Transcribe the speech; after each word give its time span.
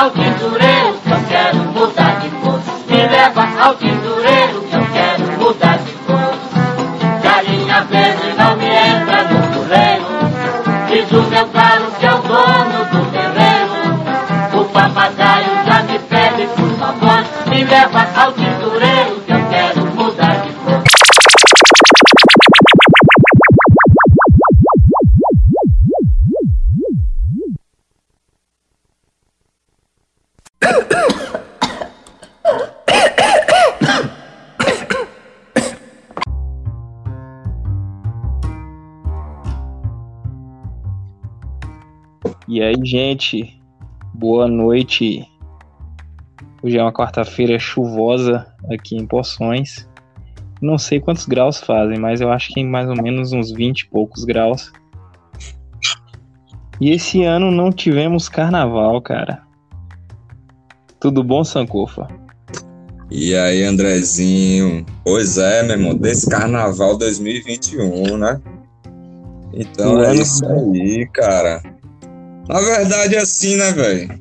ao 0.00 0.10
tintureiro 0.12 0.94
que 1.04 1.10
eu 1.12 1.24
quero 1.28 1.58
mudar 1.58 2.20
de 2.20 2.30
cor. 2.30 2.58
Me 2.88 3.06
leva 3.06 3.46
ao 3.62 3.74
tintureiro 3.74 4.62
que 4.62 4.74
eu 4.74 4.86
quero 4.94 5.38
mudar 5.38 5.76
de 5.76 5.92
cor. 5.92 6.34
Galinha 7.22 7.82
verde 7.82 8.32
não 8.38 8.56
me 8.56 8.64
entra 8.64 9.24
no 9.24 9.40
puleiro. 9.52 10.06
Diz 10.88 11.12
o 11.12 11.22
meu 11.30 11.46
galo 11.48 11.90
que 11.98 12.06
é 12.06 12.14
o 12.14 12.18
dono 12.18 12.84
do 12.92 13.10
terreiro. 13.12 14.60
O 14.62 14.64
papagaio 14.64 15.64
já 15.66 15.82
me 15.82 15.98
pede, 15.98 16.46
por 16.56 16.78
favor, 16.78 17.24
me 17.50 17.64
leva 17.64 18.06
ao 18.16 18.29
E 42.52 42.60
aí, 42.60 42.74
gente, 42.82 43.62
boa 44.12 44.48
noite. 44.48 45.24
Hoje 46.60 46.76
é 46.76 46.82
uma 46.82 46.92
quarta-feira 46.92 47.56
chuvosa 47.60 48.44
aqui 48.68 48.96
em 48.96 49.06
Poções. 49.06 49.88
Não 50.60 50.76
sei 50.76 50.98
quantos 50.98 51.26
graus 51.26 51.60
fazem, 51.60 51.96
mas 51.96 52.20
eu 52.20 52.28
acho 52.32 52.52
que 52.52 52.58
em 52.58 52.66
mais 52.66 52.88
ou 52.88 53.00
menos 53.00 53.32
uns 53.32 53.52
20 53.52 53.82
e 53.82 53.88
poucos 53.88 54.24
graus. 54.24 54.72
E 56.80 56.90
esse 56.90 57.22
ano 57.22 57.52
não 57.52 57.70
tivemos 57.70 58.28
carnaval, 58.28 59.00
cara. 59.00 59.42
Tudo 60.98 61.22
bom, 61.22 61.44
Sankofa? 61.44 62.08
E 63.08 63.32
aí, 63.32 63.62
Andrezinho? 63.62 64.84
Pois 65.04 65.38
é, 65.38 65.62
meu 65.62 65.76
irmão, 65.76 65.96
desse 65.96 66.28
carnaval 66.28 66.98
2021, 66.98 68.16
né? 68.16 68.42
Então 69.54 70.02
é 70.02 70.16
isso 70.16 70.44
aí, 70.44 71.08
cara. 71.12 71.79
Na 72.50 72.60
verdade 72.60 73.14
é 73.14 73.20
assim, 73.20 73.56
né, 73.56 73.70
velho? 73.70 74.18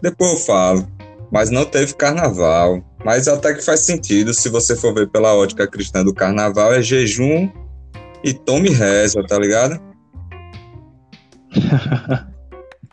Depois 0.00 0.32
eu 0.32 0.38
falo. 0.38 0.88
Mas 1.32 1.50
não 1.50 1.64
teve 1.64 1.94
carnaval. 1.94 2.80
Mas 3.04 3.26
até 3.26 3.52
que 3.54 3.64
faz 3.64 3.80
sentido, 3.80 4.32
se 4.32 4.48
você 4.48 4.76
for 4.76 4.94
ver 4.94 5.08
pela 5.08 5.34
ótica 5.34 5.66
cristã 5.66 6.04
do 6.04 6.14
carnaval, 6.14 6.72
é 6.72 6.80
jejum 6.80 7.50
e 8.22 8.32
tome 8.32 8.70
reza, 8.70 9.22
tá 9.26 9.38
ligado? 9.38 9.80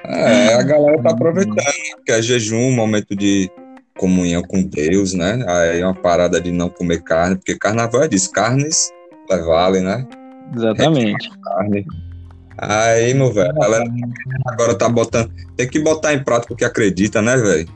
É, 0.09 0.53
a 0.53 0.63
galera 0.63 1.03
tá 1.03 1.09
aproveitando, 1.09 1.57
porque 1.97 2.13
é 2.13 2.21
jejum, 2.21 2.69
um 2.69 2.71
momento 2.71 3.13
de 3.13 3.51
comunhão 3.97 4.41
com 4.41 4.63
Deus, 4.63 5.13
né? 5.13 5.43
Aí 5.45 5.81
é 5.81 5.85
uma 5.85 5.93
parada 5.93 6.39
de 6.39 6.49
não 6.49 6.69
comer 6.69 7.03
carne, 7.03 7.35
porque 7.35 7.57
carnaval 7.57 8.03
é 8.03 8.07
disso, 8.07 8.31
carnes 8.31 8.89
vale, 9.27 9.81
né? 9.81 10.07
Exatamente. 10.55 11.29
Carne. 11.43 11.85
Aí, 12.57 13.13
meu 13.13 13.31
velho, 13.31 13.51
a 13.51 13.53
galera 13.53 13.85
agora 14.45 14.75
tá 14.75 14.89
botando. 14.89 15.31
Tem 15.55 15.67
que 15.69 15.79
botar 15.79 16.13
em 16.13 16.23
prática 16.23 16.53
o 16.53 16.57
que 16.57 16.65
acredita, 16.65 17.21
né, 17.21 17.37
velho? 17.37 17.67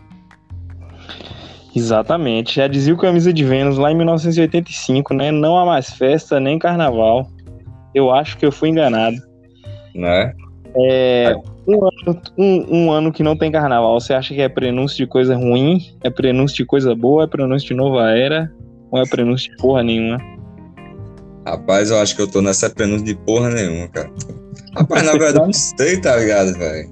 Exatamente. 1.75 2.56
Já 2.56 2.67
dizia 2.67 2.94
o 2.94 2.97
Camisa 2.97 3.31
de 3.31 3.44
Vênus 3.44 3.78
lá 3.78 3.91
em 3.91 3.95
1985, 3.95 5.13
né? 5.13 5.31
Não 5.31 5.57
há 5.57 5.66
mais 5.66 5.91
festa 5.94 6.39
nem 6.39 6.59
carnaval. 6.59 7.29
Eu 7.94 8.11
acho 8.11 8.38
que 8.38 8.45
eu 8.45 8.51
fui 8.51 8.69
enganado. 8.69 9.16
Né? 9.95 10.33
É, 10.78 11.35
um, 11.67 11.73
ano, 11.85 12.22
um- 12.38 12.75
um 12.77 12.91
ano 12.91 13.11
que 13.11 13.22
não 13.23 13.35
tem 13.38 13.51
carnaval, 13.51 14.00
você 14.00 14.13
acha 14.13 14.33
que 14.33 14.41
é 14.41 14.47
prenúncio 14.50 14.97
de 14.97 15.06
coisa 15.06 15.35
ruim? 15.35 15.94
É 16.03 16.09
prenúncio 16.09 16.57
de 16.57 16.66
coisa 16.66 16.95
boa? 16.95 17.23
É 17.25 17.27
prenúncio 17.27 17.67
de 17.67 17.73
nova 17.73 18.09
era? 18.11 18.51
Ou 18.89 19.00
é 19.01 19.06
prenúncio 19.06 19.51
de 19.51 19.57
porra 19.57 19.83
nenhuma? 19.83 20.17
Rapaz, 21.45 21.89
eu 21.91 22.00
acho 22.00 22.16
que 22.16 22.22
eu 22.22 22.27
tô 22.29 22.41
nessa 22.41 22.69
prenúncia 22.69 23.06
de 23.06 23.16
porra 23.16 23.50
nenhuma, 23.50 23.88
cara. 23.89 24.09
Rapaz, 24.75 25.05
na 25.05 25.11
verdade, 25.11 25.45
não 25.45 25.53
sei, 25.53 25.99
tá 25.99 26.15
ligado, 26.17 26.53
velho? 26.57 26.89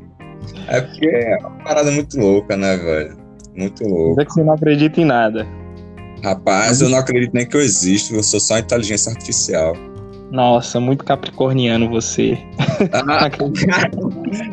É 0.67 0.81
porque 0.81 1.07
é 1.07 1.37
uma 1.39 1.51
parada 1.63 1.91
muito 1.91 2.17
louca, 2.19 2.57
né, 2.57 2.75
velho? 2.77 3.17
Muito 3.55 3.83
louca. 3.85 4.21
É 4.21 4.25
que 4.25 4.33
você 4.33 4.43
não 4.43 4.53
acredita 4.53 5.01
em 5.01 5.05
nada. 5.05 5.47
Rapaz, 6.23 6.81
eu 6.81 6.89
não 6.89 6.97
acredito 6.97 7.33
nem 7.33 7.47
que 7.47 7.55
eu 7.55 7.61
existo, 7.61 8.13
eu 8.13 8.23
sou 8.23 8.39
só 8.39 8.57
inteligência 8.57 9.11
artificial. 9.11 9.73
Nossa, 10.31 10.79
muito 10.79 11.03
capricorniano 11.03 11.89
você. 11.89 12.37
Ah, 12.91 13.29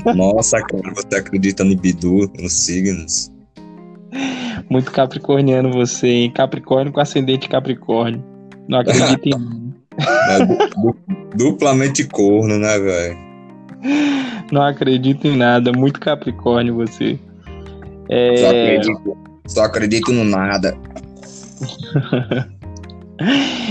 nossa, 0.14 0.58
cara, 0.62 0.94
você 0.94 1.16
acredita 1.16 1.64
no 1.64 1.76
Bidu, 1.76 2.31
nos 2.41 2.64
signos? 2.64 3.31
Muito 4.70 4.91
capricorniano 4.91 5.70
você, 5.70 6.08
hein? 6.08 6.31
Capricórnio 6.31 6.93
com 6.93 7.00
ascendente 7.00 7.48
Capricórnio. 7.48 8.25
Não 8.69 8.78
acredita 8.78 9.28
em 9.28 9.32
Né? 9.99 10.47
Du- 10.47 10.97
Duplamente 11.37 12.05
corno, 12.09 12.59
né, 12.59 12.79
velho? 12.79 13.19
Não 14.51 14.62
acredita 14.62 15.29
em 15.29 15.37
nada. 15.37 15.73
Muito 15.73 16.01
Capricórnio 16.01 16.75
você. 16.77 17.19
Só, 18.09 18.15
É, 18.15 18.77
acredito, 18.77 19.17
só 19.47 19.65
acredito 19.65 20.12
no 20.12 20.25
nada. 20.25 20.77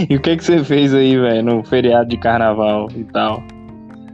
E 0.10 0.16
o 0.16 0.20
que, 0.20 0.36
que 0.36 0.44
você 0.44 0.64
fez 0.64 0.92
aí, 0.92 1.16
velho, 1.16 1.44
no 1.44 1.64
feriado 1.64 2.10
de 2.10 2.18
carnaval 2.18 2.90
e 2.96 3.04
tal? 3.04 3.44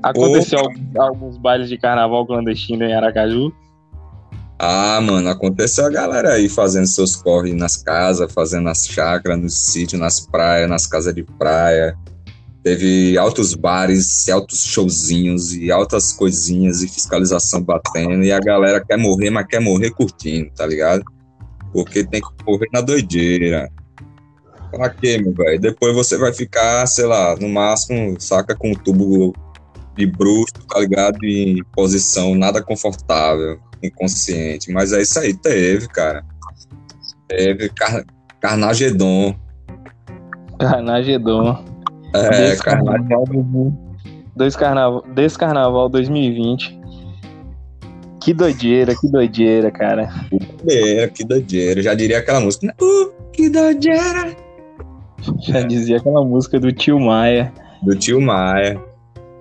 Aconteceu 0.03 0.59
alguns, 0.59 0.95
alguns 0.97 1.37
bailes 1.37 1.69
de 1.69 1.77
carnaval 1.77 2.25
clandestino 2.25 2.83
em 2.83 2.93
Aracaju? 2.93 3.53
Ah, 4.63 5.01
mano, 5.01 5.27
aconteceu 5.27 5.87
a 5.87 5.89
galera 5.89 6.33
aí 6.33 6.47
fazendo 6.47 6.85
seus 6.85 7.15
corre 7.15 7.51
nas 7.51 7.77
casas, 7.77 8.31
fazendo 8.31 8.65
nas 8.65 8.85
chácaras, 8.85 9.39
nos 9.39 9.65
sítios, 9.65 9.99
nas 9.99 10.19
praias, 10.19 10.69
nas 10.69 10.85
casas 10.85 11.15
de 11.15 11.23
praia. 11.23 11.97
Teve 12.63 13.17
altos 13.17 13.55
bares, 13.55 14.29
altos 14.29 14.63
showzinhos 14.63 15.51
e 15.55 15.71
altas 15.71 16.13
coisinhas 16.13 16.83
e 16.83 16.87
fiscalização 16.87 17.63
batendo. 17.63 18.23
E 18.23 18.31
a 18.31 18.39
galera 18.39 18.79
quer 18.85 18.99
morrer, 18.99 19.31
mas 19.31 19.47
quer 19.47 19.59
morrer 19.59 19.89
curtindo, 19.89 20.51
tá 20.55 20.67
ligado? 20.67 21.03
Porque 21.73 22.03
tem 22.03 22.21
que 22.21 22.45
morrer 22.45 22.67
na 22.71 22.81
doideira. 22.81 23.67
Pra 24.69 24.91
quê, 24.91 25.17
meu 25.17 25.33
velho? 25.33 25.59
Depois 25.59 25.95
você 25.95 26.19
vai 26.19 26.33
ficar, 26.33 26.85
sei 26.85 27.07
lá, 27.07 27.35
no 27.35 27.49
máximo, 27.49 28.15
saca 28.21 28.55
com 28.55 28.73
o 28.73 28.77
tubo 28.77 29.33
de 29.97 30.05
bruxo, 30.05 30.53
tá 30.69 30.79
ligado? 30.79 31.17
Em 31.23 31.63
posição 31.73 32.35
nada 32.35 32.61
confortável, 32.61 33.59
inconsciente. 33.83 34.71
Mas 34.71 34.93
é 34.93 35.01
isso 35.01 35.19
aí, 35.19 35.33
teve, 35.33 35.87
cara. 35.87 36.23
Teve 37.27 37.69
car 37.69 38.03
Carnagedon. 38.39 39.35
Carnagedon. 40.59 41.63
É, 42.13 42.29
Desse 42.29 42.63
carna... 42.63 42.91
carnaval, 42.91 43.25
2000 43.25 43.91
dois 44.35 44.55
carnaval, 44.55 45.03
desse 45.13 45.37
carnaval 45.37 45.89
2020. 45.89 46.79
Que 48.23 48.33
doideira, 48.33 48.95
que 48.95 49.07
doideira, 49.07 49.71
cara. 49.71 50.09
doideira, 50.63 51.07
que 51.09 51.23
doideira. 51.23 51.81
Já 51.81 51.93
diria 51.93 52.19
aquela 52.19 52.39
música, 52.39 52.67
né? 52.67 52.73
Uh, 52.81 53.11
que 53.31 53.49
doideira. 53.49 54.35
Já 55.41 55.61
dizia 55.61 55.97
aquela 55.97 56.23
música 56.23 56.59
do 56.59 56.71
tio 56.71 56.99
Maia. 56.99 57.51
Do 57.83 57.95
tio 57.95 58.21
Maia. 58.21 58.79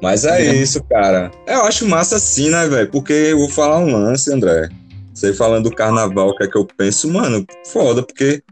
Mas 0.02 0.25
é 0.25 0.47
É. 0.47 0.55
isso, 0.55 0.82
cara. 0.85 1.31
Eu 1.47 1.62
acho 1.64 1.87
massa 1.87 2.17
assim, 2.17 2.50
né, 2.50 2.67
velho? 2.67 2.91
Porque 2.91 3.12
eu 3.12 3.38
vou 3.38 3.49
falar 3.49 3.79
um 3.79 3.93
lance, 3.93 4.32
André. 4.32 4.69
Você 5.12 5.35
falando 5.35 5.64
do 5.69 5.75
carnaval, 5.75 6.31
o 6.31 6.37
que 6.37 6.44
é 6.44 6.47
que 6.47 6.56
eu 6.56 6.64
penso? 6.64 7.11
Mano, 7.12 7.44
foda, 7.67 8.02
porque 8.02 8.43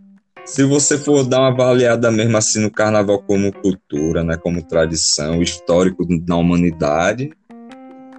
se 0.44 0.64
você 0.64 0.98
for 0.98 1.24
dar 1.24 1.40
uma 1.40 1.48
avaliada 1.48 2.10
mesmo 2.10 2.36
assim 2.36 2.60
no 2.60 2.70
carnaval 2.70 3.22
como 3.26 3.52
cultura, 3.52 4.22
né, 4.24 4.36
como 4.36 4.62
tradição, 4.62 5.42
histórico 5.42 6.04
da 6.20 6.36
humanidade, 6.36 7.30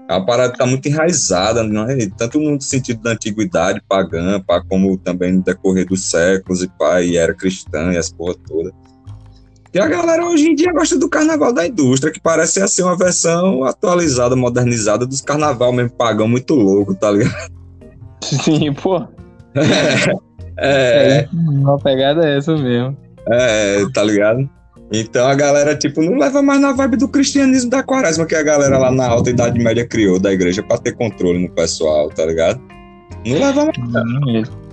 a 0.07 0.19
parada 0.19 0.53
tá 0.53 0.65
muito 0.65 0.87
enraizada, 0.87 1.63
né? 1.63 2.09
tanto 2.17 2.39
no 2.39 2.59
sentido 2.59 3.01
da 3.03 3.11
antiguidade 3.11 3.79
pagã, 3.87 4.41
pá, 4.41 4.59
como 4.67 4.97
também 4.97 5.33
no 5.33 5.43
decorrer 5.43 5.85
dos 5.85 6.09
séculos 6.09 6.63
e 6.63 6.67
pá, 6.67 7.01
e 7.01 7.15
era 7.15 7.33
cristã 7.33 7.93
e 7.93 7.97
as 7.97 8.11
porra 8.11 8.33
toda. 8.47 8.71
E 9.74 9.80
a 9.80 9.88
galera 9.88 10.25
hoje 10.25 10.50
em 10.50 10.56
dia 10.56 10.71
gosta 10.74 10.98
do 10.98 11.07
carnaval 11.07 11.54
da 11.54 11.68
indústria, 11.68 12.12
que 12.12 12.19
parece 12.19 12.54
ser 12.54 12.63
assim, 12.63 12.81
uma 12.81 12.98
versão 12.98 13.63
atualizada, 13.63 14.36
modernizada 14.36 15.06
dos 15.06 15.21
carnaval 15.21 15.71
mesmo 15.71 15.92
pagão 15.92 16.27
muito 16.27 16.56
louco, 16.56 16.95
tá 16.95 17.12
ligado? 17.12 17.51
Sim, 18.21 18.74
pô. 18.74 19.01
É, 20.57 21.27
Uma 21.31 21.77
pegada 21.77 22.27
é 22.27 22.38
essa 22.38 22.56
mesmo. 22.57 22.98
é, 23.30 23.86
tá 23.94 24.04
ligado? 24.04 24.50
Então 24.92 25.27
a 25.27 25.36
galera, 25.36 25.75
tipo, 25.75 26.01
não 26.01 26.18
leva 26.18 26.42
mais 26.42 26.60
na 26.60 26.71
vibe 26.74 26.98
do 26.98 27.07
cristianismo 27.07 27.69
da 27.69 27.83
quaresma 27.83 28.25
que 28.25 28.36
a 28.36 28.42
galera 28.42 28.77
lá 28.77 28.92
na 28.92 29.07
alta 29.07 29.30
idade 29.30 29.60
média 29.60 29.88
criou 29.88 30.19
da 30.19 30.33
igreja 30.33 30.63
pra 30.63 30.80
ter 30.80 30.94
controle 30.94 31.38
no 31.39 31.50
pessoal, 31.51 32.10
tá 32.10 32.25
ligado? 32.25 32.60
Não 33.25 33.39
leva 33.39 33.66
mais. 33.66 34.50
Não 34.50 34.69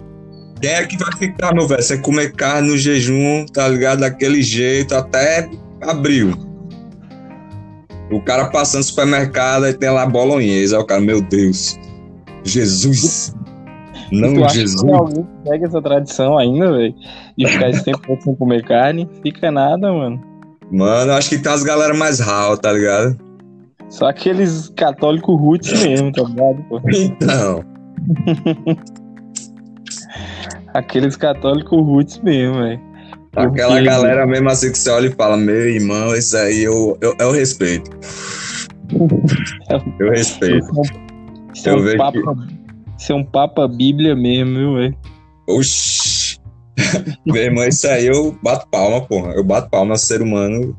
Quem 0.60 0.70
é 0.70 0.86
que 0.86 0.96
vai 0.96 1.12
ficar, 1.12 1.54
meu 1.54 1.66
velho? 1.66 1.82
Você 1.82 1.98
comer 1.98 2.32
carne 2.32 2.68
no 2.68 2.78
jejum, 2.78 3.44
tá 3.46 3.68
ligado? 3.68 4.00
Daquele 4.00 4.42
jeito 4.42 4.94
até 4.94 5.48
abril. 5.82 6.32
O 8.10 8.20
cara 8.20 8.46
passando 8.46 8.78
no 8.78 8.84
supermercado 8.84 9.66
e 9.66 9.74
tem 9.74 9.90
lá 9.90 10.06
bolonhesa. 10.06 10.76
Aí 10.76 10.82
o 10.82 10.86
cara, 10.86 11.00
meu 11.00 11.20
Deus. 11.20 11.78
Jesus. 12.44 13.34
Não, 14.12 14.34
tu 14.34 14.44
acha 14.44 14.60
Jesus. 14.60 14.82
que 14.82 14.90
alguém 14.92 15.26
segue 15.44 15.64
essa 15.64 15.82
tradição 15.82 16.38
ainda, 16.38 16.72
velho? 16.72 16.94
De 17.36 17.46
ficar 17.46 17.70
esse 17.70 17.84
tempo 17.84 18.18
sem 18.22 18.34
comer 18.36 18.64
carne? 18.64 19.08
Fica 19.22 19.50
nada, 19.50 19.92
mano. 19.92 20.22
Mano, 20.70 21.12
acho 21.12 21.30
que 21.30 21.38
tem 21.38 21.52
as 21.52 21.62
galera 21.62 21.94
mais 21.94 22.20
raw, 22.20 22.56
tá 22.56 22.72
ligado? 22.72 23.16
Só 23.88 24.06
aqueles 24.06 24.72
católicos 24.76 25.38
roots 25.38 25.82
mesmo, 25.82 26.12
tá 26.12 26.22
ligado? 26.22 26.62
Pô? 26.68 26.80
Então. 26.88 27.64
Aqueles 30.74 31.16
católicos 31.16 31.78
roots 31.78 32.18
mesmo, 32.22 32.58
velho. 32.58 32.80
Aquela 33.34 33.68
Porque- 33.68 33.84
galera 33.84 34.26
mesmo 34.26 34.48
assim 34.48 34.72
que 34.72 34.78
você 34.78 34.90
olha 34.90 35.08
e 35.08 35.12
fala, 35.12 35.36
meu 35.36 35.68
irmão, 35.68 36.14
isso 36.14 36.36
aí 36.36 36.62
eu, 36.62 36.96
eu, 37.00 37.14
eu 37.18 37.30
respeito. 37.32 37.90
Eu 39.98 40.10
respeito. 40.10 40.66
Isso 41.54 41.68
é 41.68 41.74
um 41.74 41.96
papa, 41.96 42.18
isso 42.98 43.12
é 43.12 43.14
um 43.14 43.24
papa 43.24 43.66
bíblia 43.68 44.14
mesmo, 44.14 44.54
viu, 44.54 44.74
velho? 44.74 44.96
Oxi. 45.48 46.38
Meu 47.24 47.36
irmão, 47.42 47.66
isso 47.66 47.86
aí 47.88 48.06
eu 48.06 48.36
bato 48.42 48.66
palma, 48.68 49.00
porra. 49.00 49.32
Eu 49.32 49.42
bato 49.42 49.70
palma 49.70 49.96
ser 49.96 50.20
humano. 50.20 50.76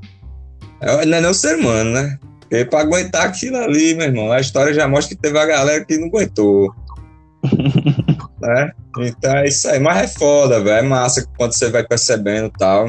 É, 0.79 1.05
Não 1.05 1.17
é 1.17 1.21
nem 1.21 1.29
o 1.31 1.33
ser 1.33 1.57
humano, 1.57 1.89
né? 1.91 2.17
Porque 2.41 2.63
pra 2.65 2.81
aguentar 2.81 3.25
aquilo 3.25 3.57
ali, 3.57 3.95
meu 3.95 4.05
irmão, 4.05 4.31
a 4.31 4.39
história 4.39 4.73
já 4.73 4.87
mostra 4.87 5.15
que 5.15 5.21
teve 5.21 5.37
a 5.37 5.45
galera 5.45 5.83
que 5.83 5.97
não 5.97 6.07
aguentou. 6.07 6.71
né? 8.41 8.71
Então 8.99 9.37
é 9.37 9.47
isso 9.47 9.67
aí. 9.69 9.79
Mas 9.79 10.03
é 10.03 10.07
foda, 10.07 10.59
velho. 10.61 10.77
É 10.77 10.81
massa 10.81 11.25
quando 11.37 11.53
você 11.53 11.69
vai 11.69 11.85
percebendo 11.85 12.51
tal. 12.57 12.87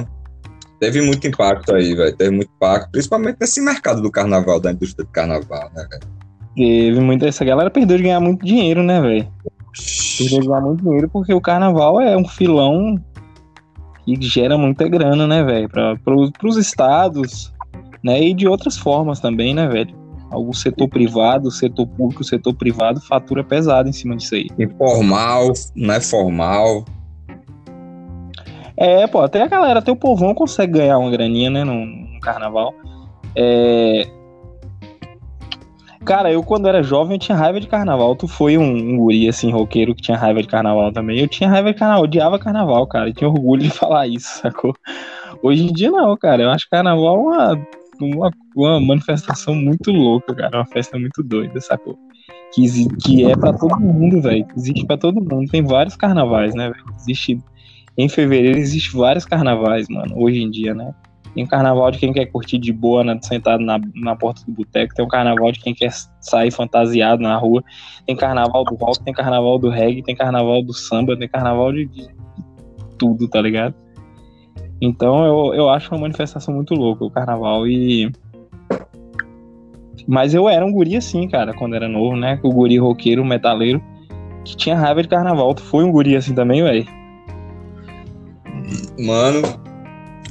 Teve 0.80 1.00
muito 1.02 1.26
impacto 1.26 1.74
aí, 1.74 1.94
velho. 1.94 2.16
Teve 2.16 2.30
muito 2.30 2.50
impacto. 2.54 2.90
Principalmente 2.92 3.38
nesse 3.40 3.60
mercado 3.60 4.00
do 4.00 4.10
carnaval, 4.10 4.60
da 4.60 4.72
indústria 4.72 5.04
do 5.04 5.10
carnaval, 5.10 5.70
né, 5.74 5.86
velho? 5.90 6.18
Teve 6.54 7.00
muita. 7.00 7.26
Essa 7.26 7.44
galera 7.44 7.70
perdeu 7.70 7.96
de 7.96 8.04
ganhar 8.04 8.20
muito 8.20 8.44
dinheiro, 8.44 8.82
né, 8.82 9.00
velho? 9.00 9.28
Perdeu 10.18 10.40
de 10.40 10.46
ganhar 10.46 10.60
muito 10.60 10.82
dinheiro 10.82 11.08
porque 11.08 11.34
o 11.34 11.40
carnaval 11.40 12.00
é 12.00 12.16
um 12.16 12.26
filão 12.26 12.96
que 14.04 14.16
gera 14.20 14.56
muita 14.56 14.88
grana, 14.88 15.26
né, 15.26 15.42
velho? 15.42 15.68
Para 15.68 16.14
os 16.44 16.56
estados, 16.56 17.52
né? 18.02 18.22
E 18.22 18.32
de 18.32 18.46
outras 18.46 18.78
formas 18.78 19.20
também, 19.20 19.54
né, 19.54 19.66
velho? 19.68 19.97
O 20.30 20.52
setor 20.52 20.88
privado, 20.88 21.50
setor 21.50 21.86
público, 21.86 22.22
setor 22.22 22.54
privado 22.54 23.00
fatura 23.00 23.42
pesado 23.42 23.88
em 23.88 23.92
cima 23.92 24.16
disso 24.16 24.34
aí. 24.34 24.48
Informal, 24.58 25.52
não 25.74 25.94
é 25.94 26.00
formal. 26.00 26.84
É, 28.76 29.06
pô, 29.06 29.20
até 29.20 29.42
a 29.42 29.48
galera, 29.48 29.80
até 29.80 29.90
o 29.90 29.96
povão 29.96 30.34
consegue 30.34 30.74
ganhar 30.74 30.98
uma 30.98 31.10
graninha, 31.10 31.50
né, 31.50 31.64
no, 31.64 31.84
no 31.84 32.20
carnaval. 32.20 32.72
É... 33.34 34.06
Cara, 36.04 36.30
eu 36.32 36.42
quando 36.42 36.68
era 36.68 36.82
jovem 36.82 37.16
eu 37.16 37.18
tinha 37.18 37.36
raiva 37.36 37.60
de 37.60 37.66
carnaval. 37.66 38.14
Tu 38.14 38.28
foi 38.28 38.56
um, 38.56 38.64
um 38.64 38.96
guri, 38.96 39.28
assim, 39.28 39.50
roqueiro 39.50 39.94
que 39.94 40.00
tinha 40.00 40.16
raiva 40.16 40.40
de 40.40 40.48
carnaval 40.48 40.92
também. 40.92 41.18
Eu 41.18 41.28
tinha 41.28 41.50
raiva 41.50 41.72
de 41.72 41.78
carnaval, 41.78 42.04
odiava 42.04 42.38
carnaval, 42.38 42.86
cara. 42.86 43.08
Eu 43.08 43.14
tinha 43.14 43.28
orgulho 43.28 43.62
de 43.62 43.70
falar 43.76 44.06
isso, 44.06 44.38
sacou? 44.40 44.74
Hoje 45.42 45.64
em 45.64 45.72
dia 45.72 45.90
não, 45.90 46.16
cara. 46.16 46.44
Eu 46.44 46.50
acho 46.50 46.68
carnaval 46.70 47.20
uma, 47.20 47.60
uma, 48.00 48.30
uma 48.54 48.80
manifestação 48.80 49.54
muito 49.54 49.90
louca, 49.90 50.34
cara. 50.34 50.58
Uma 50.58 50.66
festa 50.66 50.98
muito 50.98 51.22
doida, 51.22 51.60
sacou? 51.60 51.98
Que, 52.54 52.66
que 53.04 53.24
é 53.24 53.36
pra 53.36 53.52
todo 53.52 53.78
mundo, 53.80 54.22
velho. 54.22 54.46
Existe 54.56 54.86
pra 54.86 54.96
todo 54.96 55.20
mundo. 55.20 55.50
Tem 55.50 55.62
vários 55.62 55.96
carnavais, 55.96 56.54
né, 56.54 56.70
velho? 56.70 56.84
Existe 56.96 57.38
em 57.98 58.08
fevereiro 58.08 58.56
existe 58.56 58.96
vários 58.96 59.24
carnavais, 59.24 59.88
mano, 59.88 60.14
hoje 60.16 60.40
em 60.40 60.48
dia, 60.48 60.72
né? 60.72 60.94
Tem 61.34 61.42
um 61.42 61.48
carnaval 61.48 61.90
de 61.90 61.98
quem 61.98 62.12
quer 62.12 62.26
curtir 62.26 62.56
de 62.56 62.72
boa, 62.72 63.02
né, 63.02 63.18
sentado 63.20 63.62
na, 63.62 63.78
na 63.94 64.14
porta 64.14 64.42
do 64.46 64.52
boteco. 64.52 64.94
Tem 64.94 65.04
um 65.04 65.08
carnaval 65.08 65.50
de 65.50 65.58
quem 65.58 65.74
quer 65.74 65.92
sair 66.20 66.52
fantasiado 66.52 67.20
na 67.20 67.36
rua. 67.36 67.62
Tem 68.06 68.16
carnaval 68.16 68.64
do 68.64 68.76
rock, 68.76 69.02
tem 69.02 69.12
carnaval 69.12 69.58
do 69.58 69.68
reggae, 69.68 70.02
tem 70.02 70.14
carnaval 70.14 70.62
do 70.62 70.72
samba, 70.72 71.16
tem 71.16 71.28
carnaval 71.28 71.72
de, 71.72 71.86
de 71.86 72.08
tudo, 72.96 73.28
tá 73.28 73.40
ligado? 73.42 73.74
Então 74.80 75.24
eu, 75.24 75.54
eu 75.54 75.68
acho 75.68 75.92
uma 75.92 76.02
manifestação 76.02 76.54
muito 76.54 76.74
louca 76.74 77.04
o 77.04 77.10
carnaval 77.10 77.66
e. 77.66 78.10
Mas 80.06 80.32
eu 80.32 80.48
era 80.48 80.64
um 80.64 80.72
guri 80.72 80.96
assim, 80.96 81.28
cara, 81.28 81.52
quando 81.52 81.76
era 81.76 81.88
novo, 81.88 82.16
né? 82.16 82.38
O 82.42 82.50
guri 82.50 82.78
roqueiro, 82.78 83.24
metaleiro, 83.24 83.82
que 84.44 84.56
tinha 84.56 84.76
raiva 84.76 85.02
de 85.02 85.08
carnaval. 85.08 85.54
Tu 85.54 85.62
foi 85.62 85.84
um 85.84 85.92
guri 85.92 86.16
assim 86.16 86.34
também, 86.34 86.62
velho? 86.62 86.86
Mano, 88.98 89.42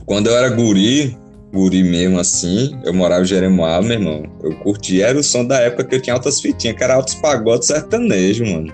quando 0.05 0.27
eu 0.27 0.35
era 0.35 0.49
guri, 0.49 1.15
guri 1.53 1.83
mesmo 1.83 2.19
assim, 2.19 2.79
eu 2.83 2.93
morava 2.93 3.21
em 3.21 3.25
Jeremoabo, 3.25 3.87
meu 3.87 3.99
irmão. 3.99 4.23
Eu 4.41 4.55
curtia, 4.59 5.07
era 5.07 5.19
o 5.19 5.23
som 5.23 5.45
da 5.45 5.59
época 5.59 5.83
que 5.83 5.95
eu 5.95 6.01
tinha 6.01 6.15
altas 6.15 6.41
fitinhas, 6.41 6.75
que 6.75 6.83
era 6.83 6.95
altos 6.95 7.15
pagodes 7.15 7.67
sertanejo, 7.67 8.45
mano. 8.45 8.73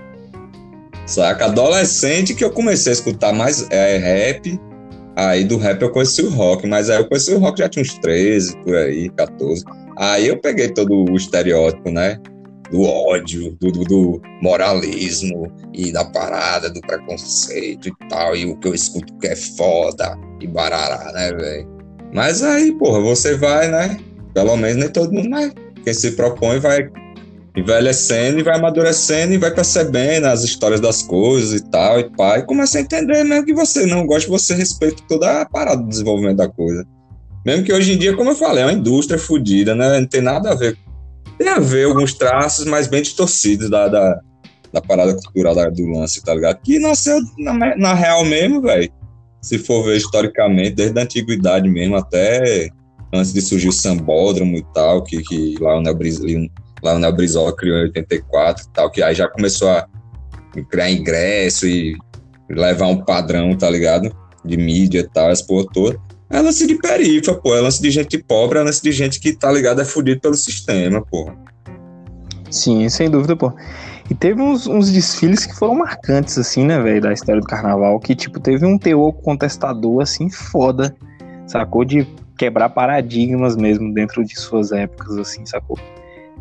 Saca? 1.05 1.45
Adolescente 1.45 2.33
que 2.33 2.43
eu 2.43 2.51
comecei 2.51 2.91
a 2.91 2.93
escutar 2.93 3.33
mais 3.33 3.69
é, 3.69 3.97
rap. 3.97 4.59
Aí 5.15 5.43
do 5.43 5.57
rap 5.57 5.81
eu 5.81 5.91
conheci 5.91 6.21
o 6.23 6.29
rock, 6.29 6.65
mas 6.67 6.89
aí 6.89 6.97
eu 6.99 7.07
conheci 7.07 7.33
o 7.33 7.39
rock 7.39 7.59
já 7.59 7.69
tinha 7.69 7.83
uns 7.83 7.93
13, 7.99 8.57
por 8.63 8.75
aí, 8.75 9.09
14. 9.09 9.63
Aí 9.97 10.27
eu 10.27 10.39
peguei 10.39 10.69
todo 10.69 11.05
o 11.11 11.15
estereótipo, 11.15 11.91
né? 11.91 12.19
Do 12.71 12.81
ódio, 12.81 13.55
do, 13.59 13.71
do- 13.71 13.83
do 13.83 14.21
moralismo 14.41 15.51
e 15.73 15.91
da 15.91 16.03
parada, 16.05 16.69
do 16.71 16.81
preconceito 16.81 17.89
e 17.89 17.93
tal, 18.09 18.35
e 18.35 18.45
o 18.45 18.57
que 18.57 18.67
eu 18.67 18.73
escuto 18.73 19.13
que 19.19 19.27
é 19.27 19.35
foda 19.35 20.17
e 20.41 20.47
barará, 20.47 21.11
né, 21.13 21.31
velho? 21.33 21.67
Mas 22.11 22.41
aí, 22.41 22.71
porra, 22.77 22.99
você 22.99 23.35
vai, 23.37 23.69
né? 23.69 23.99
Pelo 24.33 24.55
menos 24.57 24.77
nem 24.77 24.89
todo 24.89 25.11
mundo, 25.13 25.29
mas 25.29 25.53
quem 25.83 25.93
se 25.93 26.11
propõe 26.11 26.59
vai 26.59 26.89
envelhecendo 27.55 28.39
e 28.39 28.43
vai 28.43 28.57
amadurecendo 28.57 29.33
e 29.33 29.37
vai 29.37 29.53
percebendo 29.53 30.25
as 30.25 30.43
histórias 30.43 30.81
das 30.81 31.03
coisas 31.03 31.59
e 31.59 31.63
tal, 31.69 31.99
e 31.99 32.09
pá, 32.09 32.39
e 32.39 32.43
começa 32.43 32.77
a 32.77 32.81
entender 32.81 33.23
mesmo 33.23 33.45
que 33.45 33.53
você 33.53 33.85
não 33.85 34.05
gosta, 34.07 34.29
você 34.29 34.55
respeita 34.55 35.03
toda 35.07 35.41
a 35.41 35.45
parada 35.45 35.81
do 35.81 35.87
desenvolvimento 35.87 36.37
da 36.37 36.49
coisa. 36.49 36.85
Mesmo 37.45 37.63
que 37.65 37.73
hoje 37.73 37.93
em 37.93 37.97
dia, 37.97 38.15
como 38.15 38.31
eu 38.31 38.35
falei, 38.35 38.63
é 38.63 38.65
uma 38.65 38.73
indústria 38.73 39.19
fodida, 39.19 39.75
né? 39.75 39.99
Não 39.99 40.07
tem 40.07 40.21
nada 40.21 40.51
a 40.51 40.55
ver. 40.55 40.77
Tem 41.37 41.49
a 41.49 41.59
ver 41.59 41.85
alguns 41.85 42.13
traços, 42.13 42.65
mas 42.65 42.87
bem 42.87 43.01
distorcidos 43.01 43.69
da, 43.69 43.87
da, 43.87 44.19
da 44.71 44.81
parada 44.81 45.13
cultural 45.13 45.53
da- 45.53 45.69
do 45.69 45.85
lance, 45.87 46.23
tá 46.23 46.33
ligado? 46.33 46.59
Que 46.63 46.79
nasceu 46.79 47.19
na, 47.37 47.75
na 47.75 47.93
real 47.93 48.23
mesmo, 48.23 48.61
velho. 48.61 48.89
Se 49.41 49.57
for 49.59 49.83
ver 49.83 49.97
historicamente, 49.97 50.71
desde 50.71 50.97
a 50.97 51.03
antiguidade 51.03 51.69
mesmo, 51.69 51.97
até 51.97 52.69
antes 53.13 53.33
de 53.33 53.41
surgir 53.41 53.67
o 53.67 53.73
sambódromo 53.73 54.57
e 54.57 54.65
tal, 54.73 55.03
que, 55.03 55.21
que 55.21 55.55
lá 55.59 55.77
o 55.77 55.81
Neo 55.81 55.97
Lá 56.83 56.95
o 56.95 56.99
Neo 56.99 57.13
Brizola 57.13 57.55
criou 57.55 57.77
em 57.77 57.83
84 57.83 58.65
e 58.65 58.69
tal, 58.73 58.91
que 58.91 59.01
aí 59.01 59.15
já 59.15 59.27
começou 59.27 59.69
a 59.69 59.87
criar 60.69 60.91
ingresso 60.91 61.65
e 61.65 61.95
levar 62.49 62.87
um 62.87 63.03
padrão, 63.03 63.57
tá 63.57 63.69
ligado? 63.69 64.13
De 64.43 64.57
mídia 64.57 64.99
e 64.99 65.09
tal, 65.09 65.31
essa 65.31 65.45
porra 65.45 65.65
toda. 65.73 65.99
É 66.29 66.41
lance 66.41 66.67
de 66.67 66.75
perifa, 66.75 67.35
pô. 67.35 67.55
É 67.55 67.61
lance 67.61 67.81
de 67.81 67.89
gente 67.89 68.17
pobre, 68.17 68.59
é 68.59 68.63
lance 68.63 68.81
de 68.81 68.91
gente 68.91 69.19
que, 69.19 69.33
tá 69.33 69.51
ligado, 69.51 69.81
é 69.81 69.85
fudido 69.85 70.19
pelo 70.19 70.35
sistema, 70.35 71.01
pô. 71.01 71.31
Sim, 72.51 72.89
sem 72.89 73.09
dúvida, 73.09 73.35
pô. 73.35 73.53
E 74.09 74.13
teve 74.13 74.41
uns, 74.41 74.67
uns 74.67 74.91
desfiles 74.91 75.45
que 75.45 75.55
foram 75.55 75.75
marcantes, 75.75 76.37
assim, 76.37 76.65
né, 76.65 76.81
velho, 76.81 77.01
da 77.01 77.13
história 77.13 77.39
do 77.39 77.47
carnaval, 77.47 77.97
que, 77.99 78.13
tipo, 78.13 78.39
teve 78.39 78.65
um 78.65 78.77
teor 78.77 79.13
contestador, 79.13 80.01
assim, 80.01 80.29
foda, 80.29 80.93
sacou? 81.47 81.85
De 81.85 82.05
quebrar 82.37 82.69
paradigmas 82.69 83.55
mesmo 83.55 83.93
dentro 83.93 84.25
de 84.25 84.37
suas 84.37 84.71
épocas, 84.71 85.17
assim, 85.17 85.45
sacou? 85.45 85.79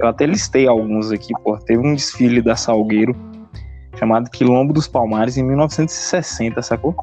Eu 0.02 0.08
até 0.08 0.26
listei 0.26 0.66
alguns 0.66 1.10
aqui, 1.12 1.32
pô. 1.44 1.56
Teve 1.58 1.86
um 1.86 1.94
desfile 1.94 2.42
da 2.42 2.56
Salgueiro, 2.56 3.14
chamado 3.96 4.28
Quilombo 4.30 4.72
dos 4.72 4.88
Palmares, 4.88 5.36
em 5.36 5.44
1960, 5.44 6.60
sacou? 6.60 6.94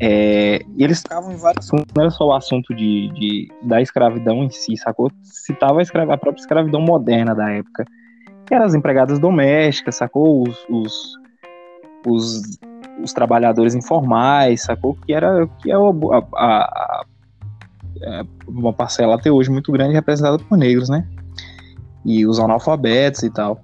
É, 0.00 0.60
e 0.76 0.84
eles 0.84 0.98
estavam 0.98 1.32
em 1.32 1.36
vários 1.36 1.64
assuntos, 1.66 1.86
não 1.94 2.02
era 2.02 2.10
só 2.10 2.26
o 2.26 2.32
assunto 2.34 2.74
de, 2.74 3.08
de- 3.14 3.48
da 3.62 3.80
escravidão 3.80 4.42
em 4.44 4.50
si, 4.50 4.76
sacou? 4.76 5.10
Citava 5.22 5.78
a, 5.78 5.82
escra- 5.82 6.02
a 6.02 6.18
própria 6.18 6.40
escravidão 6.42 6.80
moderna 6.80 7.34
da 7.34 7.48
época, 7.50 7.84
que 8.44 8.52
eram 8.52 8.66
as 8.66 8.74
empregadas 8.74 9.18
domésticas, 9.18 9.94
sacou? 9.96 10.42
Os, 10.46 10.58
os, 10.68 11.14
os, 12.06 12.58
os 13.02 13.12
trabalhadores 13.14 13.74
informais, 13.74 14.62
sacou? 14.64 14.94
Que 15.06 15.14
era 15.14 15.46
que 15.62 15.70
é 15.70 15.74
a, 15.74 15.78
a- 15.78 16.26
a- 16.36 17.04
é 18.02 18.22
uma 18.48 18.72
parcela 18.72 19.14
até 19.14 19.30
hoje 19.30 19.48
muito 19.50 19.70
grande 19.72 19.94
representada 19.94 20.38
por 20.38 20.58
negros, 20.58 20.88
né? 20.90 21.06
E 22.04 22.26
os 22.26 22.38
analfabetos 22.38 23.22
e 23.22 23.30
tal. 23.30 23.60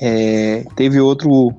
É, 0.00 0.64
teve 0.76 1.00
outro 1.00 1.52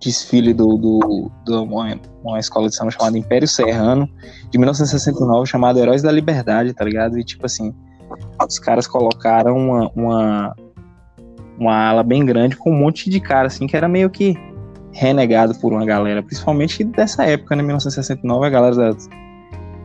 desfile 0.00 0.52
do, 0.52 0.76
do, 0.76 1.30
do 1.44 1.62
uma, 1.62 1.98
uma 2.22 2.38
escola 2.38 2.68
de 2.68 2.76
samba 2.76 2.90
chamada 2.90 3.16
Império 3.16 3.48
Serrano, 3.48 4.08
de 4.50 4.58
1969, 4.58 5.46
chamado 5.46 5.78
Heróis 5.78 6.02
da 6.02 6.12
Liberdade, 6.12 6.74
tá 6.74 6.84
ligado? 6.84 7.18
E 7.18 7.24
tipo 7.24 7.46
assim, 7.46 7.74
os 8.46 8.58
caras 8.58 8.86
colocaram 8.86 9.56
uma, 9.56 9.90
uma, 9.94 10.56
uma 11.58 11.88
ala 11.88 12.02
bem 12.02 12.24
grande 12.24 12.56
com 12.56 12.70
um 12.70 12.78
monte 12.78 13.08
de 13.08 13.20
cara, 13.20 13.46
assim, 13.46 13.66
que 13.66 13.76
era 13.76 13.88
meio 13.88 14.10
que 14.10 14.36
renegado 14.92 15.54
por 15.56 15.72
uma 15.72 15.84
galera, 15.84 16.22
principalmente 16.22 16.84
dessa 16.84 17.24
época, 17.24 17.56
né? 17.56 17.62
1969, 17.62 18.46
a 18.46 18.50
galera 18.50 18.76
da 18.76 18.96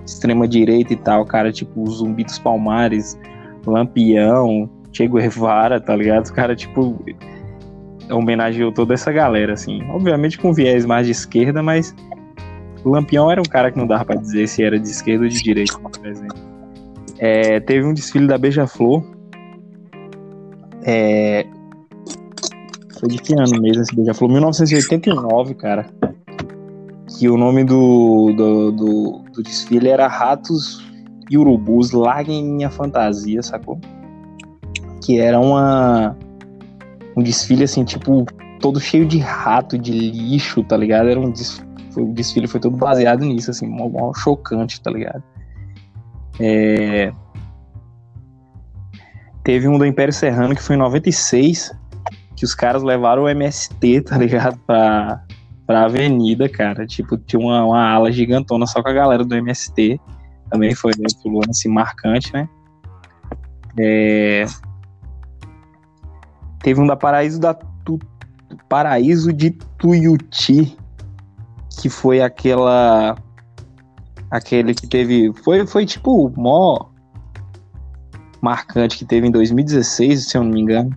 extrema 0.06 0.48
direita 0.48 0.94
e 0.94 0.98
tal, 0.98 1.26
cara, 1.26 1.52
tipo 1.52 1.90
Zumbi 1.90 2.24
dos 2.24 2.40
Palmares, 2.40 3.18
Lampião, 3.66 4.70
Che 4.92 5.08
Guevara, 5.08 5.80
tá 5.80 5.96
ligado? 5.96 6.26
Os 6.26 6.32
cara, 6.32 6.56
tipo, 6.56 7.00
homenageou 8.10 8.72
toda 8.72 8.94
essa 8.94 9.12
galera, 9.12 9.54
assim. 9.54 9.84
Obviamente 9.90 10.38
com 10.38 10.54
viés 10.54 10.86
mais 10.86 11.06
de 11.06 11.12
esquerda, 11.12 11.62
mas 11.62 11.96
o 12.84 12.90
Lampião 12.90 13.30
era 13.30 13.42
um 13.42 13.46
cara 13.46 13.72
que 13.72 13.78
não 13.78 13.88
dava 13.88 14.06
pra 14.06 14.16
dizer 14.16 14.48
se 14.48 14.64
era 14.64 14.80
de 14.80 14.88
esquerda 14.88 15.24
ou 15.24 15.30
de 15.30 15.42
direita, 15.42 15.78
por 15.80 16.06
exemplo. 16.06 16.38
É, 17.18 17.60
teve 17.60 17.86
um 17.86 17.94
desfile 17.94 18.28
da 18.28 18.38
Beija-Flor. 18.38 19.04
É, 20.84 21.46
foi 23.00 23.10
de 23.10 23.18
que 23.18 23.34
ano 23.34 23.62
mesmo 23.62 23.82
esse 23.82 23.96
Beija-Flor? 23.96 24.32
1989, 24.32 25.54
cara. 25.56 25.88
Que 27.18 27.30
o 27.30 27.38
nome 27.38 27.64
do, 27.64 28.34
do, 28.36 28.72
do, 28.72 29.24
do 29.34 29.44
desfile 29.44 29.90
era 29.90 30.08
Ratos 30.08 30.86
e 31.30 31.38
Urubus 31.38 31.92
Larguem 31.92 32.44
Minha 32.44 32.70
Fantasia, 32.70 33.44
sacou? 33.44 33.80
Que 35.04 35.20
era 35.20 35.40
uma 35.40 36.16
um 37.16 37.24
desfile 37.24 37.64
assim, 37.64 37.84
tipo, 37.84 38.26
todo 38.60 38.80
cheio 38.80 39.06
de 39.06 39.20
rato, 39.20 39.78
de 39.78 39.92
lixo, 39.92 40.64
tá 40.64 40.78
ligado? 40.78 41.10
Era 41.10 41.20
um 41.20 41.32
desfile, 41.32 41.68
o 41.98 42.14
desfile 42.14 42.48
foi 42.48 42.60
todo 42.60 42.78
baseado 42.78 43.26
nisso, 43.26 43.52
assim, 43.52 43.68
mal, 43.68 44.14
chocante, 44.16 44.82
tá 44.82 44.92
ligado? 44.92 45.24
É... 46.40 47.12
Teve 49.44 49.68
um 49.68 49.78
do 49.78 49.86
Império 49.86 50.14
Serrano 50.14 50.56
que 50.56 50.62
foi 50.62 50.76
em 50.76 50.80
96, 50.80 51.72
que 52.36 52.46
os 52.46 52.54
caras 52.54 52.84
levaram 52.84 53.24
o 53.24 53.30
MST, 53.30 54.02
tá 54.02 54.18
ligado? 54.18 54.58
Pra, 54.66 55.24
pra 55.66 55.86
avenida, 55.86 56.48
cara. 56.48 56.86
Tipo, 56.86 57.18
tinha 57.18 57.40
uma, 57.40 57.66
uma 57.66 57.90
ala 57.90 58.12
gigantona 58.12 58.66
só 58.66 58.82
com 58.82 58.90
a 58.90 58.94
galera 58.94 59.26
do 59.26 59.36
MST. 59.36 60.00
Também 60.50 60.74
foi 60.74 60.92
um 61.26 61.34
lance 61.34 61.50
assim, 61.50 61.70
marcante, 61.70 62.34
né? 62.34 62.48
É... 63.78 64.46
Teve 66.62 66.82
um 66.82 66.88
da 66.88 66.96
Paraíso 66.96 67.40
da 67.40 67.54
tu... 67.54 68.00
Paraíso 68.68 69.32
de 69.32 69.52
Tuiuti, 69.52 70.78
que 71.80 71.90
foi 71.90 72.22
aquela 72.22 73.16
aquele 74.30 74.74
que 74.74 74.88
teve 74.88 75.34
foi 75.44 75.66
foi 75.66 75.86
tipo 75.86 76.32
mó 76.36 76.86
marcante 78.42 78.98
que 78.98 79.06
teve 79.06 79.28
em 79.28 79.32
2016, 79.32 80.28
se 80.28 80.38
eu 80.38 80.44
não 80.44 80.52
me 80.52 80.62
engano, 80.62 80.96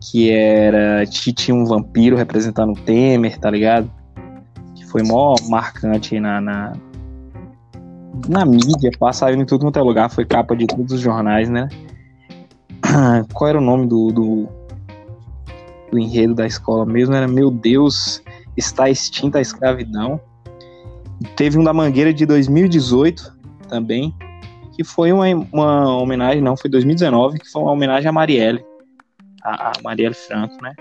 que 0.00 0.30
era 0.30 1.04
tinha 1.06 1.54
um 1.54 1.64
vampiro 1.64 2.16
representando 2.16 2.72
o 2.72 2.80
Temer, 2.80 3.38
tá 3.38 3.50
ligado? 3.50 3.90
Que 4.74 4.84
foi 4.86 5.02
mó 5.02 5.34
marcante 5.48 6.18
na, 6.18 6.40
na 6.40 6.72
na 8.28 8.44
mídia, 8.46 8.90
passaram 8.98 9.40
em 9.40 9.44
tudo 9.44 9.66
quanto 9.66 9.78
é 9.78 9.82
lugar, 9.82 10.10
foi 10.10 10.24
capa 10.24 10.56
de 10.56 10.66
todos 10.66 10.92
os 10.92 11.00
jornais, 11.00 11.48
né? 11.48 11.68
Qual 13.34 13.48
era 13.48 13.58
o 13.58 13.60
nome 13.60 13.86
do, 13.86 14.08
do 14.08 14.48
do 15.90 15.98
enredo 15.98 16.34
da 16.34 16.46
escola 16.46 16.84
mesmo 16.84 17.14
era 17.14 17.28
Meu 17.28 17.50
Deus, 17.50 18.22
está 18.56 18.88
extinta 18.88 19.38
a 19.38 19.40
escravidão. 19.40 20.20
Teve 21.34 21.58
um 21.58 21.64
da 21.64 21.72
Mangueira 21.72 22.12
de 22.12 22.26
2018 22.26 23.36
também, 23.68 24.14
que 24.74 24.84
foi 24.84 25.12
uma, 25.12 25.26
uma 25.52 25.96
homenagem, 25.96 26.42
não, 26.42 26.56
foi 26.56 26.70
2019, 26.70 27.38
que 27.38 27.50
foi 27.50 27.62
uma 27.62 27.72
homenagem 27.72 28.08
a 28.08 28.12
Marielle, 28.12 28.64
a, 29.42 29.68
a 29.68 29.72
Marielle 29.82 30.14
Franco, 30.14 30.56
né? 30.62 30.74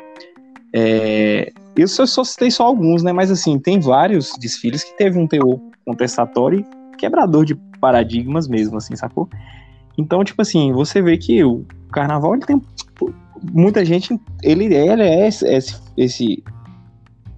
É, 0.74 1.54
eu 1.78 1.88
só, 1.88 2.06
só 2.06 2.24
citei 2.24 2.52
só 2.52 2.66
alguns, 2.66 3.04
né? 3.04 3.14
Mas 3.14 3.32
assim, 3.32 3.58
tem 3.58 3.80
vários 3.80 4.34
desfiles 4.40 4.84
que 4.84 4.98
teve 4.98 5.18
um 5.18 5.28
teor 5.28 5.60
contestatório 5.86 6.60
e 6.60 6.98
quebrador 6.98 7.46
de 7.46 7.56
paradigmas 7.80 8.48
mesmo, 8.48 8.78
assim, 8.78 8.96
sacou? 8.96 9.30
Então, 9.98 10.24
tipo 10.24 10.42
assim, 10.42 10.74
você 10.74 11.02
vê 11.02 11.18
que 11.18 11.44
o 11.44 11.66
carnaval 11.92 12.36
ele 12.36 12.46
tem 12.46 12.62
muita 13.52 13.84
gente, 13.84 14.20
ele, 14.44 14.66
ele 14.74 15.04
é 15.04 15.28
esse, 15.28 15.46
esse, 15.98 16.44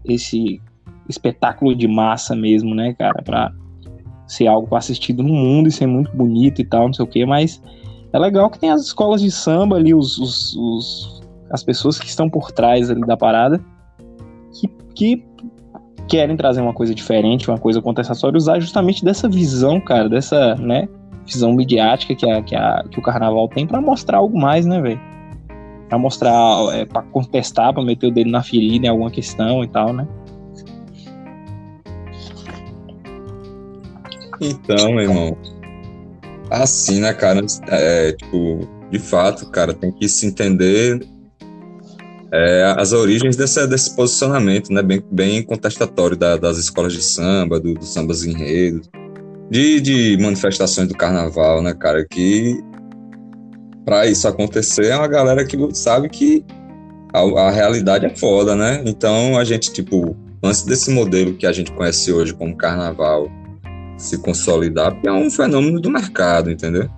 esse 0.05 0.61
espetáculo 1.07 1.75
de 1.75 1.87
massa 1.87 2.35
mesmo, 2.35 2.75
né, 2.75 2.93
cara, 2.93 3.21
pra 3.23 3.51
ser 4.27 4.47
algo 4.47 4.75
assistido 4.75 5.23
no 5.23 5.33
mundo 5.33 5.69
e 5.69 5.71
ser 5.71 5.87
muito 5.87 6.15
bonito 6.15 6.61
e 6.61 6.65
tal, 6.65 6.87
não 6.87 6.93
sei 6.93 7.05
o 7.05 7.07
que, 7.07 7.25
mas 7.25 7.61
é 8.11 8.19
legal 8.19 8.49
que 8.49 8.59
tem 8.59 8.69
as 8.69 8.81
escolas 8.81 9.21
de 9.21 9.31
samba 9.31 9.77
ali, 9.77 9.93
os, 9.93 10.17
os, 10.17 10.55
os 10.55 11.17
as 11.49 11.63
pessoas 11.63 11.97
que 11.97 12.07
estão 12.07 12.29
por 12.29 12.51
trás 12.51 12.89
da 12.89 13.15
parada, 13.15 13.63
que, 14.53 14.67
que 14.93 15.25
querem 16.07 16.35
trazer 16.35 16.61
uma 16.61 16.73
coisa 16.73 16.93
diferente, 16.93 17.49
uma 17.49 17.57
coisa 17.57 17.81
contestatória, 17.81 18.37
usar 18.37 18.59
justamente 18.59 19.03
dessa 19.03 19.29
visão, 19.29 19.79
cara, 19.79 20.09
dessa, 20.09 20.55
né, 20.55 20.89
visão 21.25 21.53
midiática 21.53 22.15
que, 22.15 22.29
a, 22.29 22.41
que, 22.41 22.55
a, 22.55 22.83
que 22.89 22.99
o 22.99 23.03
carnaval 23.03 23.47
tem 23.47 23.65
para 23.65 23.81
mostrar 23.81 24.17
algo 24.17 24.37
mais, 24.37 24.65
né, 24.65 24.81
velho? 24.81 24.99
Para 25.87 25.97
mostrar, 25.97 26.33
é, 26.73 26.85
para 26.85 27.01
contestar, 27.03 27.73
para 27.73 27.83
meter 27.83 28.07
o 28.07 28.11
dedo 28.11 28.29
na 28.29 28.43
ferida 28.43 28.87
em 28.87 28.89
alguma 28.89 29.11
questão 29.11 29.63
e 29.63 29.67
tal, 29.67 29.93
né? 29.93 30.07
Então, 34.39 34.91
meu 34.91 35.01
irmão, 35.01 35.37
assim, 36.49 36.99
né, 36.99 37.13
cara? 37.13 37.43
É, 37.69 38.11
tipo, 38.11 38.67
de 38.91 38.99
fato, 38.99 39.49
cara, 39.49 39.73
tem 39.73 39.91
que 39.91 40.07
se 40.07 40.27
entender 40.27 41.05
é, 42.31 42.75
as 42.77 42.91
origens 42.93 43.35
desse, 43.35 43.65
desse 43.67 43.95
posicionamento, 43.95 44.71
né, 44.71 44.81
bem, 44.81 45.01
bem 45.11 45.43
contestatório 45.43 46.15
da, 46.15 46.37
das 46.37 46.57
escolas 46.57 46.93
de 46.93 47.01
samba, 47.01 47.59
do, 47.59 47.73
dos 47.73 47.93
sambas 47.93 48.23
enredos, 48.23 48.89
de, 49.49 49.79
de 49.81 50.17
manifestações 50.21 50.87
do 50.87 50.95
carnaval, 50.95 51.61
né, 51.61 51.73
cara, 51.73 52.05
que 52.05 52.59
para 53.87 54.05
isso 54.05 54.27
acontecer 54.27 54.87
é 54.87 54.97
uma 54.97 55.07
galera 55.07 55.45
que 55.45 55.57
sabe 55.73 56.09
que 56.09 56.43
a, 57.13 57.21
a, 57.21 57.49
realidade 57.49 58.05
é 58.05 58.13
foda, 58.13 58.53
né? 58.53 58.83
Então 58.85 59.37
a 59.37 59.45
gente, 59.45 59.71
tipo, 59.71 60.13
antes 60.43 60.63
desse 60.63 60.91
modelo 60.91 61.35
que 61.35 61.47
a 61.47 61.53
gente 61.53 61.71
conhece 61.71 62.11
hoje 62.11 62.33
como 62.33 62.53
carnaval 62.57 63.31
se 63.97 64.17
consolidar, 64.17 64.91
porque 64.91 65.07
é 65.07 65.13
um 65.13 65.31
fenômeno 65.31 65.79
do 65.79 65.89
mercado, 65.89 66.51
entendeu? 66.51 66.89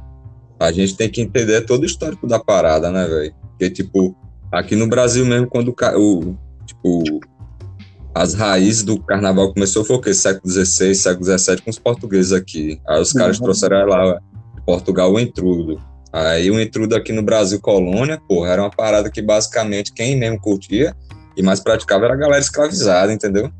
A 0.59 0.71
gente 0.71 0.97
tem 0.97 1.07
que 1.07 1.21
entender 1.21 1.61
todo 1.61 1.83
o 1.83 1.85
histórico 1.85 2.25
da 2.25 2.39
parada, 2.39 2.89
né, 2.89 3.05
velho? 3.05 3.35
Porque, 3.49 3.69
tipo, 3.69 4.17
aqui 4.51 4.75
no 4.75 4.87
Brasil 4.87 5.23
mesmo, 5.27 5.45
quando 5.45 5.69
o, 5.69 6.35
tipo, 6.65 7.03
as 8.15 8.33
raízes 8.33 8.81
do 8.81 8.99
carnaval 8.99 9.53
começou 9.53 9.85
foi 9.85 9.95
o 9.95 10.01
quê? 10.01 10.11
Século 10.11 10.51
XVI, 10.51 10.95
século 10.95 11.23
XVII, 11.23 11.61
com 11.61 11.69
os 11.69 11.77
portugueses 11.77 12.33
aqui. 12.33 12.81
Aí 12.87 12.99
os 12.99 13.13
caras 13.13 13.37
uhum. 13.37 13.43
trouxeram 13.43 13.85
lá 13.85 14.19
de 14.55 14.61
Portugal 14.65 15.13
o 15.13 15.19
entrudo. 15.19 15.79
Aí 16.11 16.49
o 16.49 16.59
intrudo 16.59 16.95
aqui 16.95 17.11
no 17.11 17.21
Brasil, 17.21 17.59
colônia, 17.59 18.19
porra, 18.27 18.49
era 18.49 18.61
uma 18.63 18.69
parada 18.69 19.09
que 19.09 19.21
basicamente 19.21 19.93
quem 19.93 20.15
mesmo 20.15 20.39
curtia 20.39 20.95
e 21.37 21.43
mais 21.43 21.59
praticava 21.59 22.05
era 22.05 22.13
a 22.15 22.17
galera 22.17 22.39
escravizada, 22.39 23.13
entendeu? 23.13 23.51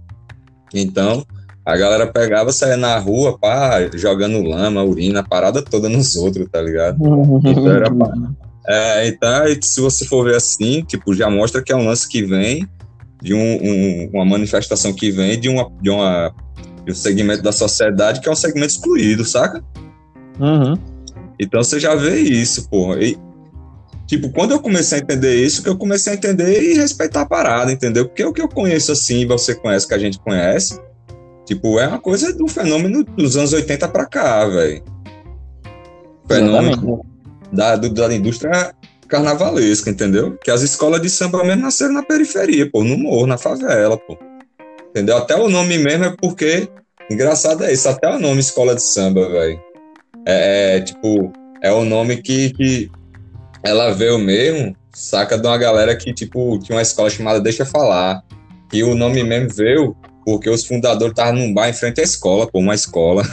Então, 0.74 1.25
a 1.65 1.77
galera 1.77 2.08
pegava, 2.08 2.51
saía 2.51 2.77
na 2.77 2.98
rua, 2.98 3.38
pá, 3.38 3.89
jogando 3.94 4.41
lama, 4.41 4.84
urina, 4.84 5.20
a 5.20 5.24
parada 5.24 5.62
toda 5.62 5.88
nos 5.88 6.15
outros, 6.15 6.48
tá 6.51 6.62
ligado? 6.62 6.98
Então, 7.46 7.72
era, 7.72 7.88
é, 8.68 9.08
então, 9.08 9.29
se 9.62 9.79
você 9.79 10.06
for 10.06 10.25
ver 10.25 10.36
assim, 10.36 10.84
tipo, 10.84 11.13
já 11.13 11.29
mostra 11.29 11.62
que 11.62 11.72
é 11.72 11.75
um 11.75 11.86
lance 11.86 12.08
que 12.08 12.24
vem 12.24 12.68
de 13.22 13.34
um, 13.34 13.39
um, 13.39 14.10
uma 14.13 14.25
manifestação 14.25 14.94
que 14.94 15.12
vem 15.12 15.39
de, 15.39 15.50
uma, 15.50 15.70
de, 15.82 15.89
uma, 15.89 16.34
de 16.86 16.91
um 16.91 16.96
segmento 16.96 17.44
da 17.44 17.51
sociedade 17.51 18.22
que 18.22 18.29
é 18.29 18.32
um 18.32 18.36
segmento 18.36 18.74
excluído, 18.74 19.24
saca? 19.24 19.63
Uhum. 20.39 20.74
Então 21.39 21.63
você 21.63 21.79
já 21.79 21.96
vê 21.96 22.19
isso, 22.19 22.69
porra. 22.69 23.01
E, 23.01 23.17
tipo, 24.05 24.29
quando 24.31 24.51
eu 24.51 24.60
comecei 24.60 25.00
a 25.00 25.01
entender 25.01 25.36
isso, 25.36 25.63
que 25.63 25.69
eu 25.69 25.77
comecei 25.77 26.13
a 26.13 26.15
entender 26.15 26.62
e 26.62 26.74
respeitar 26.74 27.22
a 27.22 27.25
parada, 27.25 27.72
entendeu? 27.72 28.08
Porque 28.08 28.24
o 28.24 28.34
que 28.34 28.41
eu 28.41 28.50
conheço 28.50 28.91
assim, 28.91 29.25
você 29.25 29.55
conhece, 29.55 29.88
que 29.88 29.93
a 29.93 30.00
gente 30.00 30.19
conhece, 30.19 30.79
tipo, 31.46 31.79
é 31.79 31.88
uma 31.88 32.00
coisa 32.00 32.34
do 32.34 32.48
fenômeno 32.48 33.03
dos 33.03 33.38
anos 33.38 33.53
80 33.53 33.88
pra 33.88 34.05
cá, 34.05 34.46
velho. 34.46 34.84
Fenômeno 36.27 37.05
da, 37.51 37.75
do, 37.75 37.89
da 37.89 38.13
indústria 38.13 38.74
carnavalesca, 39.08 39.89
entendeu? 39.89 40.38
Que 40.43 40.51
as 40.51 40.62
escolas 40.62 41.01
de 41.01 41.10
samba 41.10 41.43
mesmo 41.43 41.63
nasceram 41.63 41.93
na 41.93 42.03
periferia, 42.03 42.69
pô, 42.69 42.84
no 42.84 42.98
morro, 42.98 43.25
na 43.25 43.38
favela, 43.38 43.98
pô. 43.98 44.17
Entendeu? 44.89 45.17
Até 45.17 45.36
o 45.36 45.50
nome 45.50 45.77
mesmo 45.77 46.05
é 46.05 46.15
porque. 46.19 46.67
Engraçado 47.10 47.63
é 47.63 47.74
isso, 47.74 47.89
até 47.89 48.08
o 48.08 48.19
nome 48.19 48.39
escola 48.39 48.75
de 48.75 48.84
samba, 48.84 49.27
velho. 49.27 49.69
É, 50.31 50.77
é, 50.77 50.81
tipo, 50.81 51.33
é 51.59 51.71
o 51.71 51.83
nome 51.83 52.17
que, 52.17 52.51
que 52.51 52.91
ela 53.63 53.91
veio 53.91 54.19
mesmo, 54.19 54.75
saca 54.93 55.39
de 55.39 55.48
uma 55.48 55.57
galera 55.57 55.95
que, 55.95 56.13
tipo, 56.13 56.59
tinha 56.59 56.75
uma 56.75 56.83
escola 56.83 57.09
chamada 57.09 57.41
Deixa 57.41 57.65
Falar. 57.65 58.21
Que 58.69 58.83
o 58.83 58.93
nome 58.93 59.24
mesmo 59.24 59.50
veio 59.50 59.95
porque 60.24 60.48
os 60.48 60.63
fundadores 60.63 61.13
estavam 61.13 61.33
num 61.33 61.51
bar 61.51 61.67
em 61.67 61.74
frente 61.74 62.00
à 62.00 62.03
escola, 62.03 62.45
pô, 62.45 62.59
uma 62.59 62.75
escola. 62.75 63.24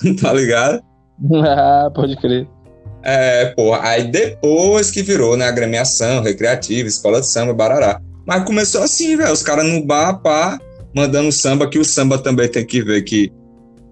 tá 0.22 0.32
ligado? 0.32 0.82
Ah, 1.44 1.90
pode 1.94 2.16
crer. 2.16 2.48
É, 3.02 3.46
pô, 3.54 3.74
aí 3.74 4.10
depois 4.10 4.90
que 4.90 5.02
virou, 5.02 5.36
né, 5.36 5.46
agremiação, 5.46 6.22
recreativa, 6.22 6.88
escola 6.88 7.20
de 7.20 7.26
samba, 7.26 7.52
barará. 7.52 8.00
Mas 8.26 8.44
começou 8.44 8.82
assim, 8.82 9.18
velho, 9.18 9.32
os 9.32 9.42
caras 9.42 9.66
no 9.66 9.84
bar, 9.84 10.14
pá, 10.22 10.58
mandando 10.94 11.30
samba, 11.30 11.68
que 11.68 11.78
o 11.78 11.84
samba 11.84 12.16
também 12.16 12.48
tem 12.48 12.64
que 12.64 12.80
ver 12.82 13.02
que 13.02 13.30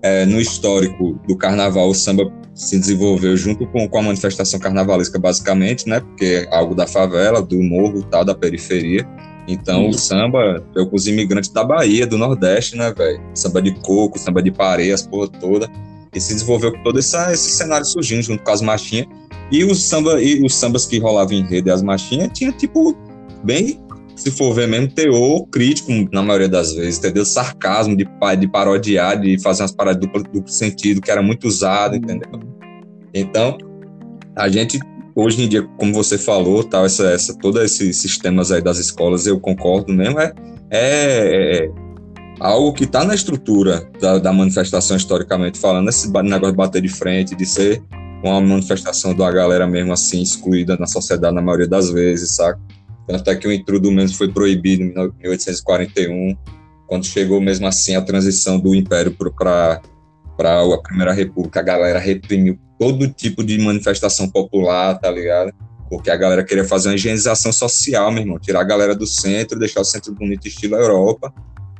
é, 0.02 0.24
no 0.26 0.40
histórico 0.40 1.18
do 1.26 1.36
carnaval, 1.36 1.88
o 1.88 1.94
samba 1.94 2.30
se 2.54 2.78
desenvolveu 2.78 3.36
junto 3.36 3.66
com, 3.66 3.88
com 3.88 3.98
a 3.98 4.02
manifestação 4.02 4.58
carnavalesca, 4.58 5.18
basicamente, 5.18 5.88
né? 5.88 6.00
Porque 6.00 6.46
é 6.50 6.56
algo 6.56 6.74
da 6.74 6.86
favela, 6.86 7.42
do 7.42 7.62
morro, 7.62 8.02
tal, 8.02 8.24
da 8.24 8.34
periferia. 8.34 9.06
Então, 9.48 9.88
o 9.88 9.92
samba 9.92 10.64
veio 10.74 10.88
com 10.88 10.96
os 10.96 11.06
imigrantes 11.06 11.50
da 11.50 11.62
Bahia, 11.62 12.06
do 12.06 12.18
Nordeste, 12.18 12.76
né, 12.76 12.92
velho? 12.92 13.20
Samba 13.34 13.62
de 13.62 13.72
coco, 13.80 14.18
samba 14.18 14.42
de 14.42 14.50
pareias, 14.50 15.02
porra 15.02 15.28
toda. 15.28 15.70
E 16.14 16.20
se 16.20 16.34
desenvolveu 16.34 16.72
com 16.72 16.82
todo 16.82 16.98
essa, 16.98 17.32
esse 17.32 17.50
cenário 17.50 17.84
surgindo 17.84 18.22
junto 18.22 18.42
com 18.42 18.50
as 18.50 18.62
machinhas. 18.62 19.06
E 19.52 19.62
os, 19.64 19.84
samba, 19.84 20.20
e 20.20 20.42
os 20.44 20.54
sambas 20.54 20.86
que 20.86 20.98
rolavam 20.98 21.34
em 21.34 21.46
rede 21.46 21.70
as 21.70 21.82
machinhas 21.82 22.30
tinha, 22.32 22.50
tipo, 22.50 22.96
bem, 23.44 23.78
se 24.16 24.30
for 24.30 24.54
ver 24.54 24.66
mesmo, 24.66 24.88
teor 24.88 25.46
crítico 25.48 25.92
na 26.10 26.22
maioria 26.22 26.48
das 26.48 26.74
vezes, 26.74 26.98
entendeu? 26.98 27.24
Sarcasmo, 27.24 27.94
de, 27.94 28.08
de 28.38 28.48
parodiar, 28.48 29.20
de 29.20 29.40
fazer 29.40 29.62
umas 29.62 29.72
paradas 29.72 30.00
duplo, 30.00 30.22
duplo 30.22 30.48
sentido, 30.48 31.00
que 31.00 31.10
era 31.10 31.22
muito 31.22 31.46
usado, 31.46 31.94
entendeu? 31.94 32.40
Então, 33.14 33.58
a 34.34 34.48
gente 34.48 34.80
hoje 35.16 35.42
em 35.42 35.48
dia, 35.48 35.62
como 35.78 35.94
você 35.94 36.18
falou, 36.18 36.62
tal, 36.62 36.84
essa, 36.84 37.10
essa, 37.10 37.36
todos 37.38 37.62
esses 37.62 37.98
sistemas 37.98 38.52
aí 38.52 38.60
das 38.60 38.78
escolas, 38.78 39.26
eu 39.26 39.40
concordo 39.40 39.92
mesmo, 39.92 40.20
é, 40.20 40.32
é, 40.70 41.64
é 41.64 41.70
algo 42.38 42.74
que 42.74 42.84
está 42.84 43.02
na 43.02 43.14
estrutura 43.14 43.88
da, 43.98 44.18
da, 44.18 44.32
manifestação 44.32 44.94
historicamente 44.94 45.58
falando, 45.58 45.88
esse 45.88 46.12
negócio 46.12 46.50
de 46.50 46.56
bater 46.56 46.82
de 46.82 46.88
frente, 46.90 47.34
de 47.34 47.46
ser 47.46 47.82
uma 48.22 48.40
manifestação 48.42 49.14
da 49.14 49.30
galera 49.30 49.66
mesmo 49.66 49.92
assim, 49.92 50.20
excluída 50.20 50.76
na 50.76 50.86
sociedade 50.86 51.34
na 51.34 51.40
maioria 51.40 51.68
das 51.68 51.90
vezes, 51.90 52.36
saca? 52.36 52.60
Tanto 53.06 53.30
é 53.30 53.36
que 53.36 53.46
o 53.46 53.52
intrudo 53.52 53.90
mesmo 53.92 54.16
foi 54.16 54.32
proibido 54.32 54.82
em 54.82 54.92
1841, 54.92 56.36
quando 56.86 57.06
chegou 57.06 57.40
mesmo 57.40 57.66
assim 57.66 57.94
a 57.94 58.02
transição 58.02 58.58
do 58.58 58.74
Império 58.74 59.12
para 59.12 59.80
a 60.38 60.78
Primeira 60.82 61.12
República, 61.12 61.60
a 61.60 61.62
galera 61.62 61.98
reprimiu 61.98 62.58
todo 62.78 63.08
tipo 63.08 63.44
de 63.44 63.58
manifestação 63.58 64.28
popular, 64.28 64.98
tá 64.98 65.10
ligado? 65.10 65.52
Porque 65.88 66.10
a 66.10 66.16
galera 66.16 66.44
queria 66.44 66.64
fazer 66.64 66.88
uma 66.88 66.96
higienização 66.96 67.52
social, 67.52 68.10
meu 68.10 68.22
irmão, 68.22 68.38
tirar 68.38 68.60
a 68.60 68.64
galera 68.64 68.94
do 68.94 69.06
centro, 69.06 69.58
deixar 69.58 69.80
o 69.80 69.84
centro 69.84 70.12
bonito 70.12 70.48
estilo 70.48 70.74
Europa 70.74 71.32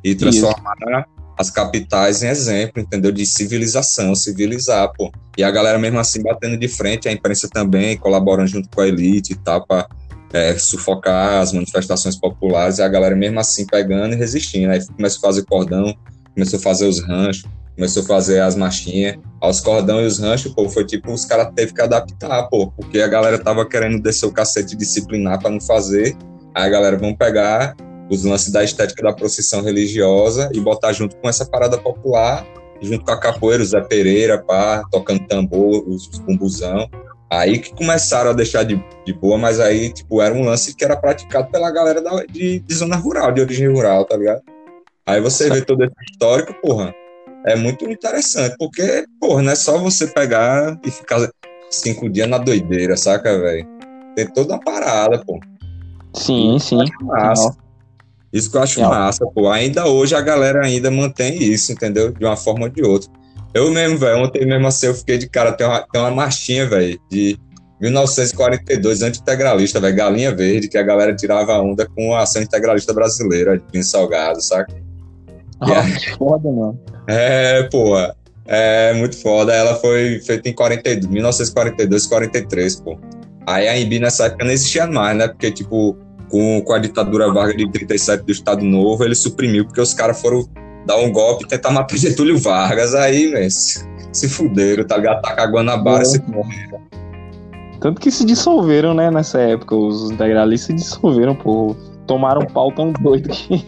e 0.03 0.15
transformar 0.15 0.75
Isso. 0.81 1.05
as 1.37 1.49
capitais 1.49 2.23
em 2.23 2.27
exemplo, 2.27 2.81
entendeu? 2.81 3.11
De 3.11 3.25
civilização, 3.25 4.15
civilizar, 4.15 4.91
pô. 4.93 5.11
E 5.37 5.43
a 5.43 5.51
galera 5.51 5.77
mesmo 5.77 5.99
assim 5.99 6.23
batendo 6.23 6.57
de 6.57 6.67
frente, 6.69 7.09
a 7.09 7.11
imprensa 7.11 7.49
também 7.49 7.97
colaborando 7.97 8.47
junto 8.47 8.69
com 8.69 8.81
a 8.81 8.87
elite 8.87 9.33
e 9.33 9.35
tal, 9.35 9.65
para 9.67 9.87
é, 10.33 10.57
sufocar 10.57 11.41
as 11.41 11.53
manifestações 11.53 12.15
populares, 12.15 12.79
e 12.79 12.81
a 12.81 12.87
galera 12.87 13.15
mesmo 13.15 13.39
assim 13.39 13.65
pegando 13.65 14.13
e 14.13 14.17
resistindo. 14.17 14.71
Aí 14.71 14.85
começou 14.85 15.19
a 15.19 15.29
fazer 15.29 15.45
cordão, 15.45 15.95
começou 16.33 16.59
a 16.59 16.61
fazer 16.61 16.87
os 16.87 17.01
ranchos, 17.01 17.45
começou 17.75 18.03
a 18.03 18.05
fazer 18.05 18.41
as 18.41 18.55
marchinhas, 18.55 19.17
aos 19.39 19.61
cordão 19.61 20.01
e 20.01 20.05
os 20.05 20.19
ranchos, 20.19 20.51
pô, 20.53 20.67
foi 20.67 20.83
tipo, 20.83 21.11
os 21.11 21.25
caras 21.25 21.51
teve 21.55 21.73
que 21.73 21.81
adaptar, 21.81 22.43
pô, 22.49 22.71
porque 22.71 22.99
a 22.99 23.07
galera 23.07 23.37
tava 23.37 23.67
querendo 23.67 24.01
descer 24.01 24.25
o 24.25 24.31
cacete 24.31 24.75
disciplinar 24.75 25.39
para 25.39 25.51
não 25.51 25.61
fazer, 25.61 26.17
aí 26.55 26.65
a 26.65 26.69
galera 26.69 26.97
vão 26.97 27.15
pegar 27.15 27.75
os 28.09 28.23
lances 28.23 28.51
da 28.51 28.63
estética 28.63 29.03
da 29.03 29.13
procissão 29.13 29.61
religiosa 29.61 30.49
e 30.53 30.59
botar 30.59 30.93
junto 30.93 31.15
com 31.17 31.29
essa 31.29 31.45
parada 31.45 31.77
popular, 31.77 32.45
junto 32.81 33.03
com 33.03 33.11
a 33.11 33.19
capoeira, 33.19 33.61
o 33.61 33.65
Zé 33.65 33.81
Pereira, 33.81 34.39
pá, 34.39 34.83
tocando 34.91 35.25
tambor, 35.27 35.87
os, 35.87 36.07
os 36.07 36.19
bumbuzão. 36.19 36.89
Aí 37.29 37.59
que 37.59 37.73
começaram 37.75 38.29
a 38.29 38.33
deixar 38.33 38.63
de, 38.63 38.81
de 39.05 39.13
boa, 39.13 39.37
mas 39.37 39.59
aí, 39.59 39.91
tipo, 39.91 40.21
era 40.21 40.33
um 40.33 40.45
lance 40.45 40.73
que 40.73 40.83
era 40.83 40.95
praticado 40.95 41.49
pela 41.51 41.69
galera 41.69 42.01
da, 42.01 42.23
de, 42.25 42.59
de 42.59 42.73
zona 42.73 42.95
rural, 42.95 43.31
de 43.31 43.41
origem 43.41 43.67
rural, 43.67 44.05
tá 44.05 44.15
ligado? 44.15 44.41
Aí 45.05 45.19
você 45.19 45.49
vê 45.49 45.61
todo 45.61 45.83
esse 45.83 45.93
histórico, 46.09 46.53
porra, 46.61 46.93
é 47.45 47.55
muito 47.55 47.89
interessante, 47.89 48.55
porque, 48.57 49.05
porra, 49.19 49.41
não 49.41 49.51
é 49.51 49.55
só 49.55 49.77
você 49.77 50.07
pegar 50.07 50.79
e 50.85 50.91
ficar 50.91 51.29
cinco 51.69 52.09
dias 52.09 52.29
na 52.29 52.37
doideira, 52.37 52.95
saca, 52.95 53.37
velho? 53.39 53.67
Tem 54.15 54.27
toda 54.27 54.53
uma 54.53 54.59
parada, 54.59 55.23
pô. 55.23 55.39
Sim, 56.13 56.57
sim. 56.59 56.83
Massa. 57.01 57.55
Isso 58.31 58.51
que 58.51 58.57
eu 58.57 58.61
acho 58.61 58.81
massa, 58.81 59.25
pô. 59.33 59.49
Ainda 59.49 59.87
hoje 59.87 60.15
a 60.15 60.21
galera 60.21 60.65
ainda 60.65 60.91
mantém 60.91 61.41
isso, 61.41 61.71
entendeu? 61.71 62.11
De 62.11 62.25
uma 62.25 62.35
forma 62.35 62.65
ou 62.65 62.69
de 62.69 62.83
outra. 62.83 63.09
Eu 63.53 63.71
mesmo, 63.71 63.97
velho, 63.97 64.23
ontem 64.23 64.45
mesmo 64.45 64.67
assim 64.67 64.87
eu 64.87 64.93
fiquei 64.93 65.17
de 65.17 65.27
cara, 65.29 65.51
tem 65.51 65.65
uma, 65.65 65.81
tem 65.81 66.01
uma 66.01 66.11
marchinha, 66.11 66.67
velho, 66.67 66.99
de 67.09 67.37
1942, 67.79 69.01
anti-integralista, 69.01 69.79
velho, 69.79 69.95
Galinha 69.95 70.35
Verde, 70.35 70.67
que 70.67 70.77
a 70.77 70.83
galera 70.83 71.15
tirava 71.15 71.59
onda 71.59 71.87
com 71.87 72.13
a 72.13 72.21
ação 72.21 72.41
integralista 72.41 72.93
brasileira, 72.93 73.57
de 73.57 73.63
Pinho 73.71 73.83
Salgado, 73.83 74.41
saca? 74.41 74.73
Ah, 75.59 75.87
é, 75.87 75.91
que 75.91 76.17
foda, 76.17 76.49
mano. 76.49 76.79
É, 77.09 77.63
pô, 77.71 77.95
é 78.45 78.93
muito 78.93 79.15
foda. 79.21 79.53
Ela 79.53 79.75
foi 79.75 80.19
feita 80.19 80.49
em 80.49 80.53
42, 80.53 81.05
1942, 81.05 82.05
43, 82.05 82.81
pô. 82.81 82.99
Aí 83.45 83.65
a 83.65 83.79
Embi 83.79 83.97
nessa 83.97 84.25
época 84.25 84.43
não 84.43 84.51
existia 84.51 84.85
mais, 84.87 85.17
né? 85.17 85.25
Porque, 85.29 85.49
tipo, 85.49 85.97
com, 86.29 86.61
com 86.61 86.73
a 86.73 86.79
ditadura 86.79 87.31
Vargas 87.31 87.55
de 87.55 87.71
37 87.71 88.25
do 88.25 88.31
Estado 88.33 88.65
Novo, 88.65 89.05
ele 89.05 89.15
suprimiu, 89.15 89.63
porque 89.65 89.79
os 89.79 89.93
caras 89.93 90.19
foram 90.19 90.45
dar 90.87 90.97
um 90.97 91.11
golpe 91.11 91.45
e 91.45 91.47
tentar 91.47 91.69
matar 91.71 91.95
Getúlio 91.97 92.39
Vargas. 92.39 92.95
Aí, 92.95 93.29
velho, 93.29 93.51
se, 93.51 94.29
fuderam, 94.29 94.83
tá 94.85 94.97
ligado? 94.97 95.21
Tacar 95.21 95.51
Guanabara 95.51 96.01
é. 96.01 96.05
se 96.05 96.21
morreram. 96.23 96.81
Tanto 97.79 98.01
que 98.01 98.09
se 98.09 98.25
dissolveram, 98.25 98.93
né, 98.93 99.11
nessa 99.11 99.39
época. 99.39 99.75
Os 99.75 100.09
integralistas 100.09 100.67
se 100.67 100.73
dissolveram, 100.73 101.35
pô. 101.35 101.75
Tomaram 102.07 102.41
um 102.41 102.45
pau 102.45 102.71
tão 102.71 102.91
doido 102.93 103.29
que. 103.29 103.63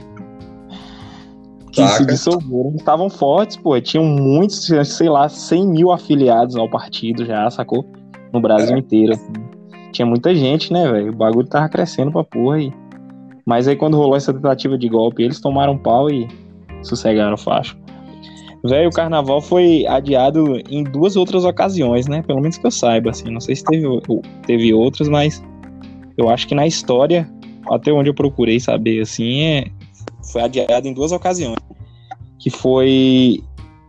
que 1.71 1.87
se 1.87 2.05
dissolveram. 2.05 2.73
Estavam 2.75 3.09
fortes, 3.09 3.57
pô. 3.57 3.79
Tinham 3.79 4.05
muitos, 4.05 4.71
sei 4.85 5.09
lá, 5.09 5.29
100 5.29 5.67
mil 5.67 5.91
afiliados 5.91 6.55
ao 6.55 6.69
partido 6.69 7.25
já, 7.25 7.49
sacou? 7.51 7.85
No 8.33 8.41
Brasil 8.41 8.75
é. 8.75 8.79
inteiro. 8.79 9.13
Assim. 9.13 9.33
Tinha 9.91 10.05
muita 10.05 10.33
gente, 10.33 10.71
né, 10.71 10.91
velho? 10.91 11.11
O 11.11 11.15
bagulho 11.15 11.47
tava 11.47 11.69
crescendo 11.69 12.11
pra 12.11 12.23
porra 12.23 12.55
aí. 12.55 12.73
Mas 13.45 13.67
aí 13.67 13.75
quando 13.75 13.97
rolou 13.97 14.15
essa 14.15 14.33
tentativa 14.33 14.77
de 14.77 14.87
golpe, 14.87 15.23
eles 15.23 15.39
tomaram 15.39 15.77
pau 15.77 16.09
e 16.09 16.27
sossegaram 16.83 17.33
o 17.33 17.37
facho. 17.37 17.77
Velho, 18.63 18.89
o 18.89 18.91
carnaval 18.91 19.41
foi 19.41 19.87
adiado 19.87 20.61
em 20.69 20.83
duas 20.83 21.15
outras 21.15 21.45
ocasiões, 21.45 22.07
né? 22.07 22.21
Pelo 22.21 22.41
menos 22.41 22.57
que 22.57 22.67
eu 22.67 22.71
saiba, 22.71 23.11
assim. 23.11 23.31
Não 23.31 23.39
sei 23.39 23.55
se 23.55 23.63
teve, 23.63 23.85
teve 24.45 24.73
outras, 24.73 25.07
mas 25.07 25.41
eu 26.17 26.29
acho 26.29 26.45
que 26.45 26.53
na 26.53 26.67
história, 26.67 27.29
até 27.71 27.91
onde 27.93 28.09
eu 28.09 28.13
procurei 28.13 28.59
saber, 28.59 29.01
assim, 29.01 29.41
é, 29.43 29.67
foi 30.31 30.41
adiado 30.41 30.87
em 30.87 30.93
duas 30.93 31.13
ocasiões. 31.13 31.55
Que 32.37 32.49
foi 32.49 33.41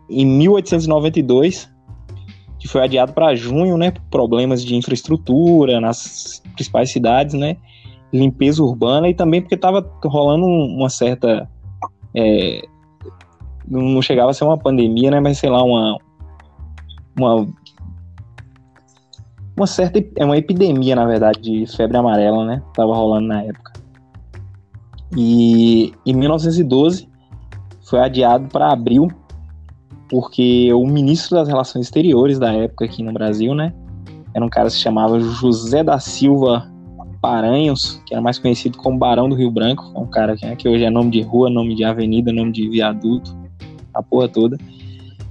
em 0.09 0.25
1892, 0.25 1.69
que 2.57 2.67
foi 2.67 2.81
adiado 2.81 3.11
para 3.11 3.35
junho, 3.35 3.77
né? 3.77 3.91
Por 3.91 4.03
problemas 4.03 4.63
de 4.63 4.75
infraestrutura 4.75 5.81
nas 5.81 6.41
principais 6.53 6.91
cidades, 6.91 7.33
né? 7.33 7.57
Limpeza 8.13 8.63
urbana 8.63 9.09
e 9.09 9.13
também 9.13 9.41
porque 9.41 9.55
estava 9.55 9.81
rolando 10.05 10.45
uma 10.45 10.89
certa 10.89 11.49
é, 12.15 12.61
não 13.71 14.01
chegava 14.01 14.31
a 14.31 14.33
ser 14.33 14.43
uma 14.43 14.57
pandemia, 14.57 15.09
né? 15.09 15.19
Mas 15.19 15.37
sei 15.37 15.49
lá, 15.49 15.63
uma. 15.63 15.97
Uma, 17.17 17.47
uma 19.55 19.67
certa. 19.67 20.03
É 20.17 20.25
uma 20.25 20.37
epidemia, 20.37 20.95
na 20.95 21.05
verdade, 21.05 21.39
de 21.39 21.65
febre 21.65 21.97
amarela, 21.97 22.45
né? 22.45 22.61
Tava 22.73 22.93
rolando 22.93 23.27
na 23.27 23.41
época. 23.43 23.71
E 25.15 25.93
em 26.05 26.13
1912 26.13 27.07
foi 27.83 27.99
adiado 27.99 28.47
para 28.47 28.71
abril, 28.71 29.09
porque 30.09 30.71
o 30.73 30.85
ministro 30.85 31.37
das 31.37 31.47
Relações 31.47 31.85
Exteriores 31.85 32.39
da 32.39 32.53
época 32.53 32.85
aqui 32.85 33.03
no 33.03 33.11
Brasil, 33.11 33.53
né? 33.53 33.73
Era 34.33 34.45
um 34.45 34.49
cara 34.49 34.67
que 34.67 34.73
se 34.73 34.79
chamava 34.79 35.19
José 35.19 35.83
da 35.83 35.99
Silva 35.99 36.69
Paranhos, 37.21 38.01
que 38.05 38.13
era 38.13 38.21
mais 38.21 38.39
conhecido 38.39 38.77
como 38.77 38.97
Barão 38.97 39.27
do 39.27 39.35
Rio 39.35 39.51
Branco, 39.51 39.91
um 39.95 40.07
cara 40.07 40.35
que, 40.37 40.45
né, 40.45 40.55
que 40.55 40.67
hoje 40.69 40.85
é 40.85 40.89
nome 40.89 41.11
de 41.11 41.21
rua, 41.21 41.49
nome 41.49 41.75
de 41.75 41.83
avenida, 41.83 42.31
nome 42.31 42.53
de 42.53 42.69
viaduto 42.69 43.40
a 43.93 44.01
porra 44.01 44.27
toda. 44.27 44.57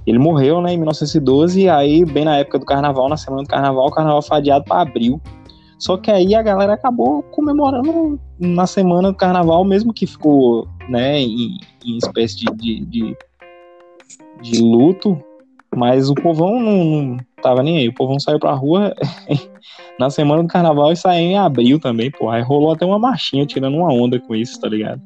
Ele 0.05 0.17
morreu, 0.17 0.61
né, 0.61 0.73
em 0.73 0.77
1912, 0.77 1.61
e 1.61 1.69
aí, 1.69 2.03
bem 2.03 2.25
na 2.25 2.37
época 2.37 2.59
do 2.59 2.65
carnaval, 2.65 3.07
na 3.07 3.17
semana 3.17 3.43
do 3.43 3.49
carnaval, 3.49 3.87
o 3.87 3.91
carnaval 3.91 4.21
foi 4.21 4.37
adiado 4.37 4.65
para 4.65 4.81
abril. 4.81 5.21
Só 5.77 5.97
que 5.97 6.11
aí 6.11 6.35
a 6.35 6.43
galera 6.43 6.73
acabou 6.73 7.23
comemorando 7.23 8.19
na 8.39 8.67
semana 8.67 9.11
do 9.11 9.17
carnaval, 9.17 9.63
mesmo 9.63 9.91
que 9.91 10.05
ficou, 10.05 10.67
né, 10.87 11.19
em, 11.19 11.57
em 11.83 11.97
espécie 11.97 12.37
de, 12.37 12.45
de, 12.55 12.85
de, 12.85 13.17
de, 14.41 14.61
luto, 14.61 15.19
mas 15.75 16.09
o 16.09 16.13
povão 16.13 16.59
não, 16.59 16.83
não 16.83 17.17
tava 17.41 17.63
nem 17.63 17.79
aí. 17.79 17.87
O 17.87 17.95
povão 17.95 18.19
saiu 18.19 18.39
pra 18.39 18.53
rua 18.53 18.93
na 19.97 20.11
semana 20.11 20.43
do 20.43 20.49
carnaval 20.49 20.91
e 20.91 20.95
saiu 20.95 21.25
em 21.25 21.37
abril 21.37 21.79
também, 21.79 22.11
pô. 22.11 22.29
Aí 22.29 22.43
rolou 22.43 22.71
até 22.71 22.85
uma 22.85 22.99
marchinha 22.99 23.45
tirando 23.45 23.77
uma 23.77 23.91
onda 23.91 24.19
com 24.19 24.35
isso, 24.35 24.59
tá 24.59 24.69
ligado? 24.69 25.01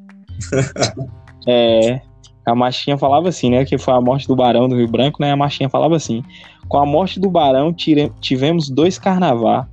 é, 1.48 2.02
a 2.46 2.54
Machinha 2.54 2.96
falava 2.96 3.28
assim, 3.28 3.50
né? 3.50 3.64
Que 3.64 3.76
foi 3.76 3.92
a 3.92 4.00
morte 4.00 4.28
do 4.28 4.36
Barão 4.36 4.68
do 4.68 4.76
Rio 4.76 4.88
Branco, 4.88 5.20
né? 5.20 5.32
A 5.32 5.36
Machinha 5.36 5.68
falava 5.68 5.96
assim: 5.96 6.22
com 6.68 6.78
a 6.78 6.86
morte 6.86 7.18
do 7.18 7.28
Barão 7.28 7.72
tire, 7.72 8.12
tivemos 8.20 8.70
dois 8.70 8.98
carnaval. 8.98 9.66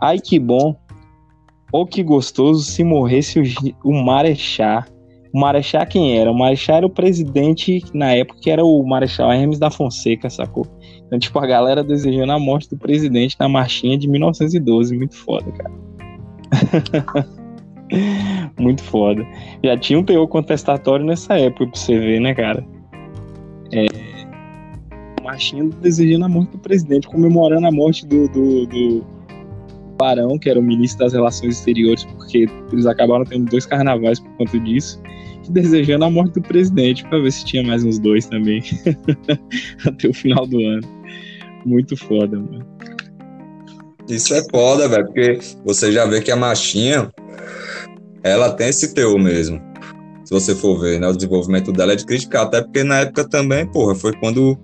Ai 0.00 0.20
que 0.20 0.38
bom, 0.38 0.76
ou 1.72 1.84
que 1.84 2.02
gostoso 2.04 2.62
se 2.62 2.84
morresse 2.84 3.40
o, 3.40 3.42
o 3.84 3.92
Marechá 3.92 4.86
O 5.32 5.40
Marechal 5.40 5.86
quem 5.86 6.16
era? 6.18 6.30
O 6.30 6.38
Marechal 6.38 6.76
era 6.76 6.86
o 6.86 6.90
presidente, 6.90 7.82
na 7.92 8.12
época, 8.12 8.38
que 8.40 8.50
era 8.50 8.64
o 8.64 8.82
Marechal 8.84 9.32
Hermes 9.32 9.58
da 9.58 9.70
Fonseca, 9.70 10.30
sacou? 10.30 10.66
Então, 11.06 11.18
tipo, 11.18 11.36
a 11.40 11.46
galera 11.46 11.82
desejando 11.82 12.30
a 12.30 12.38
morte 12.38 12.70
do 12.70 12.76
presidente 12.76 13.36
na 13.40 13.48
marchinha 13.48 13.98
de 13.98 14.08
1912. 14.08 14.96
Muito 14.96 15.16
foda, 15.16 15.50
cara. 15.50 15.74
Muito 18.58 18.82
foda. 18.82 19.26
Já 19.62 19.76
tinha 19.76 19.98
um 19.98 20.04
teor 20.04 20.26
contestatório 20.28 21.04
nessa 21.04 21.38
época, 21.38 21.66
pra 21.66 21.80
você 21.80 21.98
ver, 21.98 22.20
né, 22.20 22.34
cara? 22.34 22.64
É, 23.72 23.86
desejando 25.80 26.24
a 26.24 26.28
morte 26.28 26.52
do 26.52 26.58
presidente, 26.58 27.08
comemorando 27.08 27.66
a 27.66 27.72
morte 27.72 28.06
do, 28.06 28.28
do, 28.28 28.66
do 28.66 29.06
Barão, 29.98 30.38
que 30.38 30.50
era 30.50 30.58
o 30.58 30.62
ministro 30.62 31.04
das 31.04 31.12
Relações 31.12 31.58
Exteriores, 31.58 32.04
porque 32.04 32.46
eles 32.72 32.86
acabaram 32.86 33.24
tendo 33.24 33.50
dois 33.50 33.66
carnavais 33.66 34.20
por 34.20 34.30
conta 34.36 34.58
disso, 34.60 35.00
e 35.46 35.50
desejando 35.50 36.04
a 36.04 36.10
morte 36.10 36.34
do 36.34 36.42
presidente, 36.42 37.04
para 37.04 37.18
ver 37.18 37.32
se 37.32 37.44
tinha 37.44 37.62
mais 37.62 37.84
uns 37.84 37.98
dois 37.98 38.26
também, 38.26 38.62
até 39.86 40.08
o 40.08 40.14
final 40.14 40.46
do 40.46 40.60
ano. 40.60 40.82
Muito 41.64 41.96
foda, 41.96 42.38
mano. 42.38 42.66
Isso 44.08 44.34
é 44.34 44.42
foda, 44.50 44.86
velho, 44.86 45.06
porque 45.06 45.38
você 45.64 45.90
já 45.90 46.04
vê 46.04 46.20
que 46.20 46.30
a 46.30 46.36
marchinha, 46.36 47.10
ela 48.24 48.50
tem 48.50 48.68
esse 48.68 48.94
teor 48.94 49.18
mesmo. 49.18 49.60
Se 50.24 50.32
você 50.32 50.54
for 50.54 50.80
ver, 50.80 50.98
né, 50.98 51.06
o 51.06 51.12
desenvolvimento 51.12 51.70
dela 51.70 51.92
é 51.92 51.96
de 51.96 52.06
criticar, 52.06 52.46
até 52.46 52.62
porque 52.62 52.82
na 52.82 53.00
época 53.00 53.28
também, 53.28 53.66
porra, 53.66 53.94
foi 53.94 54.14
quando 54.14 54.58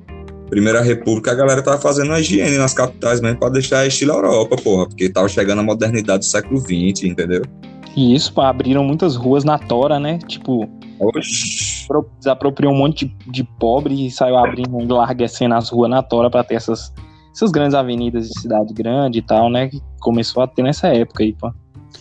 Primeira 0.48 0.80
República, 0.80 1.30
a 1.30 1.34
galera 1.34 1.62
tava 1.62 1.78
fazendo 1.78 2.12
a 2.12 2.18
higiene 2.18 2.56
nas 2.56 2.72
capitais 2.72 3.20
mesmo 3.20 3.38
pra 3.38 3.50
deixar 3.50 3.86
estilo 3.86 4.14
Europa, 4.14 4.56
porra, 4.56 4.86
porque 4.86 5.08
tava 5.10 5.28
chegando 5.28 5.60
a 5.60 5.62
modernidade 5.62 6.20
do 6.20 6.24
século 6.24 6.58
XX, 6.58 7.04
entendeu? 7.04 7.42
E 7.94 8.14
isso, 8.14 8.32
pá, 8.32 8.48
abriram 8.48 8.82
muitas 8.82 9.14
ruas 9.14 9.44
na 9.44 9.58
Tora, 9.58 10.00
né? 10.00 10.18
Tipo, 10.26 10.68
Oxi. 10.98 11.86
desapropriou 12.18 12.72
um 12.72 12.76
monte 12.76 13.06
de, 13.06 13.30
de 13.30 13.44
pobre 13.44 14.06
e 14.06 14.10
saiu 14.10 14.36
abrindo, 14.36 14.80
enlarguecendo 14.80 15.54
as 15.54 15.68
ruas 15.68 15.90
na 15.90 16.02
Tora 16.02 16.30
pra 16.30 16.42
ter 16.42 16.54
essas, 16.54 16.92
essas 17.34 17.50
grandes 17.50 17.74
avenidas 17.74 18.28
de 18.28 18.40
cidade 18.40 18.72
grande 18.72 19.18
e 19.18 19.22
tal, 19.22 19.50
né? 19.50 19.68
Que 19.68 19.80
começou 20.00 20.42
a 20.42 20.46
ter 20.46 20.62
nessa 20.62 20.88
época 20.88 21.22
aí, 21.22 21.32
pô. 21.32 21.52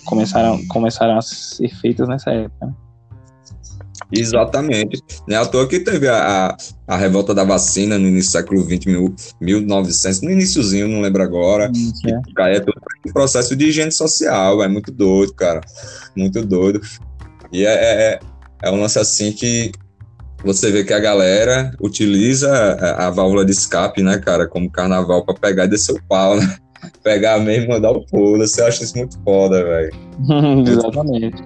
Começaram, 0.06 0.66
começaram 0.68 1.18
a 1.18 1.22
ser 1.22 1.70
feitas 1.76 2.08
nessa 2.08 2.32
época, 2.32 2.68
né? 2.68 2.74
Exatamente. 4.12 5.04
Não 5.28 5.38
é 5.38 5.40
à 5.40 5.46
toa 5.46 5.68
que 5.68 5.80
teve 5.80 6.08
a, 6.08 6.48
a, 6.48 6.58
a 6.88 6.98
revolta 6.98 7.34
da 7.34 7.44
vacina 7.44 7.98
no 7.98 8.08
início 8.08 8.32
do 8.32 8.34
século 8.34 8.64
XX, 8.64 8.86
mil, 8.86 9.16
1900, 9.40 10.22
no 10.22 10.32
iníciozinho, 10.32 10.88
não 10.88 11.02
lembro 11.02 11.22
agora. 11.22 11.72
É. 12.06 12.34
Cara, 12.34 12.56
é 12.56 12.60
todo 12.60 12.82
um 13.06 13.12
processo 13.12 13.56
de 13.56 13.66
higiene 13.66 13.92
social, 13.92 14.64
é 14.64 14.68
muito 14.68 14.92
doido, 14.92 15.34
cara. 15.34 15.62
Muito 16.16 16.44
doido. 16.44 16.82
E 17.52 17.66
é, 17.66 17.74
é, 17.74 18.20
é 18.64 18.72
um 18.72 18.82
lance 18.82 18.98
assim 18.98 19.32
que 19.32 19.72
você 20.44 20.72
vê 20.72 20.84
que 20.84 20.94
a 20.94 21.00
galera 21.00 21.72
utiliza 21.82 22.52
a, 22.52 23.08
a 23.08 23.10
válvula 23.10 23.46
de 23.46 23.52
escape, 23.52 24.02
né, 24.02 24.18
cara, 24.18 24.48
como 24.48 24.72
carnaval 24.72 25.24
pra 25.24 25.36
pegar 25.36 25.66
e 25.66 25.70
descer 25.70 25.94
o 25.94 26.04
pau, 26.08 26.36
né? 26.38 26.58
Pegar 27.04 27.40
mesmo 27.40 27.66
e 27.66 27.68
mandar 27.70 27.92
o 27.92 28.06
pulo. 28.06 28.38
Você 28.38 28.62
acha 28.62 28.84
isso 28.84 28.98
muito 28.98 29.18
foda, 29.24 29.64
velho. 29.64 29.92
Exatamente. 30.68 31.44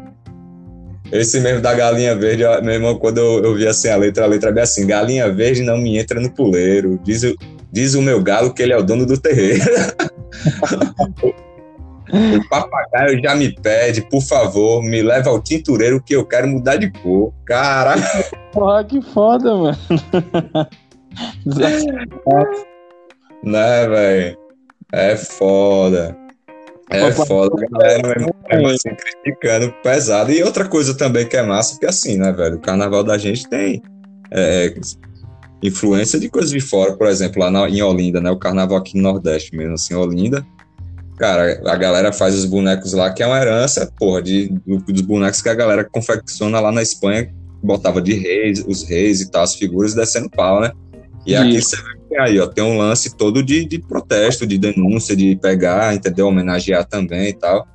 Esse 1.11 1.39
mesmo 1.39 1.61
da 1.61 1.73
galinha 1.75 2.15
verde, 2.15 2.43
meu 2.63 2.73
irmão, 2.73 2.97
quando 2.97 3.19
eu, 3.19 3.43
eu 3.43 3.55
vi 3.55 3.67
assim 3.67 3.87
a 3.89 3.95
letra, 3.95 4.23
a 4.23 4.27
letra 4.27 4.49
é 4.49 4.53
bem 4.53 4.63
assim: 4.63 4.87
galinha 4.87 5.31
verde 5.31 5.61
não 5.61 5.77
me 5.77 5.97
entra 5.97 6.19
no 6.19 6.31
puleiro. 6.31 6.99
Diz, 7.03 7.23
o- 7.23 7.35
diz 7.71 7.93
o 7.93 8.01
meu 8.01 8.21
galo 8.21 8.53
que 8.53 8.63
ele 8.63 8.73
é 8.73 8.77
o 8.77 8.83
dono 8.83 9.05
do 9.05 9.15
terreiro. 9.19 9.63
o 12.13 12.49
papagaio 12.49 13.21
já 13.21 13.35
me 13.35 13.53
pede, 13.53 14.01
por 14.09 14.21
favor, 14.21 14.81
me 14.81 15.01
leva 15.03 15.29
ao 15.29 15.39
tintureiro 15.41 16.01
que 16.01 16.15
eu 16.15 16.25
quero 16.25 16.47
mudar 16.47 16.77
de 16.77 16.91
cor. 16.91 17.31
Caralho, 17.45 18.01
Porra, 18.51 18.83
que 18.83 19.01
foda, 19.01 19.55
mano. 19.55 19.77
né, 23.43 23.87
velho? 23.87 24.37
É 24.93 25.17
foda. 25.17 26.15
É 26.89 27.11
foda, 27.11 27.65
galera, 27.71 28.15
mesmo 28.51 28.67
assim, 28.67 28.89
criticando 28.95 29.73
pesado. 29.81 30.31
E 30.31 30.43
outra 30.43 30.67
coisa 30.67 30.95
também 30.95 31.27
que 31.27 31.35
é 31.35 31.41
massa, 31.41 31.71
porque 31.73 31.87
assim, 31.87 32.17
né, 32.17 32.31
velho? 32.31 32.57
O 32.57 32.61
carnaval 32.61 33.03
da 33.03 33.17
gente 33.17 33.49
tem 33.49 33.81
é, 34.31 34.73
influência 35.63 36.19
de 36.19 36.29
coisas 36.29 36.51
de 36.51 36.59
fora, 36.59 36.93
por 36.95 37.07
exemplo, 37.07 37.41
lá 37.41 37.49
na- 37.49 37.69
em 37.69 37.81
Olinda, 37.81 38.21
né? 38.21 38.29
O 38.29 38.37
carnaval 38.37 38.77
aqui 38.77 38.95
no 38.97 39.03
Nordeste 39.03 39.55
mesmo, 39.55 39.73
assim, 39.73 39.95
Olinda. 39.95 40.45
Cara, 41.17 41.61
a 41.65 41.75
galera 41.75 42.11
faz 42.11 42.35
os 42.35 42.45
bonecos 42.45 42.93
lá, 42.93 43.11
que 43.11 43.23
é 43.23 43.27
uma 43.27 43.39
herança, 43.39 43.91
porra, 43.97 44.21
de, 44.21 44.49
do- 44.65 44.77
dos 44.79 45.01
bonecos 45.01 45.41
que 45.41 45.49
a 45.49 45.53
galera 45.55 45.83
confecciona 45.89 46.59
lá 46.59 46.71
na 46.71 46.81
Espanha, 46.81 47.33
botava 47.63 48.01
de 48.01 48.13
reis, 48.13 48.63
os 48.67 48.83
reis 48.83 49.21
e 49.21 49.31
tal, 49.31 49.43
as 49.43 49.55
figuras 49.55 49.93
descendo 49.95 50.29
pau, 50.29 50.59
né? 50.59 50.71
E 51.25 51.35
aqui 51.35 51.55
Isso. 51.55 51.69
você 51.69 51.75
vê 51.77 51.83
que 51.93 52.02
aí, 52.17 52.39
ó, 52.39 52.47
tem 52.47 52.63
um 52.63 52.77
lance 52.77 53.15
todo 53.15 53.43
de, 53.43 53.65
de 53.65 53.79
protesto, 53.79 54.45
de 54.45 54.57
denúncia, 54.57 55.15
de 55.15 55.35
pegar, 55.35 55.93
entendeu? 55.93 56.27
Homenagear 56.27 56.85
também 56.85 57.29
e 57.29 57.33
tal. 57.33 57.67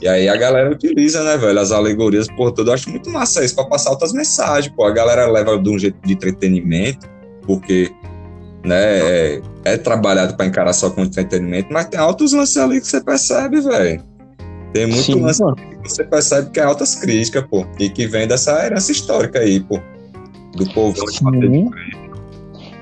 E 0.00 0.08
aí 0.08 0.28
a 0.28 0.36
galera 0.36 0.70
utiliza, 0.70 1.22
né, 1.22 1.36
velho, 1.36 1.58
as 1.58 1.72
alegorias 1.72 2.26
por 2.28 2.52
tudo. 2.52 2.70
Eu 2.70 2.74
acho 2.74 2.90
muito 2.90 3.10
massa 3.10 3.44
isso, 3.44 3.54
pra 3.54 3.64
passar 3.64 3.90
outras 3.90 4.12
mensagens, 4.12 4.72
pô. 4.74 4.84
A 4.84 4.90
galera 4.90 5.26
leva 5.30 5.58
de 5.58 5.70
um 5.70 5.78
jeito 5.78 5.96
de 6.04 6.12
entretenimento, 6.12 7.08
porque, 7.46 7.90
né, 8.64 8.98
é, 8.98 9.42
é 9.64 9.76
trabalhado 9.76 10.36
pra 10.36 10.46
encarar 10.46 10.72
só 10.72 10.90
com 10.90 11.02
entretenimento, 11.02 11.68
mas 11.72 11.86
tem 11.86 11.98
altos 11.98 12.32
lances 12.32 12.56
ali 12.56 12.80
que 12.80 12.86
você 12.86 13.02
percebe, 13.02 13.60
velho. 13.60 14.02
Tem 14.74 14.86
muito 14.86 15.04
Sim, 15.04 15.20
lance 15.20 15.42
mano. 15.42 15.56
que 15.56 15.88
você 15.88 16.02
percebe 16.02 16.50
que 16.50 16.58
é 16.58 16.64
altas 16.64 16.96
críticas, 16.96 17.44
pô. 17.48 17.64
E 17.78 17.88
que 17.88 18.06
vem 18.06 18.26
dessa 18.26 18.66
herança 18.66 18.90
histórica 18.90 19.38
aí, 19.38 19.60
pô. 19.60 19.80
Do 20.56 20.68
povo 20.74 20.96
Sim. 21.10 21.70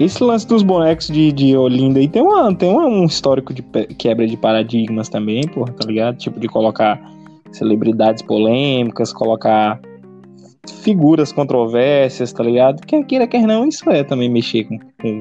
Esse 0.04 0.22
lance 0.24 0.46
dos 0.46 0.62
bonecos 0.62 1.06
de, 1.08 1.30
de 1.32 1.56
Olinda 1.56 2.00
aí 2.00 2.08
tem, 2.08 2.22
uma, 2.22 2.54
tem 2.54 2.68
uma- 2.70 2.86
um 2.86 3.04
histórico 3.04 3.52
de 3.54 3.62
quebra 3.98 4.26
de 4.26 4.36
paradigmas 4.36 5.08
também, 5.08 5.46
pô, 5.46 5.64
tá 5.64 5.86
ligado? 5.86 6.16
Tipo, 6.16 6.40
de 6.40 6.48
colocar 6.48 7.00
celebridades 7.52 8.22
polêmicas, 8.22 9.12
colocar 9.12 9.80
figuras 10.82 11.32
controversas, 11.32 12.32
tá 12.32 12.42
ligado? 12.42 12.80
Quer 12.86 13.04
queira, 13.04 13.26
quer 13.26 13.46
não, 13.46 13.66
isso 13.66 13.88
é 13.90 14.02
também 14.02 14.28
mexer 14.28 14.64
com, 14.64 14.78
com, 14.78 15.18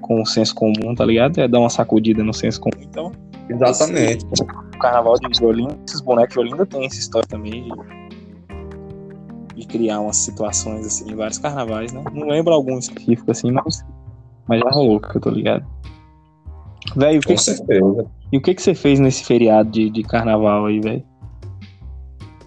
com 0.00 0.22
o 0.22 0.26
senso 0.26 0.54
comum, 0.54 0.94
tá 0.94 1.04
ligado? 1.04 1.38
É 1.38 1.48
dar 1.48 1.60
uma 1.60 1.70
sacudida 1.70 2.22
no 2.22 2.32
senso 2.34 2.60
comum. 2.60 2.82
Então, 2.82 3.12
Exatamente. 3.48 4.24
o 4.26 4.78
carnaval 4.78 5.14
de 5.14 5.44
Olinda, 5.44 5.76
esses 5.86 6.00
bonecos 6.00 6.34
de 6.34 6.40
Olinda 6.40 6.66
tem 6.66 6.84
essa 6.86 6.98
história 6.98 7.26
também 7.28 7.64
de, 7.64 7.70
de 9.58 9.66
criar 9.66 10.00
umas 10.00 10.16
situações 10.18 10.86
assim 10.86 11.10
em 11.10 11.16
vários 11.16 11.38
carnavais, 11.38 11.92
né? 11.92 12.02
Não 12.12 12.28
lembro 12.28 12.52
algum 12.54 12.78
específico 12.78 13.30
assim, 13.30 13.50
mas, 13.50 13.84
mas 14.46 14.60
já 14.60 14.70
rolou, 14.70 15.00
que 15.00 15.16
eu 15.16 15.20
tô 15.20 15.30
ligado. 15.30 15.66
Velho, 16.96 17.18
o 17.18 17.22
que, 17.22 17.28
Com 17.28 17.34
que, 17.34 17.42
certeza. 17.42 18.06
e 18.32 18.38
o 18.38 18.40
que, 18.40 18.54
que 18.54 18.62
você 18.62 18.74
fez 18.74 18.98
nesse 19.00 19.24
feriado 19.24 19.68
de, 19.70 19.90
de 19.90 20.02
carnaval 20.02 20.66
aí, 20.66 20.80
velho? 20.80 21.04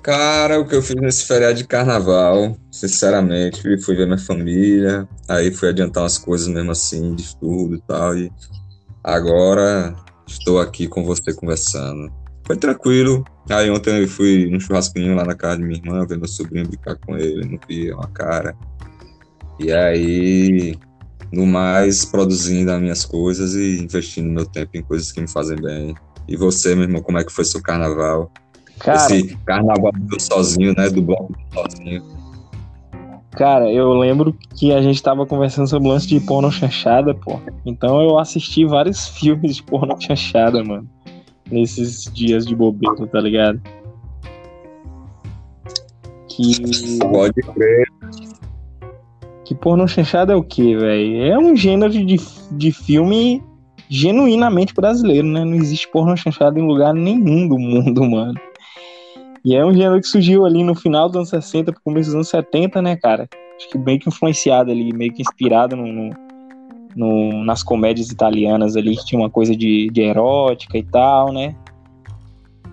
Cara, 0.02 0.60
o 0.60 0.67
que 0.67 0.74
eu 0.76 0.82
fiz 0.82 0.95
nesse 0.95 1.26
feriado 1.28 1.54
de 1.56 1.67
carnaval, 1.67 2.56
sinceramente, 2.71 3.62
fui- 3.62 3.78
fui 3.80 3.95
ver 3.95 4.08
minha 4.08 4.17
família, 4.17 5.08
aí 5.30 5.52
fui 5.52 5.69
adiantar 5.69 6.02
umas 6.04 6.17
coisas 6.17 6.47
mesmo 6.47 6.71
assim, 6.71 7.13
de 7.13 7.21
estudo 7.21 7.76
e 7.76 7.82
tal, 7.82 8.17
e 8.17 8.32
agora 9.04 9.95
estou 10.26 10.60
aqui 10.60 10.88
com 10.88 11.04
você 11.04 11.34
conversando. 11.36 12.12
Foi 12.52 12.58
tranquilo. 12.58 13.24
Aí 13.50 13.72
ontem 13.72 14.02
eu 14.02 14.08
fui 14.10 14.50
num 14.52 14.60
churrasquinho 14.60 15.16
lá 15.16 15.24
na 15.24 15.34
casa 15.34 15.56
de 15.56 15.64
minha 15.64 15.80
irmã, 15.80 16.06
ver 16.06 16.18
meu 16.18 16.28
sobrinho 16.28 16.68
brincar 16.68 16.98
com 16.98 17.16
ele, 17.16 17.46
não 17.46 17.58
via 17.66 17.96
uma 17.96 18.08
cara. 18.10 18.54
E 19.58 19.72
aí, 19.72 20.76
no 21.32 21.46
mais, 21.46 22.04
produzindo 22.04 22.70
as 22.70 22.82
minhas 22.82 23.06
coisas 23.06 23.56
e 23.56 23.82
investindo 23.82 24.30
meu 24.30 24.46
tempo 24.46 24.72
em 24.74 24.82
coisas 24.82 25.14
que 25.14 25.22
me 25.22 25.30
fazem 25.30 25.56
bem. 25.62 25.96
E 26.28 26.36
você, 26.36 26.76
meu 26.76 26.84
irmão, 26.84 27.02
como 27.02 27.20
é 27.20 27.24
que 27.24 27.32
foi 27.32 27.46
seu 27.46 27.62
carnaval? 27.62 28.30
Cara, 28.80 28.98
Esse 28.98 29.34
carnaval 29.46 29.94
do 29.94 30.20
sozinho, 30.22 30.74
né? 30.76 30.90
Do 30.90 31.02
bloco 31.02 31.34
sozinho. 31.54 32.04
cara, 33.32 33.72
eu 33.72 33.94
lembro 33.94 34.36
que 34.58 34.74
a 34.74 34.82
gente 34.82 35.02
tava 35.02 35.26
conversando 35.26 35.70
sobre 35.70 35.88
o 35.88 35.92
lance 35.92 36.06
de 36.06 36.20
porno 36.20 36.52
chanchada, 36.52 37.16
pô. 37.16 37.40
Então 37.66 38.02
eu 38.02 38.20
assisti 38.20 38.66
vários 38.66 39.08
filmes 39.18 39.56
de 39.56 39.64
porno 39.64 39.96
chanchada, 40.02 40.62
mano. 40.62 40.90
Nesses 41.52 42.06
dias 42.14 42.46
de 42.46 42.56
bobeira, 42.56 43.06
tá 43.08 43.20
ligado? 43.20 43.62
Que. 46.30 47.00
Pode 47.00 47.42
crer. 47.54 47.88
Que 49.46 49.56
porno 49.56 49.88
chanchada 49.88 50.32
é 50.34 50.36
o 50.36 50.44
quê, 50.44 50.78
velho? 50.78 51.24
É 51.26 51.38
um 51.38 51.56
gênero 51.56 51.92
de, 51.92 52.18
de 52.52 52.72
filme 52.72 53.44
genuinamente 53.90 54.74
brasileiro, 54.74 55.28
né? 55.28 55.44
Não 55.44 55.56
existe 55.56 55.90
porno 55.92 56.16
chanchada 56.16 56.58
em 56.58 56.66
lugar 56.66 56.94
nenhum 56.94 57.50
do 57.50 57.60
mundo, 57.60 58.10
mano. 58.10 58.40
E 59.44 59.56
é 59.56 59.66
um 59.66 59.74
gênero 59.74 60.00
que 60.00 60.08
surgiu 60.08 60.46
ali 60.46 60.64
no 60.64 60.74
final 60.76 61.08
dos 61.10 61.18
anos 61.18 61.30
60 61.30 61.74
pro 61.74 61.82
começo 61.84 62.08
dos 62.10 62.16
anos 62.16 62.30
70, 62.30 62.82
né, 62.82 62.96
cara? 62.96 63.28
Acho 63.58 63.70
que 63.70 63.78
meio 63.78 64.00
que 64.00 64.08
influenciado 64.08 64.72
ali, 64.72 64.94
meio 64.94 65.12
que 65.12 65.22
inspirado 65.22 65.76
no, 65.76 65.86
no- 65.92 66.31
no- 66.95 67.43
nas 67.43 67.63
comédias 67.63 68.10
italianas 68.10 68.75
ali, 68.75 68.95
que 68.95 69.06
tinha 69.06 69.19
uma 69.19 69.30
coisa 69.30 69.56
de, 69.56 69.89
de 69.89 70.01
erótica 70.01 70.77
e 70.77 70.84
tal, 70.84 71.32
né? 71.32 71.56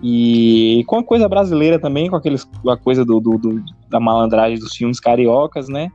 E 0.01 0.83
com 0.87 0.97
a 0.97 1.03
coisa 1.03 1.27
brasileira 1.27 1.77
também, 1.77 2.09
com 2.09 2.15
aqueles, 2.15 2.47
a 2.67 2.77
coisa 2.77 3.03
do, 3.03 3.19
do, 3.19 3.37
do, 3.37 3.63
da 3.89 3.99
malandragem 3.99 4.57
dos 4.57 4.73
filmes 4.75 4.99
cariocas, 4.99 5.67
né? 5.67 5.89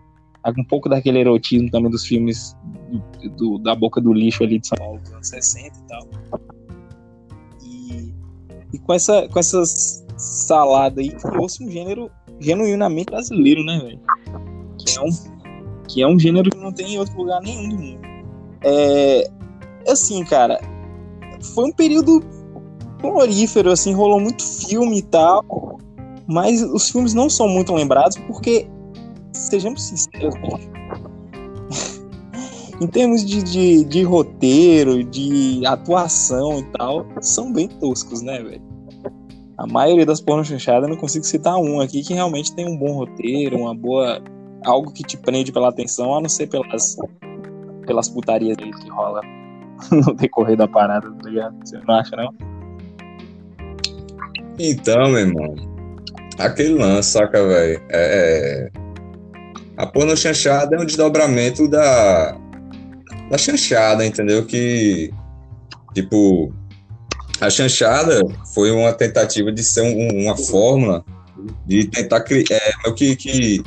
Um 0.58 0.64
pouco 0.64 0.90
daquele 0.90 1.20
erotismo 1.20 1.70
também 1.70 1.90
dos 1.90 2.04
filmes 2.04 2.54
do, 3.38 3.58
da 3.58 3.74
boca 3.74 3.98
do 3.98 4.12
lixo 4.12 4.44
ali 4.44 4.58
de 4.58 4.68
São 4.68 4.76
Paulo 4.76 5.00
dos 5.00 5.10
anos 5.12 5.28
60 5.28 5.78
e 5.78 5.82
tal. 5.88 6.06
E, 7.62 8.14
e 8.74 8.78
com 8.78 8.92
essa 8.92 9.26
com 9.28 9.38
essas 9.38 10.04
salada 10.18 11.00
aí, 11.00 11.12
fosse 11.34 11.64
um 11.64 11.70
gênero 11.70 12.10
genuinamente 12.40 13.06
brasileiro, 13.06 13.64
né, 13.64 13.78
velho? 13.78 14.00
Que 14.78 14.98
é 14.98 15.00
um 15.00 15.08
que 15.88 16.02
é 16.02 16.06
um 16.06 16.18
gênero 16.18 16.50
que 16.50 16.58
não 16.58 16.72
tem 16.72 16.94
em 16.94 16.98
outro 16.98 17.16
lugar 17.16 17.40
nenhum 17.40 17.68
do 17.70 17.76
mundo. 17.76 18.13
É, 18.64 19.30
assim, 19.86 20.24
cara, 20.24 20.58
foi 21.54 21.66
um 21.66 21.72
período 21.72 22.22
florífero, 23.00 23.70
assim, 23.70 23.92
rolou 23.92 24.18
muito 24.18 24.42
filme 24.42 24.98
e 24.98 25.02
tal, 25.02 25.78
mas 26.26 26.62
os 26.62 26.88
filmes 26.88 27.12
não 27.12 27.28
são 27.28 27.46
muito 27.46 27.74
lembrados 27.74 28.16
porque, 28.26 28.66
sejamos 29.32 29.82
sinceros, 29.82 30.34
em 32.80 32.86
termos 32.86 33.22
de, 33.22 33.42
de, 33.42 33.84
de, 33.84 34.02
roteiro, 34.02 35.04
de 35.04 35.60
atuação 35.66 36.60
e 36.60 36.62
tal, 36.78 37.06
são 37.20 37.52
bem 37.52 37.68
toscos, 37.68 38.22
né, 38.22 38.42
velho? 38.42 38.62
A 39.58 39.66
maioria 39.66 40.06
das 40.06 40.20
porno 40.20 40.44
chanchadas, 40.44 40.84
eu 40.84 40.94
não 40.94 41.00
consigo 41.00 41.24
citar 41.24 41.56
um 41.58 41.80
aqui 41.80 42.02
que 42.02 42.14
realmente 42.14 42.54
tem 42.54 42.66
um 42.66 42.76
bom 42.76 42.94
roteiro, 42.94 43.58
uma 43.58 43.74
boa. 43.74 44.20
algo 44.64 44.90
que 44.90 45.04
te 45.04 45.16
prende 45.16 45.52
pela 45.52 45.68
atenção, 45.68 46.16
a 46.16 46.20
não 46.20 46.28
ser 46.28 46.48
pelas, 46.48 46.96
pelas 47.84 48.08
putarias 48.08 48.56
que 48.56 48.88
rola 48.88 49.20
no 49.90 50.14
decorrer 50.14 50.56
da 50.56 50.68
parada, 50.68 51.10
tá 51.10 51.28
ligado? 51.28 51.56
Você 51.64 51.78
não 51.86 51.94
acha, 51.94 52.16
não? 52.16 52.34
Então, 54.58 55.10
meu 55.10 55.18
irmão, 55.18 55.54
aquele 56.38 56.74
lance, 56.74 57.10
saca, 57.10 57.44
velho? 57.46 57.82
É, 57.90 58.70
é, 58.70 58.70
A 59.76 59.86
porno 59.86 60.16
chanchada 60.16 60.76
é 60.76 60.80
um 60.80 60.86
desdobramento 60.86 61.66
da, 61.68 62.36
da 63.30 63.38
chanchada, 63.38 64.06
entendeu? 64.06 64.46
Que, 64.46 65.12
tipo, 65.92 66.52
a 67.40 67.50
chanchada 67.50 68.20
foi 68.54 68.70
uma 68.70 68.92
tentativa 68.92 69.50
de 69.50 69.62
ser 69.64 69.82
um, 69.82 70.24
uma 70.24 70.36
fórmula 70.36 71.04
de 71.66 71.86
tentar 71.88 72.20
criar, 72.20 72.46
é, 72.52 72.92
que, 72.92 73.16
que 73.16 73.62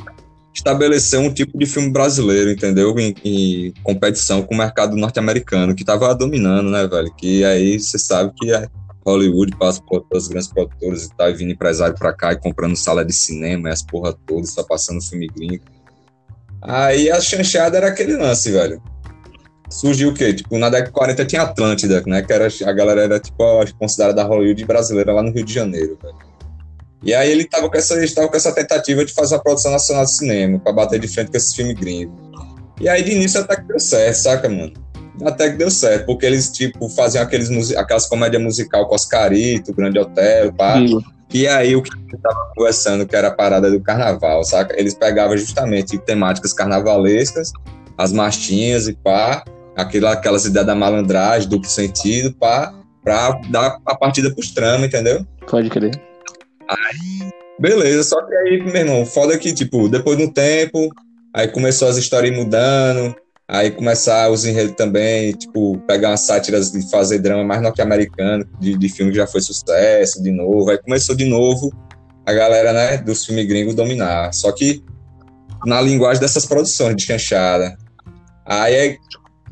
estabelecer 0.57 1.19
um 1.19 1.31
tipo 1.31 1.57
de 1.57 1.65
filme 1.65 1.91
brasileiro, 1.91 2.49
entendeu? 2.49 2.97
Em, 2.99 3.13
em 3.23 3.73
competição 3.83 4.41
com 4.41 4.55
o 4.55 4.57
mercado 4.57 4.95
norte-americano, 4.95 5.75
que 5.75 5.85
tava 5.85 6.13
dominando, 6.15 6.69
né, 6.69 6.87
velho? 6.87 7.13
Que 7.15 7.45
aí 7.45 7.79
você 7.79 7.99
sabe 7.99 8.33
que 8.35 8.51
é 8.51 8.67
Hollywood 9.05 9.55
passa 9.57 9.81
por 9.81 10.01
todas 10.01 10.23
as 10.23 10.29
grandes 10.29 10.49
produtoras 10.49 11.05
e 11.05 11.15
tal, 11.15 11.29
e 11.29 11.33
vindo 11.33 11.51
empresário 11.51 11.95
pra 11.95 12.11
cá 12.11 12.33
e 12.33 12.37
comprando 12.37 12.75
sala 12.75 13.05
de 13.05 13.13
cinema 13.13 13.69
e 13.69 13.71
as 13.71 13.83
porra 13.83 14.13
todas, 14.25 14.51
só 14.51 14.63
passando 14.63 15.01
filme 15.01 15.27
gringo. 15.27 15.63
Aí 16.61 17.09
a 17.09 17.21
chanchada 17.21 17.77
era 17.77 17.87
aquele 17.89 18.17
lance, 18.17 18.51
velho. 18.51 18.81
Surgiu 19.69 20.09
o 20.09 20.13
quê? 20.13 20.33
Tipo, 20.33 20.57
na 20.57 20.69
década 20.69 20.87
de 20.87 20.93
40 20.93 21.25
tinha 21.25 21.41
Atlântida, 21.43 22.01
né? 22.07 22.23
Que 22.23 22.33
era, 22.33 22.47
a 22.47 22.73
galera 22.73 23.01
era, 23.01 23.19
tipo, 23.19 23.37
considerada 23.77 24.23
Hollywood 24.23 24.65
brasileira 24.65 25.13
lá 25.13 25.21
no 25.21 25.31
Rio 25.31 25.45
de 25.45 25.53
Janeiro, 25.53 25.97
velho. 26.01 26.26
E 27.03 27.13
aí 27.13 27.31
ele 27.31 27.45
tava 27.45 27.69
com 27.69 27.77
essa, 27.77 27.95
tava 28.13 28.27
com 28.27 28.35
essa 28.35 28.51
tentativa 28.51 29.05
de 29.05 29.13
fazer 29.13 29.35
a 29.35 29.39
produção 29.39 29.71
nacional 29.71 30.05
de 30.05 30.15
cinema, 30.15 30.59
pra 30.59 30.73
bater 30.73 30.99
de 30.99 31.07
frente 31.07 31.31
com 31.31 31.37
esse 31.37 31.55
filme 31.55 31.73
gringo. 31.73 32.13
E 32.79 32.89
aí 32.89 33.03
de 33.03 33.11
início 33.11 33.39
até 33.39 33.55
que 33.55 33.63
deu 33.63 33.79
certo, 33.79 34.15
saca, 34.15 34.49
mano? 34.49 34.73
até 35.25 35.49
que 35.49 35.57
deu 35.57 35.71
certo, 35.71 36.05
porque 36.05 36.25
eles, 36.25 36.51
tipo, 36.51 36.89
faziam 36.89 37.23
aqueles, 37.23 37.75
aquelas 37.75 38.07
comédias 38.07 38.41
musical 38.41 38.87
com 38.87 38.95
Oscarito, 38.95 39.73
Grande 39.73 39.99
Hotel, 39.99 40.53
pá. 40.53 40.75
Sim. 40.75 40.99
E 41.33 41.47
aí 41.47 41.75
o 41.75 41.81
que 41.81 41.89
a 41.93 41.97
gente 41.97 42.17
tava 42.21 42.51
conversando, 42.55 43.05
que 43.05 43.15
era 43.15 43.27
a 43.29 43.31
parada 43.31 43.69
do 43.69 43.81
carnaval, 43.81 44.43
saca? 44.43 44.79
Eles 44.79 44.93
pegavam 44.93 45.35
justamente 45.35 45.97
temáticas 45.97 46.53
carnavalescas, 46.53 47.51
as 47.97 48.13
marchinhas 48.13 48.87
e 48.87 48.93
pá, 48.93 49.43
aquela, 49.75 50.13
aquelas 50.13 50.45
ideias 50.45 50.67
da 50.67 50.75
malandragem, 50.75 51.49
duplo 51.49 51.69
sentido, 51.69 52.33
pá, 52.33 52.73
pra 53.03 53.31
dar 53.49 53.77
a 53.85 53.95
partida 53.95 54.31
pros 54.31 54.51
tramas, 54.51 54.87
entendeu? 54.87 55.25
Pode 55.49 55.69
crer. 55.69 55.99
Aí, 56.69 57.29
beleza, 57.59 58.03
só 58.03 58.21
que 58.25 58.35
aí, 58.35 58.63
meu 58.63 58.75
irmão, 58.75 59.05
foda 59.05 59.37
que, 59.37 59.53
tipo, 59.53 59.87
depois 59.87 60.17
de 60.17 60.23
um 60.23 60.31
tempo, 60.31 60.89
aí 61.33 61.47
começou 61.47 61.87
as 61.87 61.97
histórias 61.97 62.35
mudando, 62.35 63.15
Aí 63.49 63.71
começar 63.71 64.29
os 64.29 64.43
enredos 64.43 64.75
também, 64.75 65.31
tipo, 65.31 65.77
pegar 65.87 66.09
umas 66.09 66.25
sátiras 66.25 66.69
de 66.69 66.89
fazer 66.89 67.19
drama 67.19 67.45
mais 67.45 67.61
norte-americano, 67.61 68.45
de, 68.59 68.77
de 68.77 68.89
filme 68.89 69.11
que 69.11 69.17
já 69.17 69.25
foi 69.25 69.39
sucesso, 69.39 70.21
de 70.21 70.31
novo. 70.31 70.69
Aí 70.69 70.77
começou 70.77 71.15
de 71.15 71.23
novo 71.23 71.71
a 72.25 72.33
galera, 72.33 72.73
né, 72.73 72.97
dos 72.97 73.25
filmes 73.25 73.47
gringos 73.47 73.73
dominar. 73.73 74.33
Só 74.33 74.51
que 74.51 74.83
na 75.65 75.79
linguagem 75.79 76.19
dessas 76.19 76.45
produções 76.45 76.93
de 76.97 77.03
chanchada. 77.03 77.77
Aí 78.45 78.75
é, 78.75 78.97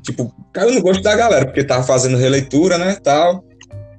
tipo, 0.04 0.30
caiu 0.52 0.74
no 0.74 0.82
gosto 0.82 1.02
da 1.02 1.16
galera, 1.16 1.46
porque 1.46 1.64
tava 1.64 1.84
fazendo 1.84 2.18
releitura, 2.18 2.78
né, 2.78 2.98
tal. 3.02 3.45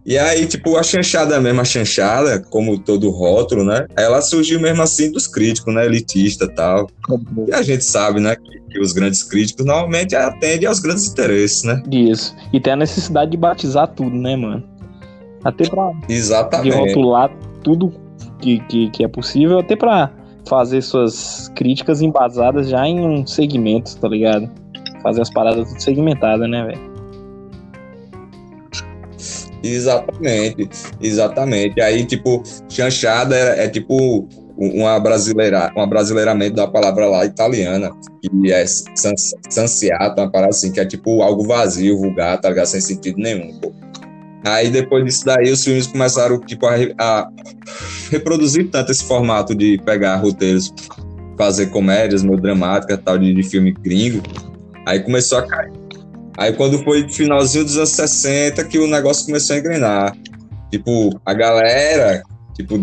E 0.06 0.16
aí, 0.16 0.46
tipo, 0.46 0.76
a 0.76 0.84
chanchada 0.84 1.40
mesmo, 1.40 1.60
a 1.60 1.64
chanchada, 1.64 2.38
como 2.38 2.78
todo 2.78 3.10
rótulo, 3.10 3.64
né? 3.64 3.88
Ela 3.96 4.22
surgiu 4.22 4.60
mesmo 4.60 4.80
assim 4.80 5.10
dos 5.10 5.26
críticos, 5.26 5.74
né? 5.74 5.84
Elitista 5.84 6.44
e 6.44 6.54
tal. 6.54 6.88
E 7.48 7.52
a 7.52 7.60
gente 7.60 7.82
sabe, 7.82 8.20
né? 8.20 8.36
Que, 8.36 8.60
que, 8.70 8.78
os 8.78 8.92
grandes 8.92 9.24
críticos 9.24 9.66
normalmente 9.66 10.14
atendem 10.14 10.68
aos 10.68 10.78
grandes 10.78 11.10
interesses, 11.10 11.64
né? 11.64 11.82
Isso. 11.90 12.36
E 12.52 12.60
tem 12.60 12.74
a 12.74 12.76
necessidade 12.76 13.32
de 13.32 13.36
batizar 13.36 13.88
tudo, 13.88 14.14
né, 14.14 14.36
mano? 14.36 14.62
Até 15.42 15.68
pra. 15.68 15.90
Exatamente. 16.08 16.70
De 16.70 16.78
rotular 16.78 17.28
tudo 17.64 17.92
que, 18.40 18.60
que, 18.60 18.90
que 18.90 19.02
é 19.02 19.08
possível, 19.08 19.58
até 19.58 19.74
pra 19.74 20.12
fazer 20.48 20.82
suas 20.82 21.50
críticas 21.56 22.00
embasadas 22.00 22.68
já 22.68 22.86
em 22.86 23.00
um 23.00 23.26
segmento, 23.26 23.96
tá 23.96 24.06
ligado? 24.06 24.48
Fazer 25.02 25.22
as 25.22 25.30
paradas 25.30 25.68
tudo 25.68 25.82
segmentadas, 25.82 26.48
né, 26.48 26.64
velho? 26.64 26.95
Exatamente, 29.74 30.68
exatamente. 31.00 31.80
Aí, 31.80 32.04
tipo, 32.04 32.42
chanchada 32.68 33.36
é, 33.36 33.64
é 33.64 33.68
tipo 33.68 34.28
uma 34.58 34.98
brasileira, 34.98 35.70
um 35.76 35.86
brasileiramento 35.86 36.56
da 36.56 36.66
palavra 36.66 37.06
lá 37.06 37.26
italiana, 37.26 37.90
que 38.22 38.50
é 38.50 38.64
sanciato, 38.66 40.20
uma 40.20 40.30
parada 40.30 40.50
assim, 40.50 40.72
que 40.72 40.80
é 40.80 40.86
tipo 40.86 41.22
algo 41.22 41.46
vazio, 41.46 41.98
vulgar, 41.98 42.40
tá 42.40 42.48
ligado? 42.48 42.66
Sem 42.66 42.80
sentido 42.80 43.18
nenhum, 43.18 43.58
pô. 43.60 43.72
Aí 44.44 44.70
depois 44.70 45.04
disso 45.04 45.24
daí, 45.24 45.50
os 45.50 45.62
filmes 45.62 45.86
começaram, 45.86 46.40
tipo, 46.40 46.66
a, 46.66 46.76
a 46.98 47.28
reproduzir 48.10 48.70
tanto 48.70 48.92
esse 48.92 49.04
formato 49.04 49.54
de 49.54 49.78
pegar 49.84 50.16
roteiros, 50.16 50.72
fazer 51.36 51.66
comédias 51.66 52.22
melodramáticas, 52.22 52.98
tal, 53.04 53.18
de, 53.18 53.34
de 53.34 53.42
filme 53.42 53.72
gringo. 53.72 54.22
Aí 54.86 55.00
começou 55.00 55.38
a 55.38 55.42
cair 55.46 55.85
Aí 56.36 56.52
quando 56.52 56.82
foi 56.84 57.08
finalzinho 57.08 57.64
dos 57.64 57.76
anos 57.76 57.90
60 57.90 58.62
que 58.64 58.78
o 58.78 58.86
negócio 58.86 59.26
começou 59.26 59.56
a 59.56 59.58
engrenar. 59.58 60.16
Tipo, 60.70 61.18
a 61.24 61.32
galera, 61.32 62.22
tipo, 62.54 62.78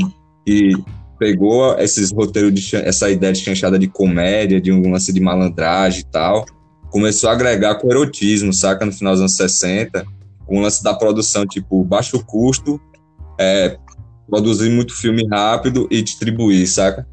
que 0.45 0.71
pegou 1.19 1.77
esses 1.79 2.11
roteiros 2.11 2.53
de 2.53 2.75
essa 2.75 3.09
ideia 3.09 3.31
de 3.31 3.39
chanchada 3.39 3.77
de 3.77 3.87
comédia, 3.87 4.59
de 4.59 4.71
um 4.71 4.91
lance 4.91 5.13
de 5.13 5.19
malandragem 5.19 6.01
e 6.01 6.05
tal, 6.05 6.45
começou 6.89 7.29
a 7.29 7.33
agregar 7.33 7.75
com 7.75 7.89
erotismo, 7.89 8.53
saca? 8.53 8.85
No 8.85 8.91
final 8.91 9.13
dos 9.13 9.21
anos 9.21 9.35
60, 9.35 10.05
com 10.45 10.57
o 10.57 10.61
lance 10.61 10.83
da 10.83 10.93
produção, 10.93 11.45
tipo, 11.45 11.83
baixo 11.83 12.23
custo, 12.25 12.79
é, 13.39 13.77
produzir 14.27 14.69
muito 14.69 14.95
filme 14.95 15.27
rápido 15.29 15.87
e 15.91 16.01
distribuir, 16.01 16.67
saca? 16.67 17.07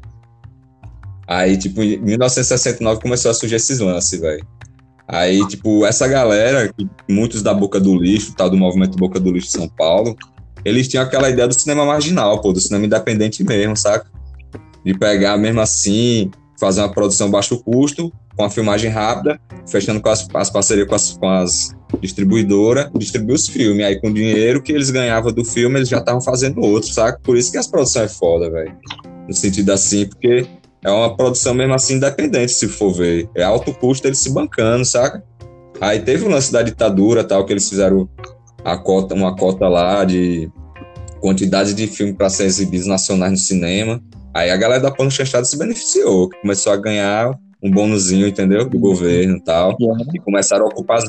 Aí, 1.27 1.57
tipo, 1.57 1.81
em 1.81 1.97
1969 1.97 3.01
começou 3.01 3.31
a 3.31 3.33
surgir 3.33 3.55
esses 3.55 3.79
lances, 3.79 4.19
velho. 4.19 4.45
Aí, 5.11 5.45
tipo, 5.45 5.85
essa 5.85 6.07
galera, 6.07 6.73
muitos 7.09 7.43
da 7.43 7.53
Boca 7.53 7.81
do 7.81 7.93
Lixo, 8.01 8.33
tal, 8.33 8.49
do 8.49 8.55
movimento 8.55 8.97
Boca 8.97 9.19
do 9.19 9.29
Lixo 9.29 9.47
de 9.47 9.53
São 9.53 9.67
Paulo, 9.67 10.15
eles 10.63 10.87
tinham 10.87 11.03
aquela 11.03 11.29
ideia 11.29 11.49
do 11.49 11.59
cinema 11.59 11.85
marginal, 11.85 12.39
pô, 12.39 12.53
do 12.53 12.61
cinema 12.61 12.85
independente 12.85 13.43
mesmo, 13.43 13.75
saca? 13.75 14.07
De 14.85 14.97
pegar 14.97 15.37
mesmo 15.37 15.59
assim, 15.59 16.31
fazer 16.57 16.79
uma 16.79 16.91
produção 16.91 17.29
baixo 17.29 17.61
custo, 17.61 18.09
com 18.37 18.45
a 18.45 18.49
filmagem 18.49 18.89
rápida, 18.89 19.37
fechando 19.67 19.99
com 19.99 20.07
as, 20.07 20.25
as 20.33 20.49
parcerias 20.49 20.87
com 20.87 20.95
as, 20.95 21.17
com 21.17 21.27
as 21.27 21.75
distribuidoras, 21.99 22.89
distribuir 22.95 23.35
os 23.35 23.47
filmes. 23.49 23.85
Aí 23.85 23.99
com 23.99 24.07
o 24.07 24.13
dinheiro 24.13 24.61
que 24.61 24.71
eles 24.71 24.89
ganhavam 24.91 25.33
do 25.33 25.43
filme, 25.43 25.77
eles 25.77 25.89
já 25.89 25.97
estavam 25.97 26.21
fazendo 26.21 26.61
outro, 26.61 26.89
saca? 26.89 27.19
Por 27.21 27.35
isso 27.35 27.51
que 27.51 27.57
as 27.57 27.67
produções 27.67 28.05
é 28.05 28.07
foda, 28.07 28.49
velho. 28.49 28.73
No 29.27 29.33
sentido 29.33 29.71
assim, 29.71 30.05
porque 30.05 30.47
é 30.83 30.89
uma 30.89 31.15
produção 31.15 31.53
mesmo 31.53 31.73
assim 31.73 31.95
independente, 31.95 32.51
se 32.51 32.67
for 32.67 32.91
ver. 32.91 33.29
É 33.35 33.43
alto 33.43 33.73
custo 33.73 34.07
eles 34.07 34.19
se 34.19 34.31
bancando, 34.31 34.83
saca? 34.83 35.23
Aí 35.79 35.99
teve 35.99 36.25
o 36.25 36.29
lance 36.29 36.51
da 36.51 36.61
ditadura 36.61 37.23
tal, 37.23 37.45
que 37.45 37.53
eles 37.53 37.67
fizeram 37.69 38.09
a 38.63 38.77
cota, 38.77 39.13
uma 39.13 39.35
cota 39.35 39.67
lá 39.67 40.03
de 40.03 40.49
quantidade 41.19 41.73
de 41.73 41.87
filme 41.87 42.13
para 42.13 42.29
ser 42.29 42.45
exibidos 42.45 42.87
nacionais 42.87 43.31
no 43.31 43.37
cinema. 43.37 44.01
Aí 44.33 44.49
a 44.49 44.57
galera 44.57 44.81
da 44.81 44.91
Pano 44.91 45.11
Chanchada 45.11 45.45
se 45.45 45.57
beneficiou, 45.57 46.29
começou 46.41 46.73
a 46.73 46.77
ganhar 46.77 47.37
um 47.61 47.69
bônusinho, 47.69 48.27
entendeu? 48.27 48.67
Do 48.67 48.79
governo 48.79 49.37
e 49.37 49.43
tal. 49.43 49.77
E 50.13 50.19
começaram 50.19 50.65
a 50.65 50.69
ocupar 50.69 50.97
as, 50.97 51.05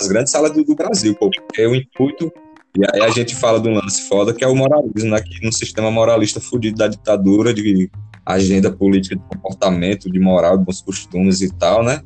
as 0.00 0.06
grandes 0.06 0.30
salas 0.30 0.52
do, 0.52 0.62
do 0.62 0.74
Brasil, 0.74 1.14
pô, 1.16 1.30
porque 1.30 1.66
o 1.66 1.74
intuito 1.74 2.32
E 2.78 2.84
aí 2.94 3.02
a 3.02 3.10
gente 3.10 3.34
fala 3.34 3.60
de 3.60 3.68
um 3.68 3.74
lance 3.74 4.02
foda 4.08 4.32
que 4.32 4.44
é 4.44 4.48
o 4.48 4.54
moralismo, 4.54 5.10
né? 5.10 5.20
Que 5.20 5.44
no 5.44 5.52
sistema 5.52 5.90
moralista 5.90 6.40
fudido 6.40 6.76
da 6.78 6.86
ditadura, 6.88 7.52
de 7.52 7.90
agenda 8.24 8.70
política 8.70 9.16
de 9.16 9.22
comportamento, 9.22 10.10
de 10.10 10.20
moral, 10.20 10.56
de 10.58 10.64
bons 10.64 10.80
costumes 10.80 11.40
e 11.40 11.52
tal, 11.52 11.82
né? 11.82 12.00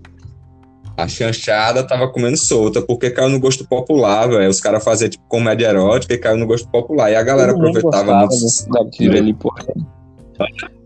A 0.96 1.08
chanchada 1.08 1.82
tava 1.82 2.08
comendo 2.08 2.36
solta, 2.38 2.80
porque 2.80 3.10
caiu 3.10 3.28
no 3.28 3.40
gosto 3.40 3.66
popular, 3.66 4.28
velho. 4.28 4.48
Os 4.48 4.60
caras 4.60 4.82
faziam 4.82 5.10
tipo 5.10 5.24
comédia 5.28 5.66
erótica 5.66 6.14
e 6.14 6.18
caiu 6.18 6.38
no 6.38 6.46
gosto 6.46 6.68
popular. 6.70 7.10
E 7.10 7.16
a 7.16 7.22
galera 7.22 7.52
Todo 7.52 7.60
aproveitava 7.66 8.12
gostava 8.12 8.26
muito. 8.26 8.84
daquilo 8.84 9.14
dali, 9.14 9.34
pô. 9.34 9.52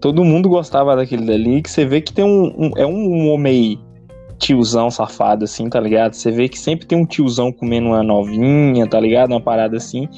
Todo 0.00 0.24
mundo 0.24 0.48
gostava 0.48 0.96
daquele 0.96 1.26
dali, 1.26 1.62
que 1.62 1.70
você 1.70 1.84
vê 1.84 2.00
que 2.00 2.12
tem 2.12 2.24
um, 2.24 2.46
um- 2.58 2.72
é 2.76 2.86
um 2.86 3.28
homem 3.30 3.78
tiozão 4.38 4.90
safado, 4.90 5.44
assim, 5.44 5.68
tá 5.68 5.80
ligado? 5.80 6.14
Você 6.14 6.30
vê 6.30 6.48
que 6.48 6.58
sempre 6.58 6.86
tem 6.86 6.96
um 6.96 7.06
tiozão 7.06 7.52
comendo 7.52 7.88
uma 7.88 8.02
novinha, 8.02 8.86
tá 8.86 8.98
ligado? 9.00 9.30
Uma 9.30 9.40
parada 9.40 9.76
assim. 9.76 10.08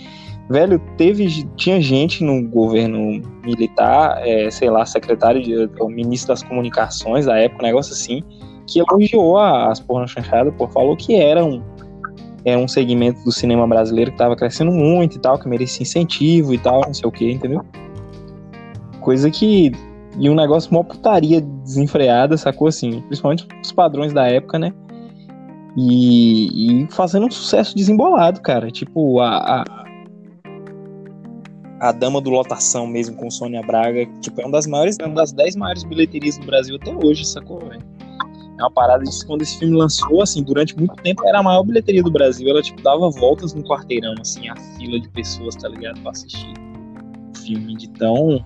Velho, 0.48 0.80
teve, 0.96 1.44
tinha 1.56 1.80
gente 1.80 2.24
no 2.24 2.42
governo 2.48 3.22
militar, 3.44 4.20
é, 4.26 4.50
sei 4.50 4.68
lá, 4.68 4.84
secretário, 4.84 5.40
de, 5.40 5.70
o 5.80 5.88
ministro 5.88 6.28
das 6.28 6.42
comunicações 6.42 7.26
da 7.26 7.38
época, 7.38 7.62
um 7.62 7.66
negócio 7.66 7.92
assim, 7.92 8.22
que 8.66 8.80
elogiou 8.80 9.38
as 9.38 9.78
porno 9.78 10.08
chanchadas, 10.08 10.52
pô, 10.56 10.66
falou 10.66 10.96
que 10.96 11.14
era 11.14 11.44
um, 11.44 11.62
era 12.44 12.58
um 12.58 12.66
segmento 12.66 13.22
do 13.24 13.30
cinema 13.30 13.66
brasileiro 13.66 14.10
que 14.10 14.18
tava 14.18 14.34
crescendo 14.34 14.72
muito 14.72 15.16
e 15.16 15.20
tal, 15.20 15.38
que 15.38 15.48
merecia 15.48 15.82
incentivo 15.82 16.52
e 16.52 16.58
tal, 16.58 16.82
não 16.86 16.94
sei 16.94 17.08
o 17.08 17.12
que, 17.12 17.30
entendeu? 17.30 17.64
Coisa 19.00 19.30
que. 19.30 19.72
E 20.18 20.28
um 20.28 20.34
negócio 20.34 20.72
mó 20.72 20.82
putaria 20.82 21.40
desenfreada, 21.40 22.36
sacou 22.36 22.68
assim? 22.68 23.00
Principalmente 23.02 23.46
os 23.62 23.72
padrões 23.72 24.12
da 24.12 24.26
época, 24.26 24.58
né? 24.58 24.72
E, 25.76 26.82
e 26.82 26.88
fazendo 26.90 27.26
um 27.26 27.30
sucesso 27.30 27.76
desembolado, 27.76 28.40
cara. 28.40 28.70
Tipo, 28.70 29.20
a, 29.20 29.62
a, 29.62 29.84
a 31.80 31.92
Dama 31.92 32.20
do 32.20 32.30
Lotação 32.30 32.86
mesmo, 32.86 33.16
com 33.16 33.30
Sônia 33.30 33.62
Braga, 33.62 34.06
tipo, 34.20 34.40
é 34.40 34.44
uma 34.44 34.52
das 34.52 34.66
maiores, 34.66 34.96
é 34.98 35.06
uma 35.06 35.14
das 35.14 35.32
10 35.32 35.56
maiores 35.56 35.84
bilheterias 35.84 36.36
do 36.38 36.46
Brasil 36.46 36.76
até 36.76 36.92
hoje, 36.92 37.24
sacou? 37.24 37.62
É 37.72 38.62
uma 38.62 38.70
parada 38.70 39.04
de 39.04 39.26
quando 39.26 39.42
esse 39.42 39.58
filme 39.58 39.74
lançou, 39.74 40.22
assim, 40.22 40.42
durante 40.42 40.76
muito 40.76 40.94
tempo 41.02 41.26
era 41.26 41.38
a 41.38 41.42
maior 41.42 41.62
bilheteria 41.62 42.02
do 42.02 42.10
Brasil. 42.10 42.48
Ela, 42.48 42.60
tipo, 42.60 42.82
dava 42.82 43.08
voltas 43.10 43.54
no 43.54 43.62
quarteirão, 43.62 44.14
assim, 44.20 44.48
a 44.48 44.56
fila 44.76 45.00
de 45.00 45.08
pessoas, 45.08 45.54
tá 45.54 45.68
ligado? 45.68 46.00
Pra 46.02 46.10
assistir 46.10 46.52
o 46.52 47.38
filme 47.38 47.76
de 47.76 47.88
tão 47.90 48.44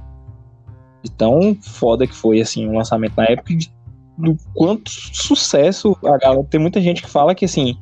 de 1.04 1.10
tão 1.10 1.54
foda 1.60 2.06
que 2.06 2.14
foi 2.14 2.40
assim 2.40 2.66
o 2.66 2.72
lançamento 2.72 3.14
na 3.16 3.24
época 3.24 3.52
e 3.52 3.56
de, 3.56 3.72
do 4.16 4.36
quanto 4.54 4.90
sucesso 4.90 5.96
a 6.04 6.16
galera 6.16 6.42
tem 6.44 6.58
muita 6.58 6.80
gente 6.80 7.02
que 7.02 7.10
fala 7.10 7.34
que 7.34 7.44
assim 7.44 7.76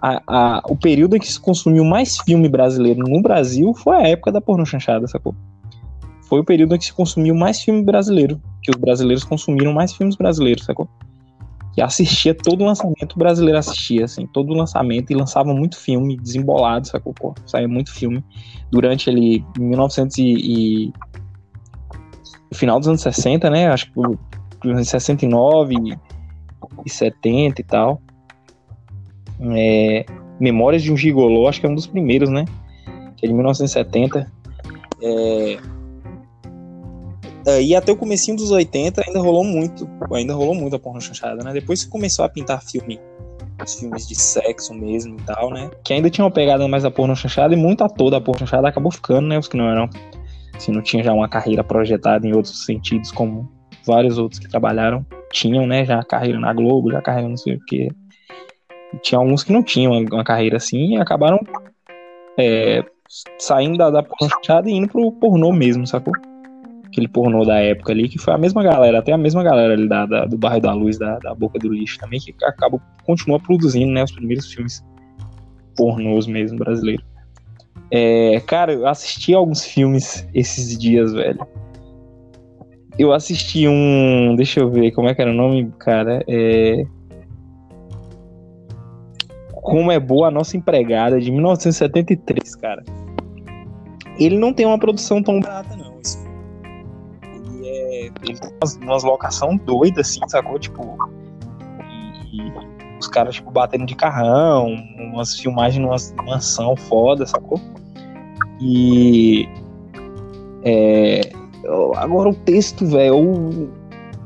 a, 0.00 0.22
a- 0.26 0.62
o 0.68 0.76
período 0.76 1.16
em 1.16 1.20
que 1.20 1.30
se 1.30 1.38
consumiu 1.40 1.84
mais 1.84 2.16
filme 2.18 2.48
brasileiro 2.48 3.00
no 3.06 3.20
Brasil 3.20 3.74
foi 3.74 3.96
a 3.96 4.08
época 4.08 4.32
da 4.32 4.40
porno 4.40 4.64
chanchada, 4.64 5.06
sacou? 5.06 5.34
Foi 6.28 6.40
o 6.40 6.44
período 6.44 6.74
em 6.74 6.78
que 6.78 6.84
se 6.86 6.92
consumiu 6.92 7.34
mais 7.34 7.60
filme 7.60 7.82
brasileiro, 7.84 8.40
que 8.62 8.70
os 8.70 8.76
brasileiros 8.76 9.24
consumiram 9.24 9.72
mais 9.72 9.92
filmes 9.92 10.16
brasileiros, 10.16 10.64
sacou? 10.64 10.88
Que 11.74 11.82
assistia 11.82 12.34
todo 12.34 12.64
lançamento 12.64 13.14
o 13.14 13.18
brasileiro 13.18 13.58
assistia, 13.58 14.04
assim, 14.04 14.26
todo 14.26 14.54
lançamento 14.54 15.10
e 15.10 15.14
lançava 15.14 15.52
muito 15.52 15.76
filme 15.76 16.16
desembolado, 16.16 16.86
sacou? 16.88 17.12
Pô, 17.12 17.34
saía 17.46 17.68
muito 17.68 17.92
filme 17.92 18.24
durante 18.70 19.10
ali 19.10 19.44
1900 19.58 20.18
e, 20.18 20.22
e 20.22 20.92
final 22.54 22.78
dos 22.78 22.88
anos 22.88 23.00
60, 23.02 23.48
né? 23.50 23.68
Acho 23.68 23.86
que 23.86 23.92
por- 23.92 24.18
por 24.60 24.70
anos 24.70 24.88
69 24.88 25.74
e- 25.74 25.98
e 26.84 26.90
70 26.90 27.60
e 27.60 27.64
tal. 27.64 28.00
É, 29.56 30.04
Memórias 30.38 30.82
de 30.82 30.90
um 30.92 30.96
Gigolô, 30.96 31.46
acho 31.48 31.60
que 31.60 31.66
é 31.66 31.68
um 31.68 31.74
dos 31.74 31.86
primeiros, 31.86 32.30
né? 32.30 32.46
Que 33.16 33.26
é 33.26 33.28
de 33.28 33.34
1970. 33.34 34.30
É, 35.02 35.58
é, 37.46 37.62
e 37.62 37.74
até 37.74 37.92
o 37.92 37.96
comecinho 37.96 38.36
dos 38.36 38.50
80 38.50 39.02
ainda 39.06 39.20
rolou 39.20 39.44
muito, 39.44 39.88
ainda 40.12 40.34
rolou 40.34 40.54
muito 40.54 40.76
a 40.76 40.78
porno 40.78 41.00
chanchada, 41.00 41.42
né? 41.44 41.52
Depois 41.52 41.84
que 41.84 41.90
começou 41.90 42.24
a 42.24 42.28
pintar 42.28 42.62
filme, 42.62 42.98
os 43.62 43.74
filmes 43.74 44.08
de 44.08 44.14
sexo 44.14 44.72
mesmo 44.74 45.18
e 45.18 45.22
tal, 45.22 45.50
né? 45.50 45.70
Que 45.84 45.92
ainda 45.92 46.08
tinha 46.08 46.24
uma 46.24 46.30
pegada 46.30 46.66
mais 46.68 46.82
da 46.82 46.90
porno 46.90 47.14
chanchada 47.14 47.52
e 47.52 47.56
muito 47.56 47.84
ator 47.84 48.10
da 48.10 48.20
porno 48.20 48.40
chanchada 48.40 48.68
acabou 48.68 48.90
ficando, 48.90 49.26
né? 49.28 49.38
Os 49.38 49.46
que 49.48 49.56
não 49.58 49.68
eram 49.68 49.88
se 50.60 50.70
não 50.70 50.82
tinha 50.82 51.02
já 51.02 51.12
uma 51.12 51.28
carreira 51.28 51.64
projetada 51.64 52.26
em 52.26 52.34
outros 52.34 52.64
sentidos, 52.64 53.10
como 53.10 53.50
vários 53.86 54.18
outros 54.18 54.38
que 54.38 54.48
trabalharam 54.48 55.04
tinham, 55.32 55.66
né? 55.66 55.84
Já 55.84 56.02
carreira 56.02 56.38
na 56.38 56.52
Globo, 56.52 56.90
já 56.90 57.00
carreira 57.00 57.28
não 57.28 57.36
sei 57.36 57.54
o 57.54 57.60
quê. 57.66 57.88
E 58.94 58.98
tinha 58.98 59.18
alguns 59.18 59.42
que 59.42 59.52
não 59.52 59.62
tinham 59.62 59.92
uma, 59.92 60.24
carreira 60.24 60.56
assim 60.56 60.94
e 60.94 60.96
acabaram 60.96 61.38
é, 62.38 62.84
saindo 63.38 63.78
da, 63.78 63.90
da 63.90 64.04
e 64.66 64.72
indo 64.72 64.88
pro 64.88 65.12
pornô 65.12 65.52
mesmo, 65.52 65.86
sacou? 65.86 66.12
Aquele 66.86 67.06
pornô 67.06 67.44
da 67.44 67.58
época 67.60 67.92
ali, 67.92 68.08
que 68.08 68.18
foi 68.18 68.34
a 68.34 68.38
mesma 68.38 68.62
galera, 68.64 68.98
até 68.98 69.12
a 69.12 69.18
mesma 69.18 69.44
galera 69.44 69.74
ali 69.74 69.88
da, 69.88 70.06
da- 70.06 70.24
do 70.26 70.36
bairro 70.36 70.60
da 70.60 70.72
Luz, 70.72 70.98
da, 70.98 71.18
da 71.20 71.32
Boca 71.34 71.58
do 71.58 71.72
Lixo 71.72 71.98
também, 71.98 72.18
que 72.18 72.34
acaba, 72.44 72.80
continua 73.04 73.38
produzindo, 73.38 73.92
né? 73.92 74.02
Os 74.02 74.10
primeiros 74.12 74.52
filmes 74.52 74.84
pornôs 75.76 76.26
mesmo 76.26 76.58
brasileiros. 76.58 77.04
É, 77.90 78.40
cara, 78.46 78.72
eu 78.72 78.86
assisti 78.86 79.34
alguns 79.34 79.64
filmes 79.64 80.26
esses 80.32 80.78
dias, 80.78 81.12
velho. 81.12 81.46
Eu 82.98 83.12
assisti 83.12 83.66
um. 83.66 84.34
Deixa 84.36 84.60
eu 84.60 84.70
ver 84.70 84.92
como 84.92 85.08
é 85.08 85.14
que 85.14 85.22
era 85.22 85.30
o 85.30 85.34
nome, 85.34 85.72
cara. 85.78 86.24
É. 86.28 86.84
Como 89.52 89.90
é 89.90 89.98
boa 89.98 90.28
a 90.28 90.30
nossa 90.30 90.56
empregada, 90.56 91.20
de 91.20 91.30
1973, 91.30 92.54
cara. 92.56 92.84
Ele 94.18 94.38
não 94.38 94.52
tem 94.52 94.66
uma 94.66 94.78
produção 94.78 95.22
tão 95.22 95.40
barata, 95.40 95.76
não. 95.76 95.90
Ele 97.22 97.68
é. 97.68 98.04
Ele 98.06 98.38
tem 98.38 98.50
umas, 98.60 98.76
umas 98.76 99.04
locação 99.04 99.56
doidas, 99.56 100.08
assim, 100.08 100.20
sacou? 100.28 100.58
Tipo. 100.58 100.96
E 102.32 102.52
os 103.00 103.08
caras, 103.08 103.34
tipo, 103.34 103.50
batendo 103.50 103.86
de 103.86 103.96
carrão, 103.96 104.76
umas 104.98 105.34
filmagens 105.34 105.82
numa 105.82 105.96
mansão 106.24 106.76
foda, 106.76 107.26
sacou? 107.26 107.58
E. 108.60 109.48
É, 110.64 111.32
agora 111.96 112.30
o 112.30 112.34
texto, 112.34 112.86
velho. 112.86 113.70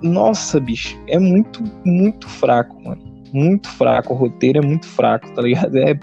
Nossa, 0.03 0.61
bicho. 0.61 0.99
É 1.07 1.19
muito, 1.19 1.63
muito 1.85 2.29
fraco, 2.29 2.83
mano. 2.83 3.03
Muito 3.33 3.69
fraco. 3.69 4.13
O 4.15 4.17
roteiro 4.17 4.59
é 4.59 4.67
muito 4.67 4.87
fraco, 4.87 5.33
tá 5.33 5.43
ligado? 5.43 5.77
É 5.77 5.99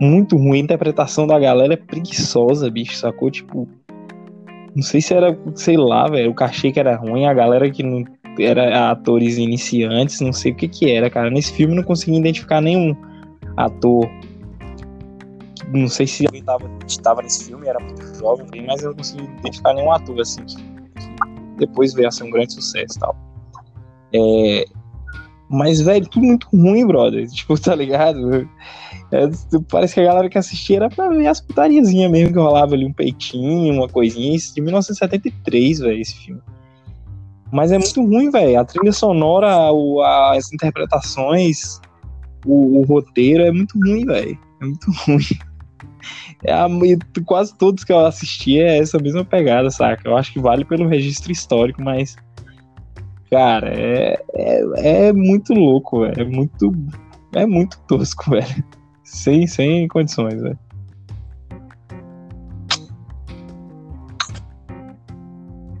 muito 0.00 0.36
ruim. 0.36 0.60
A 0.60 0.64
interpretação 0.64 1.26
da 1.26 1.38
galera 1.38 1.74
é 1.74 1.76
preguiçosa, 1.76 2.70
bicho, 2.70 2.96
sacou? 2.96 3.30
Tipo. 3.30 3.68
Não 4.74 4.82
sei 4.82 5.00
se 5.00 5.14
era, 5.14 5.38
sei 5.54 5.76
lá, 5.76 6.08
velho. 6.08 6.30
O 6.30 6.34
cachê 6.34 6.72
que 6.72 6.80
era 6.80 6.96
ruim, 6.96 7.26
a 7.26 7.34
galera 7.34 7.70
que 7.70 7.82
não 7.82 8.04
era 8.38 8.90
atores 8.90 9.38
iniciantes, 9.38 10.20
não 10.20 10.32
sei 10.32 10.50
o 10.50 10.54
que 10.56 10.66
que 10.66 10.90
era, 10.90 11.08
cara. 11.08 11.30
Nesse 11.30 11.52
filme 11.52 11.76
não 11.76 11.82
consegui 11.84 12.16
identificar 12.18 12.60
nenhum 12.60 12.96
ator 13.56 14.10
não 15.72 15.88
sei 15.88 16.06
se 16.06 16.26
alguém 16.26 16.42
tava, 16.42 16.70
estava 16.86 17.22
nesse 17.22 17.44
filme, 17.46 17.66
era 17.66 17.78
muito 17.80 18.02
jovem, 18.18 18.46
mas 18.66 18.82
eu 18.82 18.90
não 18.90 18.96
consegui 18.96 19.24
identificar 19.24 19.74
nenhum 19.74 19.90
ator 19.92 20.20
assim 20.20 20.44
que, 20.44 20.56
depois 21.58 21.94
veio 21.94 22.08
a 22.08 22.10
ser 22.10 22.24
um 22.24 22.30
grande 22.30 22.52
sucesso 22.54 22.96
e 22.96 23.00
tal. 23.00 23.16
É, 24.12 24.64
mas, 25.48 25.80
velho, 25.80 26.08
tudo 26.08 26.26
muito 26.26 26.48
ruim, 26.52 26.86
brother. 26.86 27.26
Tipo, 27.30 27.60
tá 27.60 27.74
ligado? 27.74 28.48
É, 29.12 29.28
parece 29.70 29.94
que 29.94 30.00
a 30.00 30.04
galera 30.04 30.28
que 30.28 30.38
assistia 30.38 30.76
era 30.76 30.88
pra 30.88 31.08
ver 31.10 31.26
as 31.26 31.40
putariazinhas 31.40 32.10
mesmo 32.10 32.32
que 32.32 32.38
rolava 32.38 32.74
ali, 32.74 32.84
um 32.86 32.92
peitinho, 32.92 33.74
uma 33.74 33.88
coisinha. 33.88 34.34
Isso 34.34 34.54
de 34.54 34.60
1973, 34.60 35.78
velho, 35.80 36.00
esse 36.00 36.14
filme. 36.16 36.40
Mas 37.52 37.70
é 37.70 37.78
muito 37.78 38.02
ruim, 38.04 38.30
velho. 38.30 38.58
A 38.58 38.64
trilha 38.64 38.92
sonora, 38.92 39.70
o- 39.72 40.00
as 40.02 40.52
interpretações, 40.52 41.80
o, 42.44 42.80
o 42.80 42.82
roteiro 42.84 43.44
é 43.44 43.52
muito 43.52 43.78
ruim, 43.78 44.04
velho. 44.04 44.36
É 44.60 44.64
muito 44.64 44.90
ruim. 45.06 45.18
É 46.42 46.54
quase 47.24 47.56
todos 47.56 47.84
que 47.84 47.92
eu 47.92 48.04
assisti 48.04 48.58
é 48.58 48.78
essa 48.78 48.98
mesma 48.98 49.24
pegada, 49.24 49.70
saca? 49.70 50.08
Eu 50.08 50.16
acho 50.16 50.32
que 50.32 50.40
vale 50.40 50.64
pelo 50.64 50.88
registro 50.88 51.32
histórico, 51.32 51.82
mas. 51.82 52.16
Cara, 53.30 53.72
é, 53.74 54.22
é, 54.34 55.06
é 55.08 55.12
muito 55.12 55.52
louco, 55.52 56.00
velho. 56.00 56.20
É 56.20 56.24
muito. 56.24 56.72
É 57.34 57.46
muito 57.46 57.78
tosco, 57.88 58.30
velho. 58.32 58.64
Sem, 59.02 59.46
sem 59.46 59.88
condições, 59.88 60.40
velho. 60.40 60.58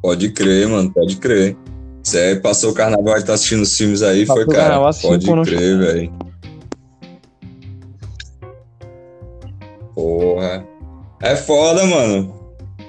Pode 0.02 0.32
crer, 0.32 0.68
mano, 0.68 0.92
pode 0.92 1.16
crer. 1.16 1.56
Você 2.02 2.36
passou 2.36 2.72
o 2.72 2.74
carnaval 2.74 3.18
e 3.18 3.22
tá 3.22 3.32
assistindo 3.32 3.62
os 3.62 3.74
filmes 3.74 4.02
aí, 4.02 4.26
Passou 4.26 4.44
foi, 4.44 4.54
cara? 4.54 4.68
carnaval 4.68 4.90
Pode 5.00 5.50
crer, 5.50 5.78
velho. 5.78 6.12
Porra. 9.94 10.66
É 11.22 11.36
foda, 11.36 11.84
mano. 11.86 12.44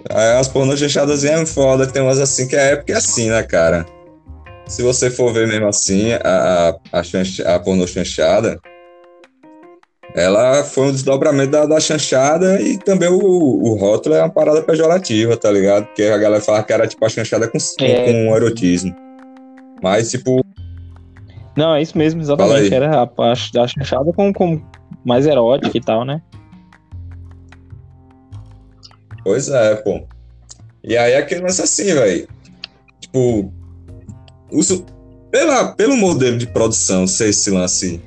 As 0.09 0.47
pornô 0.47 0.77
chanchadas 0.77 1.23
é 1.23 1.45
foda, 1.45 1.87
tem 1.87 2.01
umas 2.01 2.19
assim 2.19 2.47
que 2.47 2.55
é 2.55 2.73
época 2.73 2.93
é 2.93 2.95
assim, 2.95 3.29
né, 3.29 3.41
cara? 3.43 3.85
Se 4.67 4.81
você 4.81 5.09
for 5.09 5.33
ver 5.33 5.47
mesmo 5.47 5.67
assim, 5.67 6.13
a, 6.13 6.75
a, 6.91 7.55
a, 7.55 7.59
pornô 7.59 7.87
chanchada, 7.87 8.59
ela 10.15 10.63
foi 10.63 10.87
um 10.87 10.91
desdobramento 10.91 11.51
da, 11.51 11.65
da 11.65 11.79
chanchada 11.79 12.61
e 12.61 12.77
também 12.77 13.09
o, 13.09 13.19
o 13.19 13.75
rótulo 13.75 14.15
é 14.15 14.21
uma 14.21 14.29
parada 14.29 14.61
pejorativa, 14.61 15.35
tá 15.35 15.51
ligado? 15.51 15.85
Porque 15.87 16.03
a 16.03 16.17
galera 16.17 16.41
fala 16.41 16.63
que 16.63 16.73
era 16.73 16.87
tipo 16.87 17.03
a 17.03 17.09
chanchada 17.09 17.47
com, 17.47 17.57
É. 17.81 18.05
com 18.05 18.35
erotismo. 18.35 18.95
Mas, 19.83 20.11
tipo, 20.11 20.41
Não, 21.55 21.75
é 21.75 21.81
isso 21.81 21.97
mesmo, 21.97 22.21
exatamente. 22.21 22.73
Era 22.73 23.01
a, 23.01 23.03
a, 23.03 23.31
a 23.31 23.67
chanchada 23.67 24.13
com, 24.13 24.31
com 24.31 24.61
mais 25.03 25.25
erótica 25.25 25.77
e 25.77 25.81
tal, 25.81 26.05
né? 26.05 26.21
Pois 29.25 29.49
é, 29.49 29.75
pô. 29.77 30.03
E 30.83 30.95
aí 30.95 31.15
aquele 31.15 31.41
lance 31.41 31.59
assim, 31.59 31.85
velho. 31.85 32.27
Tipo, 33.01 33.51
uso, 34.51 34.85
pela, 35.31 35.73
pelo 35.73 35.97
modelo 35.97 36.37
de 36.37 36.45
produção 36.45 37.07
ser 37.07 37.29
esse 37.29 37.49
lance 37.49 37.99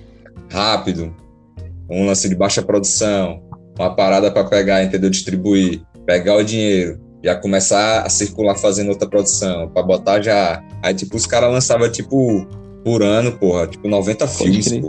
rápido, 0.49 1.13
um 1.91 2.07
lance 2.07 2.29
de 2.29 2.37
baixa 2.37 2.63
produção, 2.63 3.43
uma 3.77 3.97
parada 3.97 4.31
pra 4.31 4.45
pegar, 4.45 4.85
entendeu? 4.85 5.11
Distribuir, 5.11 5.83
pegar 6.07 6.37
o 6.37 6.45
dinheiro, 6.45 7.01
já 7.23 7.35
começar 7.35 8.03
a 8.03 8.09
circular 8.09 8.55
fazendo 8.55 8.91
outra 8.91 9.09
produção, 9.09 9.69
pra 9.71 9.83
botar 9.83 10.23
já. 10.23 10.63
Aí, 10.85 10.95
tipo, 10.95 11.17
os 11.17 11.27
caras 11.27 11.51
lançavam, 11.51 11.91
tipo, 11.91 12.47
por 12.85 13.03
ano, 13.03 13.33
porra, 13.33 13.67
tipo, 13.67 13.89
90 13.89 14.29
filmes, 14.29 14.69
pô. 14.79 14.89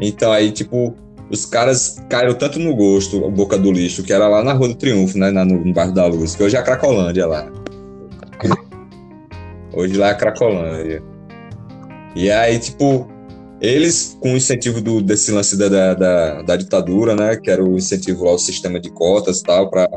Então 0.00 0.30
aí, 0.30 0.52
tipo, 0.52 0.94
os 1.30 1.46
caras 1.46 1.96
caíram 2.08 2.34
tanto 2.34 2.58
no 2.58 2.74
gosto, 2.74 3.30
Boca 3.30 3.56
do 3.56 3.70
Lixo, 3.70 4.02
que 4.02 4.12
era 4.12 4.26
lá 4.28 4.42
na 4.42 4.52
Rua 4.52 4.68
do 4.68 4.74
Triunfo, 4.74 5.16
né? 5.18 5.30
na- 5.30 5.44
no, 5.44 5.64
no 5.64 5.72
bairro 5.72 5.92
da 5.92 6.06
Luz, 6.06 6.34
que 6.34 6.42
hoje 6.42 6.56
é 6.56 6.58
a 6.58 6.62
Cracolândia 6.62 7.26
lá. 7.26 7.48
Hoje 9.72 9.96
lá 9.96 10.08
é 10.08 10.10
a 10.10 10.14
Cracolândia. 10.14 11.02
E 12.16 12.30
aí, 12.30 12.58
tipo, 12.58 13.08
eles, 13.60 14.16
com 14.20 14.32
o 14.32 14.36
incentivo 14.36 14.80
do, 14.80 15.00
desse 15.00 15.30
lance 15.30 15.56
da, 15.56 15.68
da, 15.68 15.94
da, 15.94 16.42
da 16.42 16.56
ditadura, 16.56 17.14
né? 17.14 17.36
Que 17.36 17.50
era 17.50 17.64
o 17.64 17.76
incentivo 17.76 18.24
lá, 18.24 18.32
o 18.32 18.38
sistema 18.38 18.80
de 18.80 18.90
cotas 18.90 19.38
e 19.40 19.42
tal, 19.44 19.70
para 19.70 19.88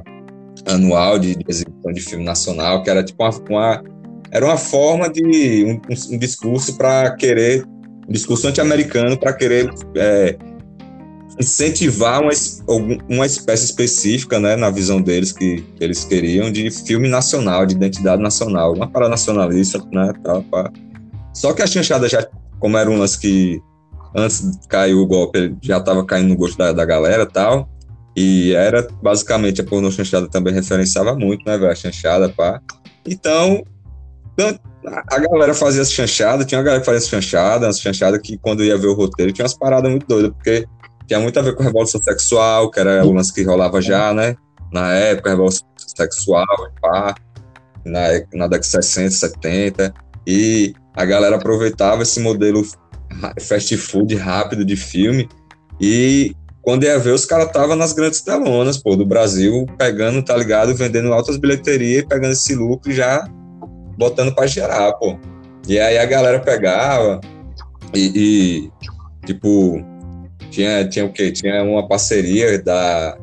anual 0.68 1.18
de, 1.18 1.36
de 1.36 1.44
exibição 1.48 1.92
de 1.92 2.02
filme 2.02 2.24
nacional, 2.24 2.84
que 2.84 2.90
era 2.90 3.04
tipo 3.04 3.24
uma. 3.24 3.32
uma- 3.50 3.84
era 4.32 4.46
uma 4.46 4.58
forma 4.58 5.10
de. 5.10 5.66
um, 5.66 5.74
um- 5.92 6.16
um 6.16 6.18
discurso 6.18 6.78
para 6.78 7.16
querer. 7.16 7.64
Um 8.08 8.12
discurso 8.12 8.48
anti-americano 8.48 9.18
para 9.18 9.32
querer 9.34 9.70
é, 9.96 10.36
incentivar 11.40 12.22
uma, 12.22 12.32
uma 13.10 13.26
espécie 13.26 13.66
específica, 13.66 14.40
né, 14.40 14.56
na 14.56 14.70
visão 14.70 15.02
deles, 15.02 15.32
que, 15.32 15.66
eles 15.80 16.04
queriam, 16.04 16.52
de 16.52 16.70
filme 16.70 17.10
nacional, 17.10 17.66
de 17.66 17.76
identidade 17.76 18.22
nacional, 18.22 18.74
uma 18.74 18.88
parada 18.88 19.12
nacionalista, 19.12 19.80
né, 19.92 20.14
tal, 20.24 20.44
pá. 20.44 20.72
Só 21.34 21.54
que 21.54 21.62
a 21.62 21.68
chanchada 21.68 22.08
já, 22.08 22.28
como 22.60 22.78
era 22.78 22.90
um 22.90 22.98
lance 22.98 23.20
que 23.20 23.62
antes 24.16 24.60
caiu 24.68 25.00
o 25.00 25.08
golpe, 25.08 25.56
já 25.62 25.78
estava 25.78 26.06
caindo 26.06 26.30
no 26.30 26.36
gosto 26.36 26.58
da, 26.58 26.72
da 26.72 26.86
galera 26.86 27.26
tal, 27.26 27.68
e 28.16 28.54
era 28.54 28.88
basicamente 29.02 29.60
a 29.60 29.64
pornô 29.64 29.90
chanchada 29.90 30.30
também 30.30 30.54
referenciava 30.54 31.16
muito, 31.16 31.44
né, 31.46 31.56
a 31.56 31.76
chanchada, 31.76 32.30
pá. 32.30 32.62
Então, 33.06 33.64
a 35.10 35.20
galera 35.20 35.54
fazia 35.54 35.82
essa 35.82 35.92
chanchada, 35.92 36.46
tinha 36.46 36.60
uma 36.60 36.64
galera 36.64 36.82
que 36.82 36.86
fazia 36.86 37.00
essa 37.00 37.10
chanchada, 37.10 37.68
as 37.68 37.80
chanchadas 37.80 38.20
que 38.22 38.38
quando 38.38 38.64
ia 38.64 38.78
ver 38.78 38.88
o 38.88 38.94
roteiro 38.94 39.32
tinha 39.32 39.44
umas 39.44 39.58
paradas 39.58 39.90
muito 39.90 40.06
doidas, 40.06 40.32
porque 40.32 40.66
tinha 41.08 41.20
muito 41.20 41.38
a 41.40 41.42
ver 41.42 41.56
com 41.56 41.62
a 41.62 41.66
revolução 41.66 42.02
sexual, 42.02 42.70
que 42.72 42.80
era 42.80 43.06
o 43.06 43.12
lance 43.12 43.34
que 43.34 43.44
rolava 43.44 43.82
já, 43.82 44.14
né? 44.14 44.36
Na 44.72 44.94
época, 44.94 45.30
a 45.30 45.34
revolução 45.34 45.68
sexual, 45.78 46.46
pá, 46.82 47.16
na, 47.86 48.02
na 48.34 48.48
década 48.48 48.60
de 48.60 48.68
60, 48.68 49.12
70, 49.12 49.94
e 50.26 50.74
a 50.96 51.06
galera 51.06 51.36
aproveitava 51.36 52.04
esse 52.04 52.20
modelo 52.20 52.64
fast 53.40 53.78
food 53.78 54.16
rápido 54.16 54.66
de 54.66 54.76
filme, 54.76 55.30
e 55.80 56.36
quando 56.64 56.86
ia 56.86 56.98
ver, 56.98 57.12
os 57.12 57.26
caras 57.26 57.48
estavam 57.48 57.76
nas 57.76 57.92
grandes 57.92 58.22
telonas, 58.22 58.78
pô, 58.78 58.96
do 58.96 59.06
Brasil, 59.06 59.66
pegando, 59.78 60.24
tá 60.24 60.36
ligado? 60.38 60.74
Vendendo 60.74 61.14
altas 61.14 61.36
bilheterias, 61.36 62.06
pegando 62.06 62.32
esse 62.32 62.56
lucro 62.56 62.90
e 62.90 62.96
já 62.96 63.28
botando 63.98 64.34
pra 64.34 64.48
gerar, 64.48 64.94
pô. 64.94 65.18
E 65.68 65.78
aí 65.78 65.98
a 65.98 66.06
galera 66.06 66.40
pegava 66.40 67.20
e, 67.94 68.12
e, 68.16 68.72
tipo, 69.26 69.84
tinha, 70.54 70.88
tinha 70.88 71.06
o 71.06 71.12
quê? 71.12 71.32
Tinha 71.32 71.64
uma 71.64 71.88
parceria 71.88 72.62
da, 72.62 73.18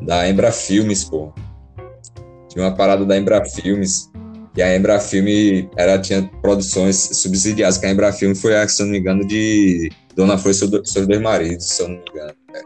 da 0.00 0.28
Embra 0.28 0.50
Filmes, 0.50 1.04
pô. 1.04 1.30
Tinha 2.48 2.64
uma 2.64 2.74
parada 2.74 3.04
da 3.04 3.16
Embra 3.16 3.44
Filmes. 3.44 4.10
E 4.56 4.62
a 4.62 4.74
Embra 4.74 4.98
Filme 4.98 5.68
era, 5.76 5.98
tinha 5.98 6.22
produções 6.40 6.96
subsidiadas, 6.96 7.76
que 7.76 7.86
a 7.86 7.90
Embra 7.90 8.12
Filme 8.12 8.34
foi, 8.34 8.56
a, 8.56 8.66
se 8.66 8.80
eu 8.82 8.86
não 8.86 8.92
me 8.92 8.98
engano, 8.98 9.26
de 9.26 9.90
Dona 10.16 10.38
Flor 10.38 10.50
e 10.50 10.54
seu, 10.54 10.84
seus 10.84 11.06
dois 11.06 11.20
maridos, 11.20 11.68
se 11.68 11.82
eu 11.82 11.88
não 11.88 11.96
me 11.96 12.04
engano. 12.08 12.34
né? 12.52 12.60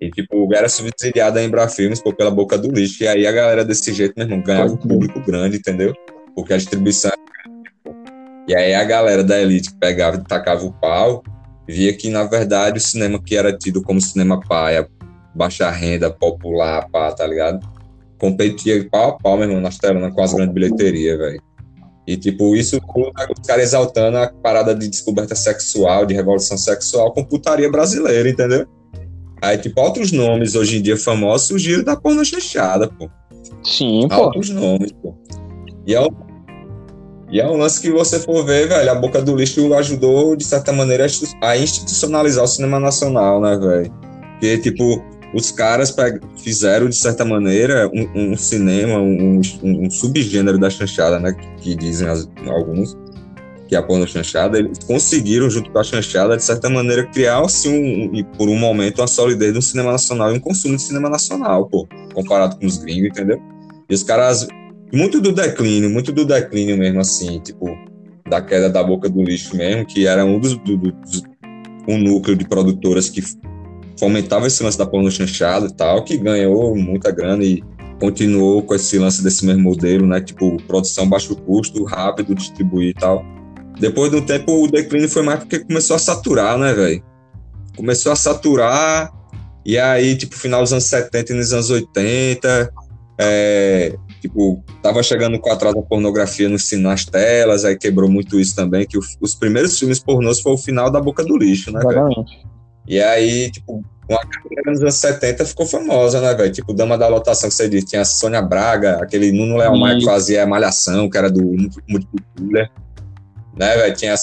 E, 0.00 0.10
tipo, 0.10 0.48
era 0.54 0.68
subsidiada 0.68 1.40
a 1.40 1.44
Embra 1.44 1.68
Filmes 1.68 2.00
pô, 2.00 2.14
pela 2.14 2.30
boca 2.30 2.56
do 2.56 2.70
lixo. 2.70 3.04
E 3.04 3.08
aí 3.08 3.26
a 3.26 3.32
galera 3.32 3.64
desse 3.64 3.92
jeito, 3.92 4.14
meu 4.16 4.26
irmão, 4.26 4.42
ganhava 4.42 4.72
um 4.72 4.76
público 4.76 5.20
grande, 5.20 5.58
entendeu? 5.58 5.94
Porque 6.34 6.54
a 6.54 6.56
distribuição 6.56 7.10
era 7.10 7.52
grande, 7.52 7.70
pô. 7.84 7.94
E 8.48 8.54
aí 8.54 8.74
a 8.74 8.84
galera 8.84 9.22
da 9.22 9.38
elite 9.38 9.70
pegava 9.78 10.16
e 10.16 10.24
tacava 10.24 10.64
o 10.64 10.72
pau, 10.72 11.22
via 11.68 11.92
que, 11.92 12.08
na 12.08 12.24
verdade, 12.24 12.78
o 12.78 12.80
cinema 12.80 13.20
que 13.22 13.36
era 13.36 13.56
tido 13.56 13.82
como 13.82 14.00
cinema 14.00 14.40
paia, 14.40 14.88
baixa 15.34 15.70
renda, 15.70 16.10
popular, 16.10 16.88
pá, 16.90 17.12
tá 17.12 17.26
ligado? 17.26 17.66
Competia 18.18 18.88
pau 18.90 19.10
a 19.10 19.12
pau, 19.12 19.36
meu 19.36 19.48
irmão, 19.48 19.60
nas 19.60 19.78
telonas 19.78 20.14
com 20.14 20.22
as 20.22 20.32
grandes 20.32 20.54
bilheterias, 20.54 21.18
velho. 21.18 21.42
E, 22.06 22.16
tipo, 22.16 22.54
isso 22.54 22.80
tudo, 22.80 23.10
os 23.36 23.46
caras 23.46 23.64
exaltando 23.64 24.18
a 24.18 24.28
parada 24.28 24.74
de 24.74 24.88
descoberta 24.88 25.34
sexual, 25.34 26.06
de 26.06 26.14
revolução 26.14 26.56
sexual 26.56 27.12
com 27.12 27.24
putaria 27.24 27.70
brasileira, 27.70 28.28
entendeu? 28.28 28.66
Aí, 29.42 29.58
tipo, 29.58 29.80
outros 29.80 30.12
nomes 30.12 30.54
hoje 30.54 30.78
em 30.78 30.82
dia 30.82 30.96
famosos 30.96 31.48
surgiram 31.48 31.82
da 31.82 31.96
porno 31.96 32.24
chanchada, 32.24 32.88
pô. 32.88 33.10
Sim, 33.62 34.06
pô. 34.08 34.14
Altos 34.14 34.50
nomes, 34.50 34.92
pô. 34.92 35.14
E 35.84 35.94
é, 35.94 36.00
um, 36.00 36.08
e 37.30 37.40
é 37.40 37.46
um 37.48 37.56
lance 37.56 37.80
que 37.80 37.90
você 37.90 38.18
for 38.20 38.44
ver, 38.44 38.68
velho, 38.68 38.90
a 38.90 38.94
Boca 38.94 39.20
do 39.20 39.34
Lixo 39.34 39.72
ajudou, 39.74 40.36
de 40.36 40.44
certa 40.44 40.72
maneira, 40.72 41.04
a 41.04 41.06
institu- 41.06 41.36
a 41.42 41.56
institucionalizar 41.56 42.44
o 42.44 42.48
cinema 42.48 42.78
nacional, 42.78 43.40
né, 43.40 43.56
velho? 43.56 43.92
Porque, 44.32 44.58
tipo, 44.58 45.02
os 45.34 45.50
caras 45.50 45.94
fizeram, 46.42 46.88
de 46.88 46.96
certa 46.96 47.24
maneira, 47.24 47.90
um, 47.92 48.32
um 48.32 48.36
cinema, 48.36 48.98
um, 49.00 49.40
um- 49.62 49.90
subgênero 49.90 50.58
da 50.58 50.70
chanchada, 50.70 51.18
né, 51.18 51.34
que, 51.60 51.74
dizem 51.74 52.08
as- 52.08 52.28
alguns, 52.46 52.96
que 53.68 53.74
é 53.74 53.78
a 53.78 53.82
porno 53.82 54.06
chanchada, 54.06 54.58
eles 54.58 54.78
conseguiram, 54.86 55.50
junto 55.50 55.70
com 55.72 55.78
a 55.80 55.82
chanchada, 55.82 56.36
de 56.36 56.44
certa 56.44 56.70
maneira, 56.70 57.04
criar, 57.06 57.40
assim, 57.40 58.08
um, 58.14 58.22
por 58.38 58.48
um 58.48 58.56
momento, 58.56 59.00
uma 59.00 59.08
solidez 59.08 59.52
do 59.52 59.60
cinema 59.60 59.90
nacional 59.90 60.32
e 60.32 60.36
um 60.36 60.40
consumo 60.40 60.76
de 60.76 60.82
cinema 60.82 61.10
nacional, 61.10 61.66
pô, 61.68 61.88
comparado 62.14 62.56
com 62.56 62.64
os 62.66 62.78
gringos, 62.78 63.08
entendeu? 63.10 63.40
E 63.90 63.94
os 63.94 64.04
caras, 64.04 64.46
muito 64.92 65.20
do 65.20 65.32
declínio, 65.32 65.90
muito 65.90 66.12
do 66.12 66.24
declínio 66.24 66.76
mesmo, 66.76 67.00
assim, 67.00 67.40
tipo, 67.40 67.66
da 68.28 68.40
queda 68.40 68.68
da 68.68 68.82
boca 68.82 69.08
do 69.08 69.22
lixo 69.22 69.56
mesmo, 69.56 69.86
que 69.86 70.06
era 70.06 70.24
um 70.24 70.38
dos, 70.38 70.56
do- 70.58 70.76
do- 70.76 70.92
dos 70.92 71.22
um 71.88 71.98
núcleo 71.98 72.36
de 72.36 72.44
produtoras 72.48 73.08
que 73.08 73.22
fomentava 73.98 74.46
esse 74.48 74.60
lance 74.62 74.76
da 74.76 74.84
porno 74.84 75.08
chanchada 75.10 75.66
e 75.66 75.72
tal, 75.72 76.02
que 76.04 76.16
ganhou 76.16 76.74
muita 76.76 77.12
grana 77.12 77.44
e 77.44 77.62
continuou 78.00 78.60
com 78.62 78.74
esse 78.74 78.98
lance 78.98 79.22
desse 79.22 79.46
mesmo 79.46 79.62
modelo, 79.62 80.04
né? 80.06 80.20
Tipo, 80.20 80.56
produção 80.64 81.08
baixo 81.08 81.34
custo, 81.36 81.84
rápido, 81.84 82.34
distribuir 82.34 82.88
e 82.90 82.94
tal. 82.94 83.24
Depois 83.78 84.10
de 84.10 84.16
um 84.16 84.22
tempo, 84.22 84.64
o 84.64 84.68
declínio 84.70 85.08
foi 85.08 85.22
mais 85.22 85.38
porque 85.38 85.60
começou 85.60 85.94
a 85.94 85.98
saturar, 85.98 86.58
né, 86.58 86.74
velho? 86.74 87.02
Começou 87.76 88.10
a 88.10 88.16
saturar, 88.16 89.12
e 89.64 89.78
aí, 89.78 90.16
tipo, 90.16 90.34
final 90.36 90.62
dos 90.62 90.72
anos 90.72 90.84
70 90.86 91.32
e 91.32 91.36
nos 91.36 91.52
anos 91.52 91.70
80, 91.70 92.72
é, 93.18 93.94
tipo, 94.28 94.62
tava 94.82 95.02
chegando 95.02 95.38
com 95.38 95.50
atraso 95.50 95.76
da 95.76 95.82
pornografia 95.82 96.48
no, 96.48 96.56
nas 96.80 97.04
telas, 97.04 97.64
aí 97.64 97.76
quebrou 97.76 98.08
muito 98.10 98.38
isso 98.40 98.54
também, 98.54 98.86
que 98.86 98.96
o- 98.98 99.02
os 99.20 99.34
primeiros 99.34 99.78
filmes 99.78 99.98
pornôs 99.98 100.40
foi 100.40 100.52
o 100.52 100.58
final 100.58 100.90
da 100.90 101.00
Boca 101.00 101.24
do 101.24 101.36
Lixo, 101.36 101.70
né. 101.72 101.80
E 102.88 103.00
aí, 103.00 103.50
tipo, 103.50 103.82
uma 104.08 104.20
carreira 104.20 104.70
nos 104.70 104.80
anos 104.80 104.94
70 104.94 105.44
ficou 105.44 105.66
famosa, 105.66 106.20
né, 106.20 106.32
velho? 106.34 106.52
Tipo, 106.52 106.72
Dama 106.72 106.96
da 106.96 107.08
Lotação, 107.08 107.48
que 107.48 107.54
você 107.56 107.68
disse, 107.68 107.86
tinha 107.86 108.02
a 108.02 108.04
Sônia 108.04 108.40
Braga, 108.40 108.98
aquele 109.02 109.32
Nuno 109.32 109.56
Leal 109.56 109.76
Maia 109.76 109.98
que 109.98 110.04
fazia 110.04 110.42
a 110.44 110.46
Malhação, 110.46 111.10
que 111.10 111.18
era 111.18 111.28
do 111.30 111.42
Multicultura, 111.88 112.70
né, 113.56 113.76
velho? 113.76 113.94
Tinha 113.96 114.14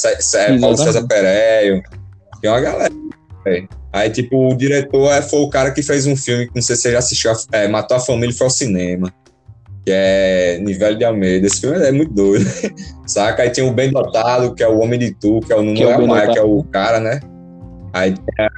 Paulo. 0.61 0.77
César 0.77 1.05
Pereio, 1.07 1.81
tinha 2.39 2.53
uma 2.53 2.61
galera, 2.61 2.93
velho. 3.43 3.67
Aí, 3.91 4.09
tipo, 4.09 4.51
o 4.51 4.55
diretor 4.55 5.11
é, 5.11 5.21
foi 5.21 5.39
o 5.41 5.49
cara 5.49 5.69
que 5.71 5.83
fez 5.83 6.07
um 6.07 6.15
filme, 6.15 6.47
que 6.47 6.55
não 6.55 6.61
sei 6.63 6.75
se 6.75 6.83
você 6.83 6.91
já 6.93 6.99
assistiu, 6.99 7.31
é, 7.51 7.67
Matou 7.67 7.97
a 7.97 7.99
Família 7.99 8.31
e 8.33 8.35
foi 8.37 8.47
ao 8.47 8.51
cinema, 8.51 9.13
que 9.85 9.91
é 9.91 10.59
Nivelli 10.61 10.97
de 10.97 11.05
Almeida. 11.05 11.47
Esse 11.47 11.61
filme 11.61 11.77
é 11.77 11.91
muito 11.91 12.13
doido, 12.13 12.45
saca? 13.05 13.43
Aí 13.43 13.49
tinha 13.49 13.65
o 13.65 13.73
Bem 13.73 13.91
Dotado, 13.91 14.53
que 14.55 14.63
é 14.63 14.67
o 14.67 14.79
Homem 14.79 14.99
de 14.99 15.13
Tu, 15.13 15.39
que 15.41 15.51
é 15.51 15.55
o 15.55 15.61
Nuno 15.61 15.75
Que 15.75 15.83
é 15.83 15.97
o 15.97 16.07
Maia, 16.07 16.31
que 16.31 16.39
é 16.39 16.43
o 16.43 16.63
cara, 16.63 16.99
né? 16.99 17.19
Aí 17.91 18.13
tinha 18.13 18.49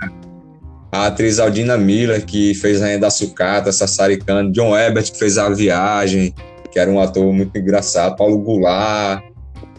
a 0.91 1.07
atriz 1.07 1.39
Aldina 1.39 1.77
Miller, 1.77 2.25
que 2.25 2.53
fez 2.53 2.81
a 2.81 2.97
da 2.97 3.09
Sucata, 3.09 3.71
Sassaricano, 3.71 4.51
John 4.51 4.77
Ebert, 4.77 5.11
que 5.11 5.19
fez 5.19 5.37
A 5.37 5.49
Viagem, 5.49 6.33
que 6.71 6.79
era 6.79 6.89
um 6.89 6.99
ator 6.99 7.33
muito 7.33 7.57
engraçado, 7.57 8.15
Paulo 8.15 8.37
Goulart, 8.37 9.23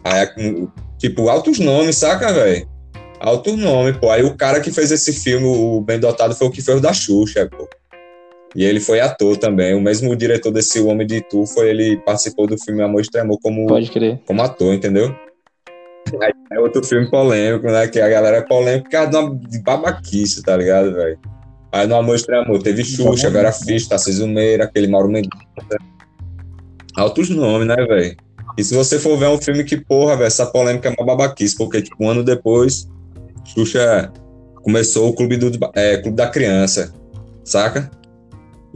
aí, 0.04 0.28
tipo, 0.98 1.28
altos 1.28 1.58
nomes, 1.58 1.96
saca, 1.96 2.32
velho? 2.32 2.68
Alto 3.18 3.56
nome, 3.56 3.94
pô. 3.94 4.10
Aí 4.10 4.22
o 4.22 4.36
cara 4.36 4.60
que 4.60 4.70
fez 4.70 4.90
esse 4.92 5.12
filme, 5.12 5.46
o 5.46 5.80
Bem 5.80 5.98
Dotado, 5.98 6.34
foi 6.34 6.48
o 6.48 6.50
que 6.50 6.60
fez 6.60 6.76
o 6.76 6.80
da 6.80 6.92
Xuxa, 6.92 7.48
pô. 7.50 7.66
E 8.56 8.64
ele 8.64 8.80
foi 8.80 9.00
ator 9.00 9.36
também. 9.36 9.74
O 9.74 9.80
mesmo 9.80 10.16
diretor 10.16 10.50
desse 10.50 10.80
O 10.80 10.86
Homem 10.86 11.06
de 11.06 11.20
Tu 11.20 11.46
foi 11.46 11.68
ele 11.68 11.98
participou 11.98 12.46
do 12.46 12.58
filme 12.58 12.82
Amor 12.82 13.02
de 13.02 13.10
Tremor 13.10 13.38
como, 13.42 13.66
como 14.24 14.42
ator, 14.42 14.72
entendeu? 14.72 15.14
Aí 16.22 16.32
é 16.50 16.58
outro 16.58 16.82
filme 16.82 17.10
polêmico, 17.10 17.66
né? 17.66 17.86
Que 17.86 18.00
a 18.00 18.08
galera 18.08 18.38
é 18.38 18.40
polêmica 18.40 18.84
por 18.84 18.90
causa 18.90 19.10
de 19.10 19.16
uma 19.16 19.34
de 19.36 19.58
babaquice, 19.58 20.42
tá 20.42 20.56
ligado, 20.56 20.94
velho? 20.94 21.18
Aí 21.70 21.86
no 21.86 21.96
Amor 21.96 22.16
de 22.16 22.24
Tremor 22.24 22.62
teve 22.62 22.82
Xuxa, 22.82 23.28
Vera 23.28 23.52
Fischer, 23.52 23.90
Tarcísio 23.90 24.26
Meira, 24.26 24.64
aquele 24.64 24.86
Mauro 24.86 25.08
Mendonça. 25.08 25.76
Altos 26.96 27.28
nomes, 27.28 27.68
né, 27.68 27.76
velho? 27.76 28.16
E 28.56 28.64
se 28.64 28.74
você 28.74 28.98
for 28.98 29.18
ver 29.18 29.28
um 29.28 29.36
filme 29.36 29.64
que, 29.64 29.76
porra, 29.76 30.16
velho, 30.16 30.28
essa 30.28 30.46
polêmica 30.46 30.88
é 30.88 30.94
uma 30.96 31.04
babaquice, 31.04 31.58
porque, 31.58 31.82
tipo, 31.82 32.02
um 32.02 32.08
ano 32.08 32.24
depois, 32.24 32.88
Xuxa 33.44 34.10
começou 34.62 35.10
o 35.10 35.12
Clube, 35.12 35.36
do, 35.36 35.50
é, 35.74 35.98
Clube 35.98 36.16
da 36.16 36.28
Criança, 36.28 36.94
saca? 37.44 37.90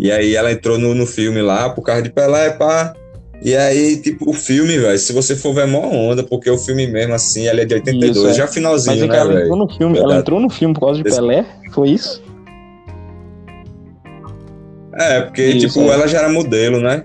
E 0.03 0.11
aí 0.11 0.35
ela 0.35 0.51
entrou 0.51 0.79
no, 0.79 0.95
no 0.95 1.05
filme 1.07 1.43
lá, 1.43 1.69
por 1.69 1.83
causa 1.83 2.01
de 2.03 2.09
Pelé, 2.11 2.51
pá. 2.51 2.95
E 3.43 3.55
aí, 3.55 3.97
tipo, 3.99 4.29
o 4.31 4.33
filme, 4.33 4.79
velho, 4.79 4.99
se 4.99 5.13
você 5.13 5.37
for 5.37 5.55
ver, 5.55 5.63
é 5.65 5.67
mó 5.67 5.81
onda, 5.91 6.23
porque 6.23 6.51
o 6.51 6.57
filme 6.59 6.87
mesmo, 6.87 7.13
assim, 7.15 7.47
ele 7.47 7.61
é 7.63 7.65
de 7.67 7.75
82, 7.75 8.17
Isso, 8.17 8.27
é. 8.29 8.33
já 8.35 8.45
Mas 8.45 8.55
finalzinho, 8.55 8.97
que 9.03 9.07
né, 9.09 9.17
ela 9.19 9.29
velho? 9.33 9.41
entrou 9.45 9.57
no 9.59 9.69
filme. 9.69 9.99
Ela 9.99 10.17
entrou 10.17 10.41
no 10.41 10.49
filme 10.51 10.75
por 10.75 10.81
causa 10.81 11.03
de 11.03 11.09
Esse- 11.09 11.19
Pelé? 11.19 11.45
Foi 11.73 11.91
isso? 11.91 12.23
É, 14.99 15.21
porque, 15.23 15.43
Isso, 15.47 15.69
tipo, 15.69 15.81
é. 15.91 15.95
ela 15.95 16.07
já 16.07 16.19
era 16.19 16.29
modelo, 16.29 16.81
né? 16.81 17.05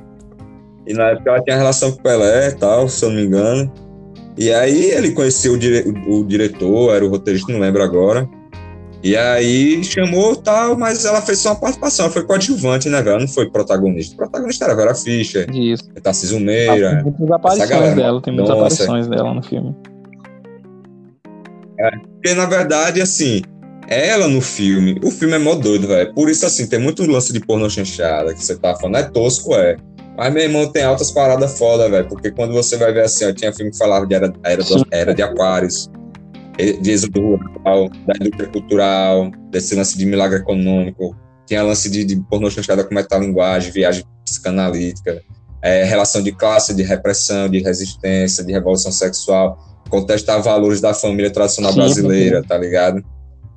E 0.88 0.94
na 0.94 1.10
época 1.12 1.30
ela 1.32 1.42
tinha 1.44 1.56
relação 1.58 1.92
com 1.92 2.00
o 2.00 2.04
Pelé 2.04 2.50
e 2.50 2.52
tal, 2.54 2.88
se 2.90 3.04
eu 3.06 3.10
não 3.10 3.16
me 3.18 3.24
engano. 3.26 3.72
E 4.38 4.52
aí 4.52 4.92
ele 4.92 5.12
conhecia 5.12 5.52
o, 5.52 5.58
dire- 5.58 5.86
o 6.08 6.24
diretor, 6.26 6.94
era 6.94 7.06
o 7.06 7.10
roteirista, 7.10 7.52
não 7.52 7.60
lembro 7.60 7.82
agora. 7.82 8.28
E 9.04 9.16
aí 9.16 9.84
chamou 9.84 10.36
tal, 10.36 10.76
mas 10.78 11.06
ela 11.06 11.22
fez 11.22 11.40
só 11.40 11.50
uma 11.50 11.60
participação, 11.60 12.06
ela 12.06 12.14
foi 12.14 12.24
coadjuvante, 12.24 12.90
né, 12.90 12.98
velho? 13.02 13.12
Ela 13.12 13.20
Não 13.22 13.28
foi 13.28 13.50
protagonista. 13.50 14.14
O 14.16 14.18
protagonista 14.18 14.66
era 14.66 14.74
a 14.74 14.76
Vera 14.76 14.96
Fischer, 14.96 15.48
Isso. 15.56 15.84
Tarcísio 16.02 16.38
Ah, 16.38 16.40
tem 16.40 16.46
Meira. 16.46 17.04
muitas 17.04 17.32
aparições 17.32 17.96
dela, 17.96 18.22
tem 18.22 18.34
muitas 18.34 18.58
nossa. 18.58 18.84
aparições 18.84 19.08
dela 19.08 19.34
no 19.34 19.44
filme. 19.44 19.76
Porque, 22.14 22.34
na 22.34 22.46
verdade, 22.46 23.02
assim, 23.02 23.42
ela 23.88 24.28
no 24.28 24.42
filme, 24.42 25.00
o 25.04 25.12
filme 25.12 25.36
é 25.36 25.40
mó 25.40 25.54
doido, 25.56 25.88
velho. 25.88 26.14
Por 26.14 26.30
isso, 26.30 26.46
assim, 26.46 26.66
tem 26.68 26.80
muito 26.80 27.06
lance 27.10 27.32
de 27.32 27.40
pornô 27.40 27.70
chanchada 27.70 28.34
que 28.34 28.44
você 28.44 28.56
tá 28.58 28.76
falando. 28.76 28.98
É 28.98 29.04
tosco, 29.04 29.54
é. 29.56 29.76
Mas, 30.18 30.34
meu 30.34 30.44
irmão, 30.44 30.72
tem 30.72 30.84
altas 30.84 31.12
paradas 31.12 31.58
foda, 31.58 31.90
velho. 31.90 32.08
Porque 32.08 32.32
quando 32.32 32.54
você 32.54 32.78
vai 32.78 32.94
ver 32.94 33.04
assim, 33.04 33.26
ó, 33.26 33.34
tinha 33.34 33.52
filme 33.54 33.70
que 33.72 33.78
falava 33.78 34.08
de 34.08 34.16
era, 34.16 34.32
era, 34.44 34.64
do- 34.64 34.88
era 34.90 35.14
de 35.14 35.22
aquários, 35.22 35.90
de 36.58 36.92
êxodo 36.92 37.36
rural, 37.36 37.90
da 37.90 38.14
indústria 38.20 38.50
cultural, 38.50 39.32
desse 39.50 39.76
lance 39.76 39.98
de 39.98 40.06
milagre 40.06 40.40
econômico. 40.40 41.16
Tinha 41.46 41.62
lance 41.62 41.90
de, 41.90 42.04
de 42.04 42.16
pornô 42.30 42.50
chanchada 42.50 42.84
com 42.84 42.94
metalinguagem, 42.94 43.72
viagem 43.72 44.04
psicanalítica, 44.24 45.22
é, 45.62 45.84
relação 45.84 46.24
de 46.24 46.32
classe, 46.32 46.74
de 46.74 46.84
repressão, 46.84 47.50
de 47.50 47.60
resistência, 47.60 48.44
de 48.44 48.52
revolução 48.52 48.92
sexual 48.92 49.58
contestar 49.90 50.42
valores 50.42 50.82
da 50.82 50.94
família 50.94 51.32
tradicional 51.32 51.72
Sim, 51.72 51.80
brasileira, 51.80 52.44
tá 52.44 52.58
ligado? 52.58 53.04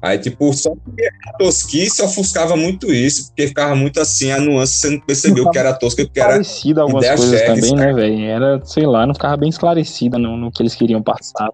Aí, 0.00 0.16
tipo, 0.16 0.52
só 0.52 0.70
que 0.74 1.06
a 1.26 1.32
tosquice 1.38 2.00
ofuscava 2.02 2.56
muito 2.56 2.92
isso, 2.92 3.26
porque 3.28 3.48
ficava 3.48 3.74
muito 3.74 4.00
assim, 4.00 4.30
a 4.30 4.38
nuance, 4.38 4.78
você 4.78 4.90
não 4.90 5.00
percebeu 5.00 5.50
que 5.50 5.58
era 5.58 5.72
tosca, 5.72 6.04
porque 6.04 6.20
era. 6.20 6.34
Parecida 6.34 6.82
algumas 6.82 7.04
coisas 7.04 7.40
cheque, 7.40 7.60
também, 7.60 7.74
né, 7.74 7.92
velho? 7.92 8.24
Era, 8.24 8.64
sei 8.64 8.86
lá, 8.86 9.04
não 9.04 9.14
ficava 9.14 9.36
bem 9.36 9.48
esclarecida 9.48 10.16
no, 10.16 10.36
no 10.36 10.52
que 10.52 10.62
eles 10.62 10.76
queriam 10.76 11.02
passar. 11.02 11.50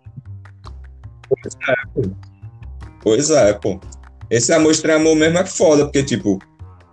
Pois 3.02 3.30
é, 3.30 3.52
pô. 3.52 3.78
Esse 4.30 4.52
Amor 4.52 4.72
Estranho 4.72 5.00
Amor 5.00 5.14
mesmo 5.16 5.38
é 5.38 5.44
foda, 5.46 5.84
porque, 5.84 6.02
tipo, 6.02 6.38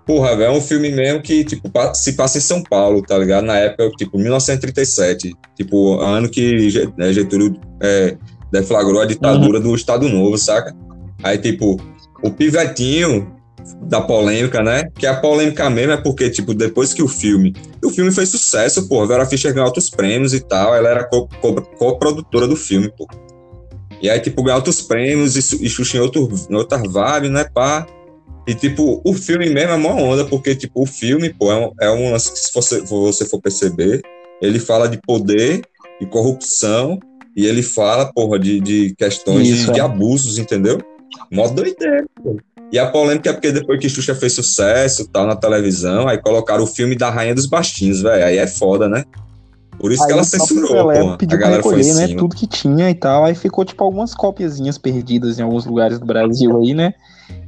porra, 0.06 0.36
velho, 0.36 0.52
é 0.54 0.58
um 0.58 0.62
filme 0.62 0.92
mesmo 0.92 1.22
que, 1.22 1.44
tipo, 1.46 1.72
se 1.94 2.14
passa 2.14 2.38
em 2.38 2.42
São 2.42 2.62
Paulo, 2.64 3.02
tá 3.02 3.18
ligado? 3.18 3.46
Na 3.46 3.58
época, 3.58 3.90
tipo, 3.98 4.18
1937, 4.18 5.34
tipo, 5.56 6.00
ano 6.00 6.30
que 6.30 6.70
né, 6.98 7.14
Getúlio 7.14 7.58
é, 7.82 8.18
deflagrou 8.52 9.02
a 9.02 9.06
ditadura 9.06 9.60
do 9.60 9.74
Estado 9.74 10.10
Novo, 10.10 10.38
saca? 10.38 10.76
Aí, 11.24 11.38
tipo, 11.38 11.78
o 12.24 12.32
pivetinho 12.32 13.34
da 13.84 14.02
polêmica, 14.02 14.62
né? 14.62 14.90
Que 14.98 15.08
a 15.08 15.16
polêmica 15.20 15.70
mesmo 15.70 15.94
é 15.94 15.98
porque, 15.98 16.30
tipo, 16.30 16.54
depois 16.54 16.94
que 16.94 17.02
o 17.04 17.08
filme. 17.08 17.54
O 17.84 17.90
filme 17.90 18.12
fez 18.12 18.30
sucesso, 18.30 18.88
pô. 18.90 19.02
A 19.02 19.06
Vera 19.06 19.26
Fischer 19.26 19.54
ganhou 19.54 19.68
outros 19.68 19.90
prêmios 19.90 20.34
e 20.34 20.42
tal. 20.42 20.76
Ela 20.76 20.90
era 20.90 21.04
co- 21.06 21.28
co- 21.42 21.62
co-produtora 21.78 22.48
do 22.48 22.56
filme, 22.56 22.92
pô. 22.98 23.08
E 24.02 24.10
aí, 24.10 24.20
tipo, 24.20 24.42
ganhou 24.44 24.58
outros 24.58 24.82
prêmios 24.82 25.36
e, 25.36 25.66
e 25.66 25.70
Xuxa 25.70 25.98
em, 25.98 26.00
outro, 26.02 26.30
em 26.50 26.56
outra 26.56 26.78
vibe, 26.78 27.30
né, 27.30 27.44
pá? 27.44 27.86
E, 28.48 28.56
tipo, 28.56 29.02
o 29.06 29.14
filme 29.14 29.50
mesmo 29.50 29.74
é 29.74 29.78
mó 29.78 29.94
onda, 29.94 30.26
porque, 30.26 30.56
tipo, 30.56 30.82
o 30.82 30.86
filme, 30.86 31.32
pô, 31.32 31.52
é 31.52 31.56
um, 31.56 31.72
é 31.80 31.92
um 31.92 32.12
lance 32.12 32.32
que, 32.32 32.40
se 32.40 32.54
você, 32.54 32.82
você 32.82 33.26
for 33.26 33.40
perceber, 33.40 34.02
ele 34.42 34.60
fala 34.60 34.90
de 34.90 35.00
poder 35.00 35.62
e 36.00 36.06
corrupção, 36.06 37.00
e 37.36 37.46
ele 37.46 37.62
fala, 37.62 38.12
porra, 38.12 38.40
de, 38.40 38.60
de 38.60 38.96
questões 38.96 39.48
Isso, 39.48 39.68
de, 39.68 39.74
de 39.74 39.80
é. 39.80 39.84
abusos, 39.84 40.38
entendeu? 40.38 40.80
Mó 41.32 41.48
doideira, 41.48 42.06
pô. 42.22 42.38
E 42.72 42.80
a 42.80 42.88
polêmica 42.88 43.30
é 43.30 43.34
porque 43.34 43.52
depois 43.52 43.80
que 43.80 43.90
Xuxa 43.90 44.16
fez 44.16 44.34
sucesso 44.34 45.08
tal 45.10 45.28
na 45.28 45.36
televisão, 45.36 46.08
aí 46.08 46.18
colocaram 46.18 46.64
o 46.64 46.68
filme 46.68 46.96
da 46.96 47.10
Rainha 47.10 47.36
dos 47.36 47.46
Bastinhos, 47.46 48.02
velho. 48.02 48.24
Aí 48.24 48.38
é 48.38 48.48
foda, 48.48 48.88
né? 48.88 49.04
Por 49.82 49.92
isso 49.92 50.06
que 50.06 50.12
Aí 50.12 50.18
ela 50.18 50.22
o 50.22 50.30
próprio 50.30 50.48
censurou. 50.48 50.90
A 50.92 51.18
pediu 51.18 51.40
pra 51.40 51.48
galera 51.48 51.64
foi 51.64 51.82
em 51.82 51.84
recolher, 51.84 52.08
né, 52.08 52.16
tudo 52.16 52.36
que 52.36 52.46
tinha 52.46 52.90
e 52.90 52.94
tal, 52.94 53.26
aí 53.26 53.34
ficou 53.34 53.66
tipo 53.66 53.84
algumas 53.84 54.14
copiazinhas 54.14 54.78
perdidas 54.78 55.40
em 55.40 55.42
alguns 55.42 55.66
lugares 55.66 55.98
do 55.98 56.06
Brasil 56.06 56.56
aí, 56.62 56.76
né? 56.76 56.94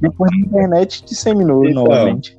Depois 0.00 0.32
a 0.32 0.36
internet 0.36 1.04
disseminou 1.06 1.64
Então. 1.64 1.84
novamente. 1.84 2.36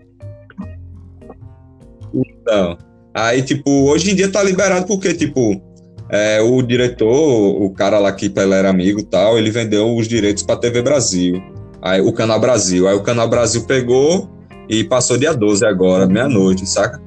Então, 2.14 2.78
aí, 3.14 3.42
tipo, 3.42 3.70
hoje 3.90 4.12
em 4.12 4.16
dia 4.16 4.30
tá 4.30 4.44
liberado 4.44 4.86
porque, 4.86 5.14
tipo, 5.14 5.62
é, 6.10 6.42
o 6.42 6.62
diretor, 6.62 7.62
o 7.62 7.70
cara 7.72 7.98
lá 7.98 8.12
que 8.12 8.30
Pelé 8.30 8.60
era 8.60 8.70
amigo 8.70 9.00
e 9.00 9.06
tal, 9.06 9.38
ele 9.38 9.50
vendeu 9.50 9.96
os 9.96 10.08
direitos 10.08 10.44
pra 10.44 10.58
TV 10.58 10.82
Brasil. 10.82 11.42
Aí, 11.82 12.02
o 12.02 12.12
Canal 12.12 12.40
Brasil. 12.40 12.88
Aí 12.88 12.96
o 12.96 13.04
Canal 13.04 13.30
Brasil 13.30 13.66
pegou 13.66 14.30
e 14.70 14.84
passou 14.84 15.18
dia 15.18 15.34
12 15.34 15.66
agora, 15.66 16.06
meia-noite, 16.06 16.66
saca? 16.68 17.05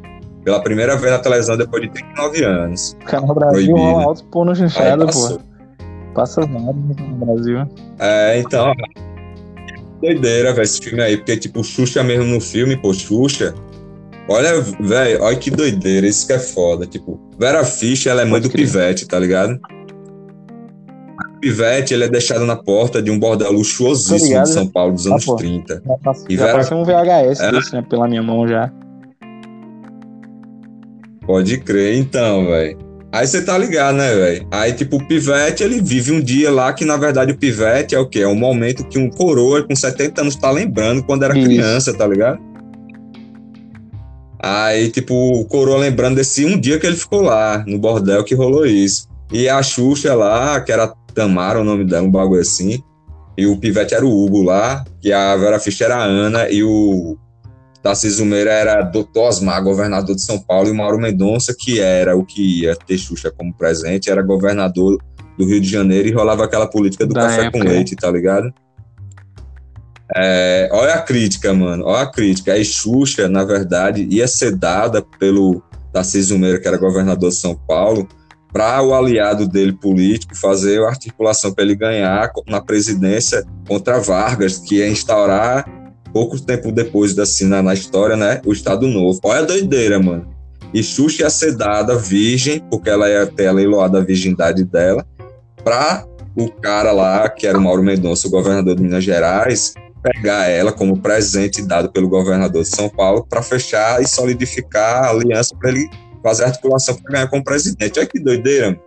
Pela 0.48 0.62
primeira 0.62 0.96
vez 0.96 1.12
na 1.12 1.18
televisão 1.18 1.58
depois 1.58 1.82
de 1.82 1.90
39 1.90 2.42
anos. 2.42 2.96
O 3.02 3.04
canal 3.04 3.34
Brasil 3.34 3.52
Proibido. 3.66 3.76
rola 3.76 4.04
altos 4.04 4.22
pô 4.22 4.44
no 4.46 4.54
passou. 5.04 5.38
pô. 5.38 5.44
Passa 6.14 6.40
nada 6.46 6.72
no 6.72 7.26
Brasil. 7.26 7.58
É, 7.98 8.38
então. 8.38 8.72
Doideira, 10.00 10.52
velho, 10.54 10.62
esse 10.64 10.80
filme 10.80 11.02
aí. 11.02 11.18
Porque, 11.18 11.36
tipo, 11.36 11.62
Xuxa 11.62 12.02
mesmo 12.02 12.24
no 12.24 12.40
filme, 12.40 12.78
pô, 12.78 12.94
Xuxa. 12.94 13.54
Olha, 14.26 14.58
velho, 14.80 15.22
olha 15.22 15.36
que 15.36 15.50
doideira. 15.50 16.06
Isso 16.06 16.26
que 16.26 16.32
é 16.32 16.38
foda. 16.38 16.86
Tipo, 16.86 17.20
Vera 17.38 17.62
Fischer, 17.62 18.10
ela 18.12 18.22
é 18.22 18.24
mãe 18.24 18.40
do. 18.40 18.48
Pivete, 18.48 19.06
tá 19.06 19.18
ligado? 19.18 19.60
O 21.36 21.40
Pivete, 21.40 21.92
ele 21.92 22.04
é 22.04 22.08
deixado 22.08 22.46
na 22.46 22.56
porta 22.56 23.02
de 23.02 23.10
um 23.10 23.18
bordel 23.18 23.52
luxuosíssimo 23.52 24.28
ligado, 24.28 24.44
de 24.46 24.52
São 24.54 24.66
Paulo 24.66 24.94
dos 24.94 25.06
Ah, 25.06 25.10
anos 25.10 25.26
pô. 25.26 25.36
30. 25.36 25.82
Já 25.86 25.94
passou, 26.02 26.26
E 26.30 26.36
já 26.38 26.46
Vera- 26.46 26.74
um 26.74 26.84
VHS 26.84 27.40
É. 27.40 27.52
desse, 27.52 27.74
né, 27.74 27.84
pela 27.86 28.08
minha 28.08 28.22
mão 28.22 28.48
já. 28.48 28.72
Pode 31.28 31.58
crer, 31.58 31.98
então, 31.98 32.46
velho. 32.46 32.78
Aí 33.12 33.26
você 33.26 33.42
tá 33.42 33.58
ligado, 33.58 33.96
né, 33.96 34.14
velho? 34.14 34.48
Aí, 34.50 34.72
tipo, 34.72 34.96
o 34.96 35.06
Pivete, 35.06 35.62
ele 35.62 35.78
vive 35.78 36.10
um 36.10 36.22
dia 36.22 36.50
lá 36.50 36.72
que, 36.72 36.86
na 36.86 36.96
verdade, 36.96 37.32
o 37.32 37.36
Pivete 37.36 37.94
é 37.94 37.98
o 37.98 38.08
quê? 38.08 38.20
É 38.20 38.26
um 38.26 38.34
momento 38.34 38.82
que 38.84 38.98
um 38.98 39.10
coroa 39.10 39.62
com 39.62 39.76
70 39.76 40.22
anos 40.22 40.36
tá 40.36 40.50
lembrando 40.50 41.02
quando 41.02 41.24
era 41.24 41.36
Isso. 41.36 41.46
criança, 41.46 41.92
tá 41.92 42.06
ligado? 42.06 42.40
Aí, 44.40 44.90
tipo, 44.90 45.14
o 45.14 45.44
coroa 45.44 45.76
lembrando 45.76 46.16
desse 46.16 46.46
um 46.46 46.58
dia 46.58 46.78
que 46.78 46.86
ele 46.86 46.96
ficou 46.96 47.20
lá, 47.20 47.62
no 47.66 47.78
bordel 47.78 48.24
que 48.24 48.34
rolou 48.34 48.64
isso. 48.64 49.06
E 49.30 49.50
a 49.50 49.62
Xuxa 49.62 50.14
lá, 50.14 50.58
que 50.62 50.72
era 50.72 50.94
Tamara, 51.14 51.60
o 51.60 51.64
nome 51.64 51.84
dela, 51.84 52.06
um 52.06 52.10
bagulho 52.10 52.40
assim. 52.40 52.82
E 53.36 53.46
o 53.46 53.58
Pivete 53.58 53.94
era 53.94 54.06
o 54.06 54.24
Hugo 54.24 54.42
lá, 54.42 54.82
que 55.02 55.12
a 55.12 55.36
Vera 55.36 55.60
Fischer 55.60 55.88
era 55.88 55.96
a 55.96 56.04
Ana, 56.04 56.48
e 56.48 56.64
o 56.64 57.18
Tarcísio 57.82 58.26
Meira 58.26 58.50
era 58.50 58.82
Doutor 58.82 59.28
Osmar, 59.28 59.62
governador 59.62 60.14
de 60.14 60.22
São 60.22 60.38
Paulo, 60.38 60.68
e 60.68 60.72
Mauro 60.72 60.98
Mendonça, 60.98 61.54
que 61.56 61.80
era 61.80 62.16
o 62.16 62.24
que 62.24 62.62
ia 62.62 62.74
ter 62.74 62.98
Xuxa 62.98 63.30
como 63.30 63.54
presente, 63.54 64.10
era 64.10 64.22
governador 64.22 64.98
do 65.38 65.46
Rio 65.46 65.60
de 65.60 65.68
Janeiro 65.68 66.08
e 66.08 66.12
rolava 66.12 66.44
aquela 66.44 66.66
política 66.66 67.06
do 67.06 67.14
Da 67.14 67.22
café 67.22 67.42
época. 67.42 67.58
com 67.58 67.70
leite, 67.70 67.94
tá 67.94 68.10
ligado? 68.10 68.52
É, 70.16 70.68
olha 70.72 70.94
a 70.94 71.02
crítica, 71.02 71.52
mano, 71.52 71.84
olha 71.84 72.02
a 72.02 72.10
crítica. 72.10 72.52
Aí 72.52 72.64
Xuxa, 72.64 73.28
na 73.28 73.44
verdade, 73.44 74.06
ia 74.10 74.26
ser 74.26 74.56
dada 74.56 75.02
pelo 75.18 75.62
Tarcísio 75.92 76.38
Meira, 76.38 76.60
que 76.60 76.66
era 76.66 76.76
governador 76.76 77.30
de 77.30 77.36
São 77.36 77.54
Paulo, 77.54 78.08
para 78.52 78.82
o 78.82 78.94
aliado 78.94 79.46
dele 79.46 79.72
político 79.72 80.34
fazer 80.34 80.82
a 80.82 80.88
articulação 80.88 81.52
para 81.52 81.64
ele 81.64 81.76
ganhar 81.76 82.32
na 82.46 82.60
presidência 82.60 83.44
contra 83.66 84.00
Vargas, 84.00 84.58
que 84.58 84.76
ia 84.76 84.88
instaurar 84.88 85.66
pouco 86.12 86.40
tempo 86.40 86.72
depois 86.72 87.14
da 87.14 87.22
assim, 87.22 87.46
na, 87.46 87.62
na 87.62 87.74
história, 87.74 88.16
né, 88.16 88.40
o 88.44 88.52
Estado 88.52 88.86
Novo. 88.86 89.20
Olha 89.24 89.40
a 89.40 89.44
doideira, 89.44 89.98
mano. 89.98 90.26
E 90.72 90.82
Xuxa 90.82 91.22
ia 91.22 91.30
ser 91.30 91.56
dada 91.56 91.96
virgem, 91.96 92.60
porque 92.70 92.90
ela 92.90 93.08
ia 93.08 93.26
ter 93.26 93.46
a 93.46 93.52
leiloada 93.52 93.98
a 93.98 94.04
virgindade 94.04 94.64
dela, 94.64 95.06
para 95.64 96.06
o 96.36 96.50
cara 96.50 96.92
lá, 96.92 97.28
que 97.28 97.46
era 97.46 97.58
o 97.58 97.60
Mauro 97.60 97.82
Mendonça, 97.82 98.28
o 98.28 98.30
governador 98.30 98.76
de 98.76 98.82
Minas 98.82 99.02
Gerais, 99.02 99.74
pegar 100.02 100.48
ela 100.48 100.72
como 100.72 101.00
presente 101.00 101.62
dado 101.62 101.90
pelo 101.90 102.08
governador 102.08 102.62
de 102.62 102.68
São 102.68 102.88
Paulo 102.88 103.26
para 103.28 103.42
fechar 103.42 104.00
e 104.02 104.06
solidificar 104.06 105.04
a 105.04 105.10
aliança 105.10 105.54
para 105.58 105.70
ele 105.70 105.88
fazer 106.22 106.44
articulação 106.44 106.96
para 106.96 107.12
ganhar 107.12 107.28
como 107.28 107.42
presidente. 107.42 107.98
Olha 107.98 108.08
que 108.08 108.20
doideira. 108.20 108.78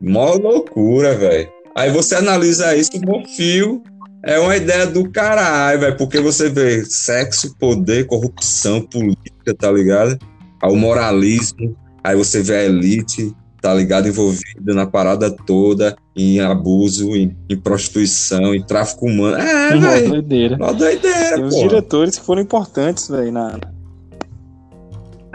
Mó 0.00 0.34
loucura, 0.34 1.14
velho. 1.14 1.48
Aí 1.76 1.90
você 1.90 2.16
analisa 2.16 2.74
isso, 2.76 2.90
o 2.96 3.28
fio 3.28 3.82
é 4.24 4.38
uma 4.38 4.56
ideia 4.56 4.86
do 4.86 5.08
caralho, 5.10 5.80
velho, 5.80 5.96
porque 5.96 6.20
você 6.20 6.48
vê 6.48 6.84
sexo, 6.84 7.54
poder, 7.58 8.06
corrupção, 8.06 8.82
política, 8.82 9.54
tá 9.58 9.70
ligado? 9.70 10.18
Aí 10.62 10.70
o 10.72 10.76
moralismo, 10.76 11.76
aí 12.02 12.16
você 12.16 12.42
vê 12.42 12.56
a 12.56 12.64
elite, 12.64 13.32
tá 13.62 13.72
ligado? 13.72 14.08
Envolvida 14.08 14.74
na 14.74 14.86
parada 14.86 15.30
toda, 15.30 15.96
em 16.16 16.40
abuso, 16.40 17.14
em, 17.16 17.34
em 17.48 17.56
prostituição, 17.56 18.54
em 18.54 18.62
tráfico 18.62 19.06
humano. 19.06 19.36
É, 19.36 19.74
Uma 19.74 19.90
velho. 19.90 20.08
doideira. 20.10 20.56
Uma 20.56 20.74
doideira, 20.74 21.36
Tem 21.36 21.44
os 21.44 21.54
pô. 21.54 21.60
diretores 21.62 22.18
que 22.18 22.24
foram 22.26 22.42
importantes, 22.42 23.08
velho, 23.08 23.32
na, 23.32 23.58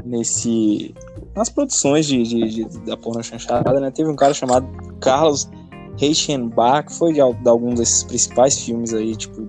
nesse. 0.06 0.94
Nas 1.36 1.50
produções 1.50 2.06
de, 2.06 2.24
de- 2.24 2.50
de- 2.66 2.80
da 2.86 2.96
porno 2.96 3.22
chanchada, 3.24 3.80
né? 3.80 3.92
Teve 3.92 4.10
um 4.10 4.16
cara 4.16 4.34
chamado 4.34 4.68
Carlos 5.02 5.50
Reichenbach, 5.98 6.88
que 6.88 6.94
foi 6.94 7.10
de, 7.14 7.20
de 7.20 7.50
algum 7.50 7.74
desses 7.74 8.04
principais 8.04 8.58
filmes 8.60 8.94
aí, 8.94 9.16
tipo. 9.16 9.48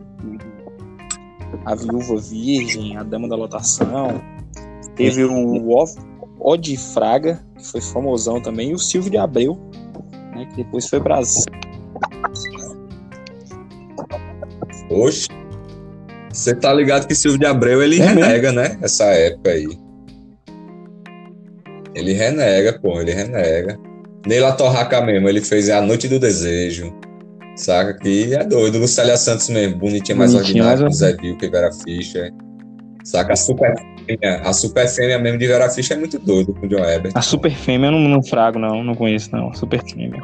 A 1.64 1.74
Viúva 1.74 2.16
Virgem, 2.16 2.96
A 2.96 3.02
Dama 3.02 3.28
da 3.28 3.36
Lotação. 3.36 4.20
Teve 4.94 5.24
o 5.24 5.84
Odi 6.40 6.76
Fraga, 6.76 7.44
que 7.56 7.66
foi 7.66 7.80
famosão 7.80 8.40
também, 8.40 8.70
e 8.70 8.74
o 8.74 8.78
Silvio 8.78 9.10
de 9.10 9.16
Abreu, 9.18 9.58
né? 10.34 10.46
Que 10.46 10.56
depois 10.64 10.88
foi 10.88 11.00
Brasil. 11.00 11.44
Oxe. 14.90 15.28
Você 16.32 16.54
tá 16.54 16.72
ligado 16.72 17.06
que 17.06 17.14
Silvio 17.14 17.38
de 17.40 17.46
Abreu 17.46 17.82
ele 17.82 18.00
É 18.00 18.06
renega, 18.06 18.52
né? 18.52 18.78
Essa 18.82 19.04
época 19.04 19.50
aí. 19.50 19.66
Ele 21.96 22.12
renega, 22.12 22.78
pô, 22.78 23.00
ele 23.00 23.12
renega. 23.12 23.76
Neila 24.26 24.52
Torraca 24.52 25.00
mesmo, 25.00 25.28
ele 25.28 25.40
fez 25.40 25.70
A 25.70 25.80
Noite 25.80 26.06
do 26.08 26.18
Desejo. 26.18 26.92
Saca? 27.56 27.94
Que 27.94 28.34
é 28.34 28.44
doido. 28.44 28.78
Lucélia 28.78 29.16
Santos 29.16 29.48
mesmo, 29.48 29.76
bonitinha, 29.78 30.14
mais 30.16 30.34
ordinária, 30.34 30.84
com 30.84 30.92
Zé 30.92 31.14
Vil, 31.14 31.36
que 31.38 31.48
Vera 31.48 31.70
Fischer. 31.72 32.30
Saca? 33.02 33.32
A 33.32 33.36
super 33.36 33.74
fêmea, 34.06 34.40
a 34.44 34.52
super 34.52 34.86
fêmea 34.88 35.18
mesmo 35.18 35.38
de 35.38 35.46
Vera 35.46 35.70
Fischer 35.70 35.96
é 35.96 36.00
muito 36.00 36.18
doido 36.18 36.52
com 36.52 36.66
o 36.66 36.68
John 36.68 36.84
Herbert. 36.84 37.12
A 37.14 37.22
Super 37.22 37.52
Fêmea 37.54 37.88
eu 37.88 37.92
não, 37.92 38.00
não 38.00 38.22
frago, 38.22 38.58
não, 38.58 38.84
não 38.84 38.94
conheço, 38.94 39.30
não. 39.32 39.54
Super 39.54 39.82
Fêmea. 39.84 40.20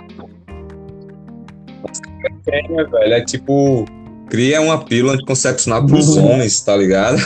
fêmea, 2.45 2.85
velho, 2.87 3.15
é 3.15 3.21
tipo. 3.25 3.85
Cria 4.29 4.61
uma 4.63 4.83
pílula 4.83 5.15
anticoncepcional 5.15 5.85
pros 5.87 6.17
Uhum. 6.17 6.33
homens, 6.33 6.61
tá 6.63 6.75
ligado? 6.77 7.19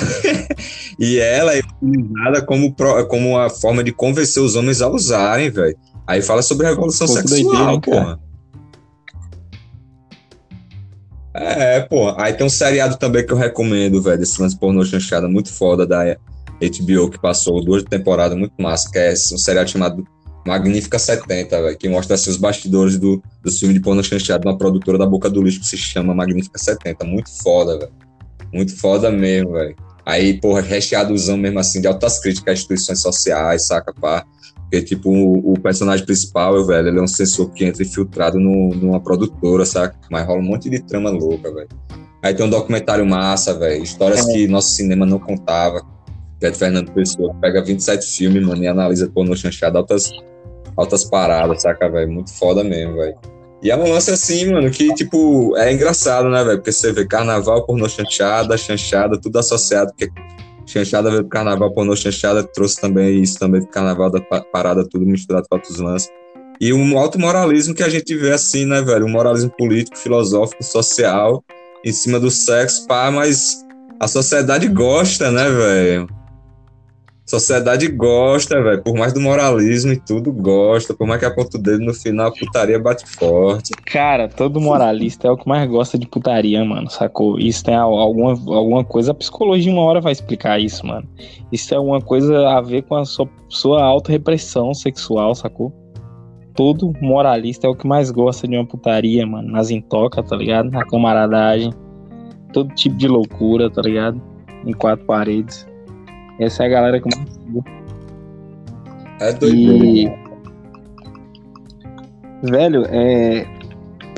e 0.98 1.18
ela 1.20 1.54
é 1.56 1.62
utilizada 1.88 2.42
como, 2.42 2.74
como 3.08 3.30
uma 3.30 3.50
forma 3.50 3.82
de 3.82 3.92
convencer 3.92 4.42
os 4.42 4.56
homens 4.56 4.82
a 4.82 4.88
usarem, 4.88 5.50
velho. 5.50 5.76
Aí 6.06 6.22
fala 6.22 6.42
sobre 6.42 6.66
a 6.66 6.70
revolução 6.70 7.06
sexual, 7.06 7.80
porra. 7.80 8.18
É, 11.34 11.80
pô. 11.80 12.14
Aí 12.16 12.32
tem 12.32 12.46
um 12.46 12.50
seriado 12.50 12.96
também 12.96 13.26
que 13.26 13.32
eu 13.32 13.36
recomendo, 13.36 14.00
velho, 14.00 14.18
desse 14.18 14.40
lance 14.40 14.58
pornô 14.58 14.84
chanchada 14.84 15.28
muito 15.28 15.52
foda 15.52 15.86
da 15.86 16.16
HBO 16.60 17.10
que 17.10 17.20
passou 17.20 17.62
duas 17.62 17.82
temporadas 17.82 18.38
muito 18.38 18.54
massa, 18.58 18.90
que 18.90 18.98
é 18.98 19.12
um 19.12 19.38
seriado 19.38 19.68
chamado 19.68 20.06
Magnífica 20.46 20.98
70, 20.98 21.60
velho, 21.60 21.76
que 21.76 21.88
mostra 21.88 22.14
assim, 22.14 22.30
os 22.30 22.36
bastidores 22.36 22.98
do, 22.98 23.22
do 23.42 23.50
filme 23.50 23.74
de 23.74 23.80
porno 23.80 24.02
chanchado 24.02 24.42
de 24.42 24.48
uma 24.48 24.56
produtora 24.56 24.96
da 24.96 25.04
Boca 25.04 25.28
do 25.28 25.42
Lixo 25.42 25.60
que 25.60 25.66
se 25.66 25.76
chama 25.76 26.14
Magnífica 26.14 26.58
70. 26.58 27.04
Muito 27.04 27.30
foda, 27.42 27.78
velho. 27.78 27.92
Muito 28.52 28.74
foda 28.78 29.10
mesmo, 29.10 29.52
velho. 29.52 29.76
Aí, 30.06 30.40
porra, 30.40 30.60
recheadozão 30.60 31.36
mesmo 31.36 31.58
assim, 31.58 31.80
de 31.80 31.88
altas 31.88 32.20
críticas 32.20 32.48
a 32.48 32.52
instituições 32.52 33.02
sociais, 33.02 33.66
saca, 33.66 33.92
pá. 33.92 34.24
Porque, 34.62 34.80
tipo, 34.82 35.10
o, 35.10 35.52
o 35.52 35.60
personagem 35.60 36.06
principal, 36.06 36.64
velho, 36.64 36.88
ele 36.88 36.98
é 37.00 37.02
um 37.02 37.08
sensor 37.08 37.50
que 37.50 37.64
entra 37.64 37.82
infiltrado 37.82 38.38
no, 38.38 38.70
numa 38.76 39.00
produtora, 39.00 39.66
saca? 39.66 39.96
Mas 40.08 40.24
rola 40.24 40.38
um 40.38 40.44
monte 40.44 40.70
de 40.70 40.78
trama 40.78 41.10
louca, 41.10 41.52
velho. 41.52 41.68
Aí 42.22 42.32
tem 42.34 42.46
um 42.46 42.50
documentário 42.50 43.04
massa, 43.04 43.52
velho. 43.58 43.82
Histórias 43.82 44.24
que 44.26 44.46
nosso 44.46 44.70
cinema 44.70 45.04
não 45.04 45.18
contava. 45.18 45.82
Que 46.38 46.46
é 46.46 46.50
de 46.50 46.58
Fernando 46.58 46.92
Pessoa. 46.92 47.34
Pega 47.40 47.64
27 47.64 48.06
filmes, 48.06 48.46
mano, 48.46 48.62
e 48.62 48.68
analisa 48.68 49.08
pornô 49.08 49.34
chanchado, 49.34 49.78
altas, 49.78 50.12
altas 50.76 51.04
paradas, 51.04 51.62
saca, 51.62 51.88
velho? 51.88 52.12
Muito 52.12 52.32
foda 52.32 52.62
mesmo, 52.62 52.94
velho. 52.94 53.16
E 53.62 53.70
é 53.70 53.76
um 53.76 53.90
lance 53.90 54.10
assim, 54.10 54.52
mano, 54.52 54.70
que, 54.70 54.92
tipo, 54.94 55.56
é 55.56 55.72
engraçado, 55.72 56.28
né, 56.28 56.44
velho? 56.44 56.58
Porque 56.58 56.72
você 56.72 56.92
vê 56.92 57.06
carnaval, 57.06 57.64
pornô 57.64 57.88
chanchada, 57.88 58.56
chanchada, 58.56 59.18
tudo 59.20 59.38
associado, 59.38 59.92
porque 59.92 60.12
chanchada 60.66 61.10
veio 61.10 61.22
do 61.22 61.28
carnaval, 61.28 61.72
pornô 61.72 61.96
chanchada 61.96 62.44
trouxe 62.44 62.80
também 62.80 63.22
isso 63.22 63.38
também 63.38 63.60
do 63.62 63.66
carnaval, 63.68 64.10
da 64.10 64.20
pa- 64.20 64.44
parada, 64.52 64.86
tudo 64.86 65.06
misturado 65.06 65.46
com 65.48 65.56
outros 65.56 65.78
lances. 65.78 66.08
E 66.60 66.72
um 66.72 66.98
alto 66.98 67.18
moralismo 67.18 67.74
que 67.74 67.82
a 67.82 67.88
gente 67.88 68.14
vê 68.14 68.32
assim, 68.32 68.66
né, 68.66 68.82
velho? 68.82 69.06
Um 69.06 69.10
moralismo 69.10 69.50
político, 69.50 69.96
filosófico, 69.98 70.62
social, 70.62 71.42
em 71.84 71.92
cima 71.92 72.20
do 72.20 72.30
sexo, 72.30 72.86
pá, 72.86 73.10
mas 73.10 73.64
a 74.00 74.06
sociedade 74.06 74.68
gosta, 74.68 75.30
né, 75.30 75.48
velho? 75.50 76.08
Sociedade 77.26 77.88
gosta, 77.88 78.62
velho. 78.62 78.82
Por 78.82 78.94
mais 78.96 79.12
do 79.12 79.20
moralismo 79.20 79.92
e 79.92 79.96
tudo, 79.96 80.32
gosta. 80.32 80.94
Por 80.94 81.08
mais 81.08 81.18
que 81.18 81.26
aponta 81.26 81.58
o 81.58 81.60
dedo 81.60 81.84
no 81.84 81.92
final, 81.92 82.28
a 82.28 82.32
putaria 82.32 82.78
bate 82.78 83.04
forte. 83.04 83.72
Cara, 83.84 84.28
todo 84.28 84.60
moralista 84.60 85.26
é 85.26 85.30
o 85.30 85.36
que 85.36 85.48
mais 85.48 85.68
gosta 85.68 85.98
de 85.98 86.06
putaria, 86.06 86.64
mano, 86.64 86.88
sacou? 86.88 87.36
Isso 87.38 87.64
tem 87.64 87.74
al- 87.74 87.98
alguma, 87.98 88.30
alguma 88.56 88.84
coisa. 88.84 89.10
A 89.10 89.14
psicologia 89.14 89.72
uma 89.72 89.82
hora 89.82 90.00
vai 90.00 90.12
explicar 90.12 90.60
isso, 90.60 90.86
mano. 90.86 91.08
Isso 91.50 91.74
é 91.74 91.76
alguma 91.76 92.00
coisa 92.00 92.48
a 92.48 92.60
ver 92.60 92.82
com 92.82 92.94
a 92.94 93.04
sua, 93.04 93.28
sua 93.48 93.82
autorrepressão 93.82 94.72
sexual, 94.72 95.34
sacou? 95.34 95.72
Todo 96.54 96.92
moralista 97.02 97.66
é 97.66 97.70
o 97.70 97.74
que 97.74 97.86
mais 97.88 98.10
gosta 98.12 98.46
de 98.46 98.56
uma 98.56 98.64
putaria, 98.64 99.26
mano. 99.26 99.50
Nas 99.50 99.70
intocas, 99.70 100.24
tá 100.28 100.36
ligado? 100.36 100.70
Na 100.70 100.84
camaradagem. 100.86 101.72
Todo 102.52 102.72
tipo 102.74 102.96
de 102.96 103.08
loucura, 103.08 103.68
tá 103.68 103.82
ligado? 103.82 104.22
Em 104.64 104.72
quatro 104.72 105.04
paredes. 105.04 105.66
Essa 106.38 106.64
é 106.64 106.66
a 106.66 106.68
galera 106.68 107.00
que 107.00 107.08
mais 107.16 107.28
É 109.20 109.32
doideira. 109.32 109.84
e. 109.84 110.26
Velho, 112.42 112.84
é. 112.88 113.46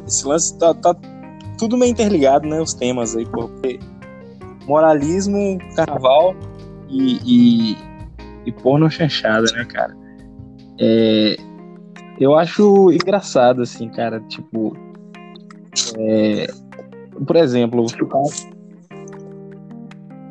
Esse 0.07 0.27
lance 0.27 0.59
tá, 0.59 0.75
tá 0.75 0.97
tudo 1.59 1.77
meio 1.77 1.93
interligado, 1.93 2.49
né? 2.49 2.61
Os 2.61 2.75
temas 2.75 3.17
aí. 3.17 3.25
Porque 3.27 3.79
moralismo, 4.67 5.59
carnaval 5.77 6.35
e, 6.89 7.21
e, 7.25 7.77
e 8.47 8.53
porno 8.53 8.91
chanchada, 8.91 9.47
né, 9.53 9.65
cara? 9.65 9.97
É, 10.81 11.37
eu 12.19 12.35
acho 12.35 12.91
engraçado, 12.93 13.63
assim, 13.63 13.89
cara. 13.89 14.21
Tipo. 14.29 14.77
é, 15.97 16.47
por 17.27 17.37
exemplo, 17.37 17.87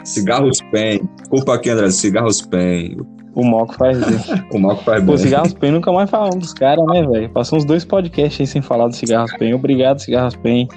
Cigarros 0.07 0.57
Pen. 0.71 1.01
Desculpa 1.17 1.55
aqui, 1.55 1.69
André. 1.69 1.91
Cigarros 1.91 2.41
Pen. 2.41 2.97
o 3.35 3.43
Moco 3.43 3.73
faz 3.75 3.97
isso. 3.99 4.33
O 4.53 4.57
Malco 4.57 4.83
faz 4.83 5.03
bem. 5.03 5.17
Cigarros 5.17 5.53
Pen 5.53 5.73
nunca 5.73 5.91
mais 5.91 6.09
falamos 6.09 6.37
dos 6.37 6.53
caras, 6.53 6.85
né, 6.87 7.05
velho? 7.05 7.29
Passou 7.29 7.59
uns 7.59 7.65
dois 7.65 7.83
podcasts 7.83 8.39
aí 8.39 8.47
sem 8.47 8.61
falar 8.61 8.87
do 8.87 8.95
Cigarros 8.95 9.31
Pen. 9.37 9.53
Obrigado, 9.53 9.99
Cigarros 9.99 10.35
Pen. 10.37 10.67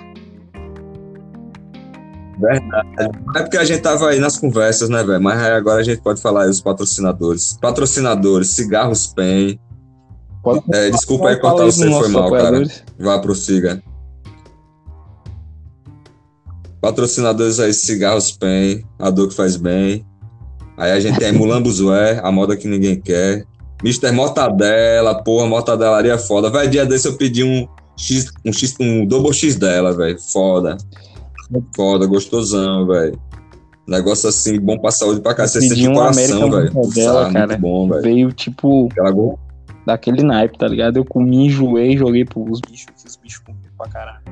É 3.37 3.43
porque 3.43 3.59
a 3.59 3.65
gente 3.65 3.81
tava 3.81 4.09
aí 4.09 4.19
nas 4.19 4.39
conversas, 4.39 4.89
né, 4.89 5.05
velho? 5.05 5.23
Mas 5.23 5.41
agora 5.43 5.81
a 5.81 5.85
gente 5.85 6.01
pode 6.01 6.21
falar 6.21 6.45
aí 6.45 6.51
os 6.51 6.61
patrocinadores. 6.61 7.57
Patrocinadores, 7.61 8.51
Cigarros 8.51 9.07
Pen. 9.09 9.61
É, 10.73 10.91
desculpa 10.91 11.29
aí 11.29 11.37
cortar 11.37 11.67
você, 11.67 11.89
foi 11.89 12.09
mal, 12.09 12.31
cara. 12.33 12.63
Vá, 12.99 13.19
prossiga. 13.19 13.81
Patrocinadores 16.81 17.61
aí, 17.61 17.73
Cigarros 17.75 18.33
Pen, 18.33 18.83
a 18.99 19.11
dor 19.11 19.29
que 19.29 19.35
faz 19.35 19.57
bem. 19.57 20.05
Aí 20.77 20.93
a 20.93 21.01
gente 21.01 21.19
tem 21.19 21.33
Mulambuzué, 21.33 22.21
a 22.23 22.33
moda 22.33 22.57
que 22.57 22.67
ninguém 22.67 22.99
quer. 22.99 23.45
Mr. 23.83 24.11
Mortadela, 24.13 25.23
porra, 25.23 25.47
mortadelaria 25.47 26.17
foda. 26.19 26.49
Vai, 26.51 26.69
dia 26.69 26.87
desse 26.87 27.07
eu 27.09 27.17
pedi 27.17 27.45
um 27.45 27.67
X, 27.99 28.31
um 28.45 28.53
X, 28.53 28.75
um 28.81 29.05
Double 29.07 29.33
X 29.35 29.57
dela, 29.57 29.93
velho. 29.93 30.19
Foda. 30.33 30.77
Foda, 31.77 32.07
gostosão, 32.07 32.87
velho. 32.87 33.21
Negócio 33.87 34.29
assim, 34.29 34.59
bom 34.61 34.79
pra 34.79 34.91
saúde 34.91 35.21
pra 35.21 35.35
cacete, 35.35 35.69
pedi 35.69 35.89
um 35.89 35.95
coração, 35.95 36.51
velho. 36.51 36.73
Mortadela, 36.73 37.29
Ah, 37.29 37.33
cara. 37.33 37.59
Bom, 37.59 37.89
velho. 37.89 38.03
Veio, 38.03 38.33
tipo, 38.33 38.89
Aquela 38.93 39.11
go- 39.11 39.39
daquele 39.87 40.23
naipe, 40.23 40.57
tá 40.59 40.69
ligado? 40.69 40.97
Eu 40.97 41.05
comi, 41.05 41.47
enjoei, 41.47 41.97
joguei 41.99 42.25
pros 42.25 42.61
bichos, 42.61 42.87
os 43.07 43.17
bichos 43.17 43.43
comiam 43.45 43.63
pra 43.77 43.89
caralho. 43.89 44.23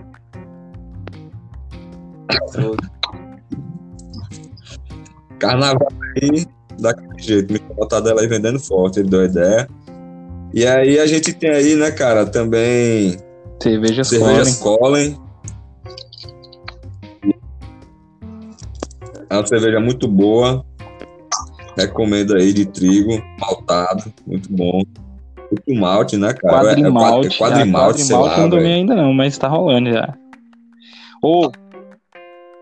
Carnaval 5.38 5.88
aí, 6.22 6.46
daquele 6.78 7.18
jeito. 7.22 7.50
Mr. 7.52 7.74
Mortadela 7.76 8.20
aí 8.20 8.26
vendendo 8.26 8.58
forte, 8.58 9.00
ele 9.00 9.08
deu 9.08 9.24
ideia. 9.24 9.68
E 10.52 10.66
aí 10.66 10.98
a 10.98 11.06
gente 11.06 11.32
tem 11.32 11.50
aí, 11.50 11.74
né, 11.76 11.90
cara, 11.90 12.24
também 12.26 13.16
Cervejas 13.62 14.08
cervejas 14.08 14.56
Colin. 14.58 15.14
Colin. 15.14 15.18
É 19.30 19.34
uma 19.36 19.46
cerveja 19.46 19.78
muito 19.80 20.08
boa. 20.08 20.64
Recomendo 21.76 22.34
aí 22.34 22.52
de 22.52 22.66
trigo, 22.66 23.22
maltado, 23.38 24.04
muito 24.26 24.52
bom. 24.52 24.82
Muito 25.50 25.80
malte, 25.80 26.16
né, 26.16 26.32
cara? 26.32 26.64
Quadrimalte. 26.64 27.28
É, 27.28 27.38
quadrimalte, 27.38 28.02
Ah, 28.02 28.04
sei 28.04 28.16
quadrimalte 28.16 28.38
eu 28.38 28.42
lá, 28.42 28.48
não 28.48 28.50
velho. 28.50 28.66
ainda 28.66 28.94
não, 28.96 29.12
mas 29.12 29.38
tá 29.38 29.48
rolando 29.48 29.90
já. 29.90 30.14
Ô, 31.22 31.50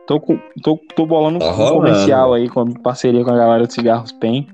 tô, 0.07 0.21
com- 0.21 0.39
tô, 0.63 0.79
tô 0.95 1.07
bolando 1.07 1.39
Tá 1.39 1.51
um 1.51 1.55
rolando. 1.55 1.75
comercial 1.77 2.35
aí 2.35 2.49
com 2.49 2.65
parceria 2.73 3.25
com 3.25 3.31
a 3.31 3.37
galera 3.37 3.67
do 3.67 3.73
Cigarros 3.73 4.13
Pen. 4.13 4.47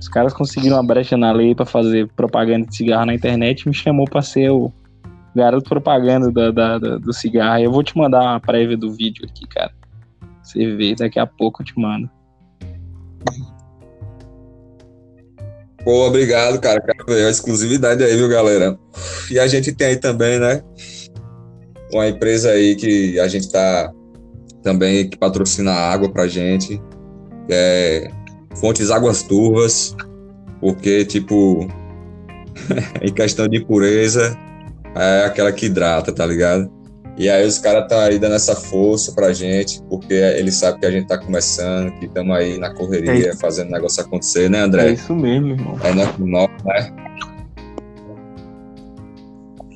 Os 0.00 0.08
caras 0.08 0.32
conseguiram 0.32 0.76
uma 0.76 0.86
brecha 0.86 1.16
na 1.16 1.32
lei 1.32 1.54
pra 1.54 1.66
fazer 1.66 2.08
propaganda 2.14 2.66
de 2.66 2.76
cigarro 2.76 3.06
na 3.06 3.14
internet 3.14 3.62
e 3.62 3.68
me 3.68 3.74
chamou 3.74 4.04
pra 4.06 4.22
ser 4.22 4.50
o 4.50 4.72
garoto 5.34 5.68
propaganda 5.68 6.30
da, 6.30 6.50
da- 6.50 6.78
da- 6.78 6.98
do 6.98 7.12
cigarro. 7.12 7.60
Eu 7.62 7.72
vou 7.72 7.82
te 7.82 7.96
mandar 7.98 8.20
uma 8.22 8.40
prévia 8.40 8.76
do 8.76 8.92
vídeo 8.92 9.24
aqui, 9.28 9.46
cara. 9.48 9.72
Você 10.42 10.74
vê, 10.76 10.94
daqui 10.94 11.18
a 11.18 11.26
pouco 11.26 11.62
eu 11.62 11.66
te 11.66 11.78
mando. 11.78 12.08
Pô, 15.84 16.06
obrigado, 16.06 16.60
cara. 16.60 16.80
Quero 16.80 17.04
ver 17.06 17.26
a 17.26 17.30
exclusividade 17.30 18.02
aí, 18.02 18.16
viu, 18.16 18.28
galera? 18.28 18.78
E 19.30 19.38
a 19.38 19.46
gente 19.46 19.72
tem 19.72 19.88
aí 19.88 19.96
também, 19.96 20.38
né? 20.38 20.62
Uma 21.92 22.08
empresa 22.08 22.50
aí 22.50 22.76
que 22.76 23.18
a 23.20 23.28
gente 23.28 23.50
tá 23.50 23.90
também 24.68 25.08
que 25.08 25.16
patrocina 25.16 25.72
água 25.72 26.10
pra 26.10 26.28
gente, 26.28 26.78
é 27.48 28.10
Fontes 28.60 28.90
Águas 28.90 29.22
Turvas, 29.22 29.96
porque, 30.60 31.06
tipo, 31.06 31.66
em 33.00 33.10
questão 33.10 33.48
de 33.48 33.64
pureza, 33.64 34.36
é 34.94 35.24
aquela 35.24 35.50
que 35.52 35.64
hidrata, 35.64 36.12
tá 36.12 36.26
ligado? 36.26 36.70
E 37.16 37.30
aí 37.30 37.46
os 37.46 37.58
caras 37.58 37.84
estão 37.84 37.98
aí 37.98 38.18
dando 38.18 38.34
essa 38.34 38.54
força 38.54 39.12
pra 39.12 39.32
gente, 39.32 39.82
porque 39.88 40.12
eles 40.12 40.56
sabem 40.56 40.80
que 40.80 40.86
a 40.86 40.90
gente 40.90 41.06
tá 41.08 41.16
começando, 41.16 41.90
que 41.98 42.04
estamos 42.04 42.36
aí 42.36 42.58
na 42.58 42.74
correria, 42.74 43.34
fazendo 43.38 43.68
o 43.68 43.72
negócio 43.72 44.02
acontecer, 44.02 44.50
né, 44.50 44.60
André? 44.60 44.90
É 44.90 44.92
isso 44.92 45.14
mesmo, 45.16 45.48
irmão. 45.48 45.78
É 45.82 46.06
por 46.12 46.26
nós, 46.26 46.50
né? 46.62 46.92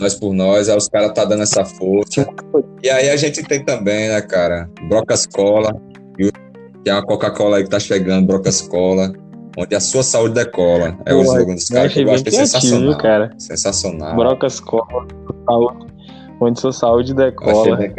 Nós 0.02 0.14
por 0.14 0.32
nós, 0.34 0.68
aí 0.68 0.76
os 0.76 0.88
caras 0.88 1.12
tá 1.12 1.24
dando 1.24 1.44
essa 1.44 1.64
força. 1.64 2.26
E 2.82 2.90
aí 2.90 3.08
a 3.08 3.16
gente 3.16 3.42
tem 3.44 3.64
também, 3.64 4.08
né, 4.08 4.20
cara, 4.20 4.68
Brocas 4.88 5.26
Cola, 5.26 5.72
que 6.16 6.90
é 6.90 6.92
uma 6.92 7.04
Coca-Cola 7.04 7.58
aí 7.58 7.64
que 7.64 7.70
tá 7.70 7.78
chegando, 7.78 8.26
Brocas 8.26 8.62
Cola, 8.62 9.12
onde 9.56 9.74
a 9.74 9.80
sua 9.80 10.02
saúde 10.02 10.34
decola. 10.34 10.98
É 11.06 11.14
o 11.14 11.22
slogan 11.22 11.54
dos 11.54 11.68
caras 11.68 11.92
que 11.92 12.02
eu 12.02 12.10
acho 12.10 12.24
que 12.24 12.30
é 12.30 12.32
sensacional. 12.32 12.98
cara? 12.98 13.30
Sensacional. 13.38 14.16
Brocas 14.16 14.58
cola, 14.60 15.06
saúde, 15.46 15.86
onde 16.40 16.60
sua 16.60 16.72
saúde 16.72 17.12
Eu 17.12 17.18
achei 17.18 17.30
decola. 17.30 17.76
bem. 17.76 17.92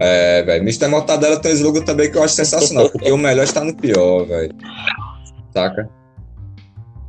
É, 0.00 0.42
velho. 0.42 0.62
Mr. 0.62 0.88
Mortadela 0.88 1.40
tem 1.40 1.52
um 1.52 1.54
slogan 1.54 1.82
também 1.82 2.10
que 2.10 2.16
eu 2.16 2.22
acho 2.22 2.34
sensacional, 2.34 2.90
porque 2.90 3.10
o 3.10 3.16
melhor 3.16 3.44
está 3.44 3.62
no 3.62 3.74
pior, 3.74 4.24
velho. 4.26 4.54
Saca? 5.52 5.88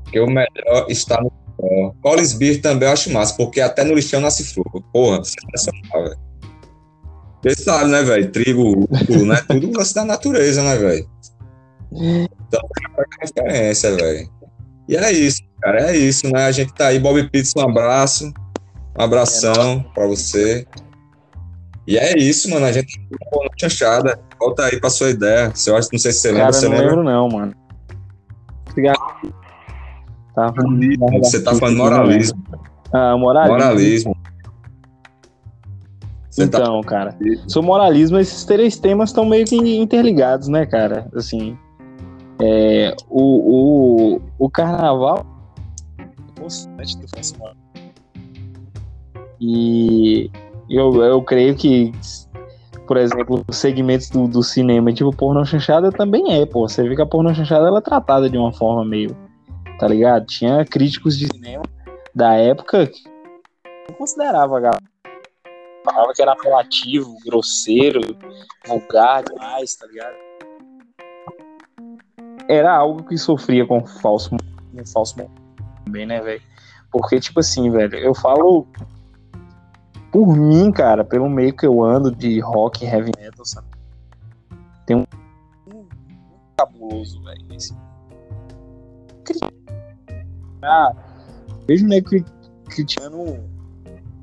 Porque 0.09 0.19
o 0.19 0.27
melhor 0.27 0.85
está 0.89 1.21
no 1.21 1.31
pior. 1.31 1.93
Collins 2.01 2.33
Beer 2.33 2.61
também 2.61 2.87
eu 2.87 2.93
acho 2.93 3.11
massa, 3.11 3.35
porque 3.37 3.61
até 3.61 3.83
no 3.83 3.93
lixão 3.93 4.19
nasce 4.19 4.43
flor. 4.43 4.83
Porra, 4.91 5.21
sensacional, 5.23 6.03
velho. 6.03 6.19
Você 7.43 7.63
sabe, 7.63 7.91
né, 7.91 8.01
velho? 8.01 8.31
Trigo, 8.31 8.87
tudo, 9.05 9.25
né? 9.25 9.39
Tudo 9.47 9.77
lance 9.77 9.93
da 9.93 10.03
natureza, 10.03 10.63
né, 10.63 10.75
velho? 10.77 11.07
Então, 11.91 12.61
é 12.97 13.25
referência, 13.25 13.95
velho. 13.95 14.29
E 14.87 14.97
é 14.97 15.11
isso, 15.11 15.41
cara. 15.61 15.91
É 15.91 15.95
isso, 15.95 16.27
né? 16.27 16.45
A 16.45 16.51
gente 16.51 16.73
tá 16.73 16.87
aí. 16.87 16.99
Bob 16.99 17.29
Pizza, 17.29 17.59
um 17.59 17.69
abraço. 17.69 18.33
Um 18.97 19.01
abração 19.03 19.85
pra 19.93 20.07
você. 20.07 20.65
E 21.85 21.97
é 21.97 22.17
isso, 22.17 22.49
mano. 22.49 22.65
A 22.65 22.71
gente 22.71 22.99
tá 22.99 23.39
na 23.43 23.49
chanchada. 23.59 24.19
Volta 24.39 24.65
aí 24.65 24.79
pra 24.79 24.89
sua 24.89 25.11
ideia. 25.11 25.53
Eu 25.67 25.77
acho, 25.77 25.89
não 25.91 25.99
sei 25.99 26.11
se 26.11 26.19
você 26.19 26.27
lembra. 26.29 26.45
Cara, 26.45 26.53
Você 26.53 26.67
não 26.67 26.77
lembro 26.77 27.03
não, 27.03 27.29
mano. 27.29 27.53
Cigarro. 28.73 29.38
Tá 30.47 31.19
Você 31.19 31.43
tá 31.43 31.55
falando 31.55 31.77
moralismo. 31.77 32.43
Ah, 32.93 33.17
moralismo. 33.17 33.57
Moralismo. 33.57 34.17
Você 36.29 36.47
tá 36.47 36.59
Então, 36.59 36.81
cara. 36.81 37.17
Sobre 37.47 37.67
moralismo, 37.67 38.17
esses 38.17 38.45
três 38.45 38.77
temas 38.77 39.09
estão 39.09 39.25
meio 39.25 39.45
que 39.45 39.55
interligados, 39.55 40.47
né, 40.47 40.65
cara? 40.65 41.07
Assim, 41.13 41.57
é, 42.41 42.95
o, 43.09 44.15
o, 44.15 44.21
o 44.37 44.49
carnaval 44.49 45.25
constante 46.39 46.97
do. 46.97 47.05
E 49.41 50.29
eu, 50.69 51.03
eu 51.03 51.21
creio 51.21 51.55
que, 51.55 51.91
por 52.87 52.97
exemplo, 52.97 53.43
os 53.47 53.57
segmentos 53.57 54.09
do, 54.09 54.27
do 54.27 54.43
cinema, 54.43 54.91
tipo 54.93 55.15
pornô 55.15 55.43
chanchada, 55.45 55.91
também 55.91 56.41
é, 56.41 56.45
pô. 56.45 56.67
Você 56.67 56.87
vê 56.87 56.95
que 56.95 57.01
a 57.01 57.05
pornô 57.05 57.33
chanchada 57.33 57.67
ela 57.67 57.79
é 57.79 57.81
tratada 57.81 58.29
de 58.29 58.37
uma 58.37 58.51
forma 58.51 58.85
meio, 58.85 59.15
tá 59.79 59.87
ligado? 59.87 60.25
Tinha 60.25 60.65
críticos 60.65 61.17
de 61.17 61.27
cinema 61.27 61.63
da 62.13 62.33
época 62.33 62.87
que 62.87 63.03
não 63.87 63.95
considerava 63.95 64.59
galera 64.59 64.89
falava 65.83 66.13
que 66.13 66.21
era 66.21 66.33
apelativo, 66.33 67.17
grosseiro, 67.25 68.01
vulgar 68.67 69.23
demais, 69.23 69.75
tá 69.75 69.87
ligado? 69.87 70.15
Era 72.47 72.75
algo 72.75 73.03
que 73.03 73.17
sofria 73.17 73.65
com 73.65 73.85
falso, 73.85 74.31
com 74.31 74.85
falso 74.85 75.15
também, 75.85 76.05
né, 76.05 76.21
velho? 76.21 76.41
Porque, 76.91 77.19
tipo 77.19 77.39
assim, 77.39 77.69
velho, 77.69 77.95
eu 77.95 78.13
falo 78.13 78.67
por 80.11 80.35
mim, 80.35 80.71
cara, 80.71 81.03
pelo 81.03 81.29
meio 81.29 81.55
que 81.55 81.65
eu 81.65 81.83
ando 81.83 82.13
de 82.13 82.39
rock 82.39 82.85
heavy 82.85 83.11
metal, 83.17 83.45
sabe? 83.45 83.67
Tem 84.85 84.97
um 84.97 85.05
cabuloso, 86.57 87.23
velho, 87.23 87.53
esse 87.53 87.73
ah, 90.63 90.93
vejo 91.67 91.87
nego 91.87 92.09
cri- 92.09 92.25
criticando 92.69 93.39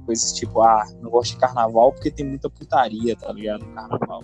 coisas 0.05 0.33
tipo, 0.33 0.63
ah, 0.63 0.87
não 1.03 1.11
gosto 1.11 1.33
de 1.33 1.39
carnaval 1.39 1.93
porque 1.93 2.11
tem 2.11 2.27
muita 2.27 2.49
putaria, 2.49 3.17
tá 3.17 3.33
ligado? 3.33 3.65
No 3.65 3.75
carnaval. 3.75 4.23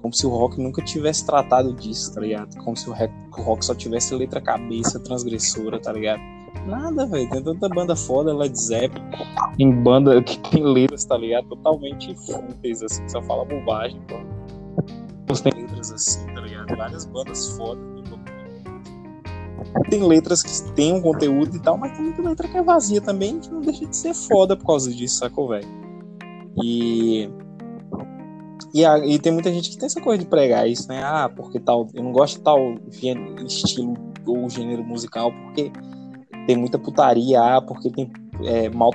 Como 0.00 0.14
se 0.14 0.26
o 0.26 0.30
rock 0.30 0.62
nunca 0.62 0.82
tivesse 0.82 1.26
tratado 1.26 1.74
disso, 1.74 2.14
tá 2.14 2.20
ligado? 2.20 2.56
Como 2.58 2.76
se 2.76 2.88
o, 2.88 2.94
rock 3.32 3.64
só 3.64 3.74
tivesse 3.74 4.14
letra 4.14 4.40
cabeça 4.40 5.00
transgressora, 5.00 5.80
tá 5.80 5.92
ligado? 5.92 6.20
Nada, 6.66 7.06
velho. 7.06 7.28
Tem 7.28 7.42
tanta 7.42 7.68
banda 7.68 7.96
foda, 7.96 8.32
Led 8.32 8.56
Zeppelin. 8.56 9.04
Tem 9.56 9.82
banda 9.82 10.22
que 10.22 10.38
tem 10.50 10.62
letras, 10.62 11.04
tá 11.04 11.16
ligado? 11.16 11.48
Totalmente 11.48 12.14
fúteis, 12.24 12.82
assim, 12.82 13.08
só 13.08 13.20
fala 13.22 13.44
bobagem, 13.44 14.00
pô. 14.06 14.14
Tem 15.42 15.62
letras 15.62 15.90
assim, 15.90 16.24
tá 16.26 16.40
ligado? 16.40 16.76
Várias 16.76 17.04
bandas 17.06 17.48
fodas. 17.56 17.95
Tem 19.88 20.02
letras 20.02 20.42
que 20.42 20.72
tem 20.72 20.92
um 20.92 21.00
conteúdo 21.00 21.56
e 21.56 21.60
tal, 21.60 21.76
mas 21.78 21.92
tem 21.92 22.04
muita 22.04 22.22
letra 22.22 22.48
que 22.48 22.56
é 22.56 22.62
vazia 22.62 23.00
também, 23.00 23.38
que 23.38 23.50
não 23.50 23.60
deixa 23.60 23.86
de 23.86 23.96
ser 23.96 24.14
foda 24.14 24.56
por 24.56 24.66
causa 24.66 24.92
disso, 24.92 25.18
sacou, 25.18 25.48
velho? 25.48 25.66
E. 26.62 27.28
E, 28.74 28.84
a- 28.84 28.98
e 28.98 29.18
tem 29.18 29.32
muita 29.32 29.50
gente 29.52 29.70
que 29.70 29.76
tem 29.78 29.86
essa 29.86 30.00
coisa 30.00 30.22
de 30.22 30.28
pregar 30.28 30.68
isso, 30.68 30.88
né? 30.88 31.02
Ah, 31.02 31.30
porque 31.34 31.58
tal. 31.58 31.86
Eu 31.94 32.02
não 32.02 32.12
gosto 32.12 32.38
de 32.38 32.42
tal 32.42 32.74
estilo 33.46 33.94
ou 34.26 34.48
gênero 34.50 34.84
musical 34.84 35.30
porque 35.32 35.70
tem 36.46 36.56
muita 36.56 36.78
putaria, 36.78 37.40
ah, 37.40 37.62
porque 37.62 37.90
tem 37.90 38.10
é, 38.44 38.68
mal 38.68 38.90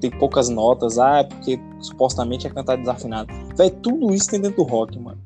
tem 0.00 0.10
poucas 0.10 0.48
notas, 0.48 0.98
ah, 0.98 1.22
porque 1.24 1.60
supostamente 1.80 2.46
é 2.46 2.50
cantar 2.50 2.76
desafinado. 2.78 3.32
Véi, 3.56 3.70
tudo 3.70 4.12
isso 4.14 4.30
tem 4.30 4.40
dentro 4.40 4.64
do 4.64 4.70
rock, 4.70 4.98
mano. 4.98 5.18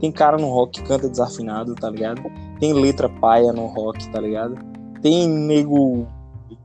Tem 0.00 0.12
cara 0.12 0.36
no 0.36 0.48
rock 0.48 0.80
que 0.80 0.86
canta 0.86 1.08
desafinado, 1.08 1.74
tá 1.74 1.90
ligado? 1.90 2.22
Tem 2.58 2.72
letra 2.72 3.08
paia 3.08 3.52
no 3.52 3.66
rock, 3.66 4.08
tá 4.10 4.20
ligado? 4.20 4.56
Tem 5.02 5.28
nego 5.28 6.06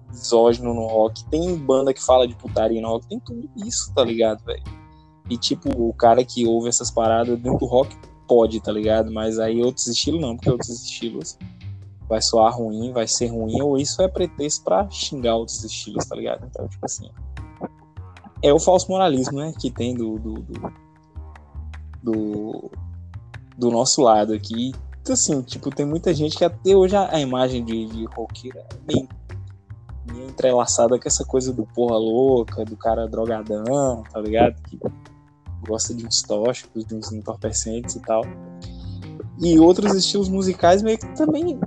misógino 0.10 0.74
no 0.74 0.88
rock, 0.88 1.24
tem 1.26 1.56
banda 1.58 1.94
que 1.94 2.04
fala 2.04 2.28
de 2.28 2.36
putaria 2.36 2.82
no 2.82 2.90
rock, 2.90 3.08
tem 3.08 3.20
tudo 3.20 3.50
isso, 3.58 3.94
tá 3.94 4.04
ligado, 4.04 4.44
velho? 4.44 4.64
E 5.30 5.38
tipo, 5.38 5.70
o 5.70 5.94
cara 5.94 6.24
que 6.26 6.46
ouve 6.46 6.70
essas 6.70 6.92
paradas 6.92 7.40
dentro 7.40 7.60
do 7.60 7.66
rock 7.66 7.96
pode, 8.28 8.62
tá 8.62 8.72
ligado? 8.72 9.12
Mas 9.12 9.40
aí 9.40 9.62
outros 9.62 9.88
estilos 9.88 10.22
não, 10.22 10.36
porque 10.36 10.50
outros 10.50 10.70
estilos 10.70 11.38
vai 12.08 12.22
soar 12.22 12.58
ruim, 12.58 12.92
vai 12.92 13.08
ser 13.08 13.28
ruim, 13.28 13.62
ou 13.62 13.78
isso 13.78 14.02
é 14.02 14.08
pretexto 14.08 14.66
pra 14.66 14.90
xingar 14.90 15.36
outros 15.36 15.64
estilos, 15.64 16.06
tá 16.06 16.16
ligado? 16.16 16.46
Então, 16.46 16.68
tipo 16.68 16.86
assim. 16.86 17.10
É 18.44 18.52
o 18.54 18.60
falso 18.60 18.90
moralismo, 18.90 19.40
né? 19.40 19.54
Que 19.58 19.72
tem 19.72 19.96
do. 19.96 20.20
do, 20.20 20.34
do, 20.34 20.74
do, 22.04 22.72
do 23.58 23.72
nosso 23.72 24.02
lado 24.02 24.34
aqui. 24.34 24.74
Então, 25.02 25.14
assim, 25.14 25.42
tipo, 25.42 25.70
tem 25.72 25.86
muita 25.86 26.14
gente 26.14 26.38
que 26.38 26.46
até 26.46 26.76
hoje 26.76 26.96
a, 26.96 27.16
a 27.16 27.20
imagem 27.20 27.66
de, 27.66 27.88
de 27.88 28.06
roqueiro 28.06 28.60
é 28.60 28.68
meio, 28.88 29.10
meio 30.12 30.30
entrelaçada 30.30 31.00
com 31.00 31.08
essa 31.08 31.26
coisa 31.26 31.52
do 31.52 31.66
porra 31.66 31.98
louca, 31.98 32.64
do 32.64 32.78
cara 32.78 33.08
drogadão, 33.08 34.04
tá 34.12 34.22
ligado? 34.22 34.62
Que 34.64 34.80
gosta 35.68 35.94
de 35.94 36.06
uns 36.06 36.22
tóxicos, 36.22 36.86
de 36.86 36.96
uns 36.96 37.12
entorpecentes 37.12 37.96
e 37.96 38.00
tal. 38.02 38.24
e 39.40 39.60
outros 39.60 39.96
estilos 39.96 40.30
musicais 40.30 40.84
meio 40.84 41.00
que 41.00 41.16
também 41.16 41.60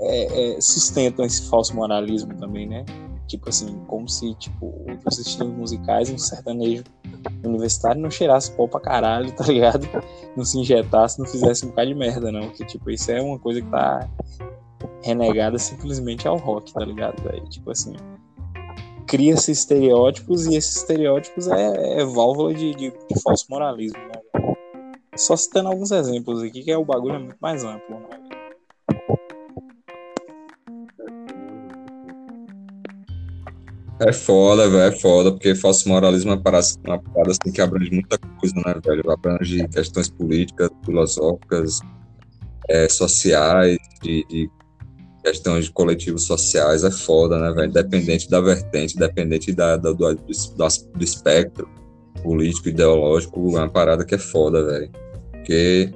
é, 0.00 0.56
é, 0.56 0.60
sustentam 0.60 1.24
esse 1.24 1.42
falso 1.42 1.74
moralismo 1.74 2.34
também, 2.34 2.66
né? 2.66 2.84
Tipo 3.28 3.48
assim, 3.48 3.78
como 3.86 4.08
se 4.08 4.34
tipo, 4.34 4.74
outros 4.88 5.18
estilos 5.18 5.56
musicais, 5.56 6.10
um 6.10 6.18
sertanejo 6.18 6.82
universitário 7.44 8.00
não 8.00 8.10
cheirasse 8.10 8.52
pó 8.52 8.66
pra 8.66 8.80
caralho, 8.80 9.30
tá 9.36 9.44
ligado? 9.44 9.86
Não 10.36 10.44
se 10.44 10.58
injetasse, 10.58 11.18
não 11.18 11.26
fizesse 11.26 11.64
um 11.64 11.70
bocado 11.70 11.88
de 11.88 11.94
merda, 11.94 12.30
não. 12.32 12.50
Que 12.50 12.64
tipo, 12.64 12.90
isso 12.90 13.10
é 13.10 13.20
uma 13.20 13.38
coisa 13.38 13.60
que 13.60 13.68
tá 13.68 14.08
renegada 15.02 15.58
simplesmente 15.58 16.26
ao 16.28 16.36
rock, 16.36 16.72
tá 16.72 16.84
ligado, 16.84 17.22
velho? 17.22 17.44
Tipo 17.48 17.70
assim, 17.70 17.96
cria-se 19.06 19.50
estereótipos 19.50 20.46
e 20.46 20.54
esses 20.54 20.76
estereótipos 20.76 21.48
é, 21.48 22.00
é 22.00 22.04
válvula 22.04 22.54
de, 22.54 22.74
de, 22.74 22.90
de, 22.90 23.20
falso 23.22 23.46
moralismo, 23.50 23.98
né? 23.98 24.54
Só 25.16 25.36
citando 25.36 25.68
alguns 25.68 25.90
exemplos 25.90 26.42
aqui, 26.42 26.62
que 26.62 26.70
é 26.70 26.78
o 26.78 26.84
bagulho 26.84 27.16
é 27.16 27.18
muito 27.18 27.36
mais 27.40 27.64
amplo, 27.64 27.99
É 34.02 34.14
foda, 34.14 34.66
velho, 34.66 34.94
é 34.94 34.98
foda, 34.98 35.30
porque 35.30 35.54
falso 35.54 35.86
moralismo 35.86 36.30
é 36.30 36.34
uma 36.34 36.40
parada, 36.40 36.64
assim, 36.64 37.52
que 37.52 37.60
abrange 37.60 37.90
muita 37.90 38.16
coisa, 38.16 38.54
né, 38.56 38.74
velho? 38.82 39.10
Abrange 39.10 39.68
questões 39.68 40.08
políticas, 40.08 40.70
filosóficas, 40.86 41.80
é, 42.70 42.88
sociais, 42.88 43.76
de, 44.02 44.24
de 44.30 44.50
questões 45.22 45.66
de 45.66 45.72
coletivos 45.72 46.24
sociais, 46.24 46.82
é 46.82 46.90
foda, 46.90 47.38
né, 47.38 47.52
velho? 47.52 47.68
Independente 47.68 48.30
da 48.30 48.40
vertente, 48.40 48.96
independente 48.96 49.52
da, 49.52 49.76
da 49.76 49.92
do, 49.92 50.14
do, 50.14 50.18
do 50.24 51.04
espectro 51.04 51.68
político, 52.22 52.70
ideológico, 52.70 53.38
é 53.54 53.60
uma 53.60 53.68
parada 53.68 54.02
que 54.02 54.14
é 54.14 54.18
foda, 54.18 54.64
velho. 54.64 54.90
Porque, 55.30 55.92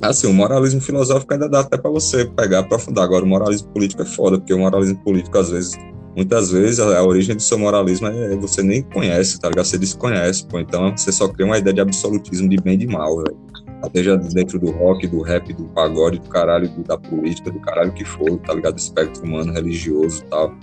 assim, 0.00 0.26
o 0.26 0.32
moralismo 0.32 0.80
filosófico 0.80 1.34
ainda 1.34 1.50
dá 1.50 1.60
até 1.60 1.76
pra 1.76 1.90
você 1.90 2.24
pegar, 2.24 2.60
aprofundar. 2.60 3.04
Agora, 3.04 3.22
o 3.22 3.28
moralismo 3.28 3.68
político 3.68 4.00
é 4.00 4.06
foda, 4.06 4.38
porque 4.38 4.54
o 4.54 4.58
moralismo 4.58 4.96
político, 5.04 5.36
às 5.36 5.50
vezes, 5.50 5.76
muitas 6.14 6.50
vezes 6.50 6.80
a, 6.80 7.02
origem 7.02 7.34
do 7.34 7.42
seu 7.42 7.58
moralismo 7.58 8.06
é 8.06 8.36
você 8.36 8.62
nem 8.62 8.82
conhece, 8.82 9.38
tá 9.38 9.48
ligado? 9.48 9.64
Você 9.64 9.78
desconhece, 9.78 10.46
pô. 10.46 10.58
Então 10.58 10.96
você 10.96 11.10
só 11.10 11.28
cria 11.28 11.46
uma 11.46 11.58
ideia 11.58 11.74
de 11.74 11.80
absolutismo 11.80 12.48
de 12.48 12.56
bem 12.56 12.74
e 12.74 12.78
de 12.78 12.86
mal, 12.86 13.16
velho. 13.16 13.36
Seja 13.94 14.16
dentro 14.16 14.58
do 14.58 14.70
rock, 14.70 15.06
do 15.06 15.20
rap, 15.20 15.52
do 15.52 15.64
pagode, 15.64 16.18
do 16.18 16.28
caralho, 16.28 16.68
do, 16.70 16.82
da 16.82 16.96
política, 16.96 17.50
do 17.50 17.60
caralho 17.60 17.92
que 17.92 18.04
for, 18.04 18.38
tá 18.38 18.54
ligado? 18.54 18.74
Do 18.74 18.78
espectro 18.78 19.22
humano, 19.24 19.52
religioso 19.52 20.22
e 20.22 20.26
tal. 20.26 20.54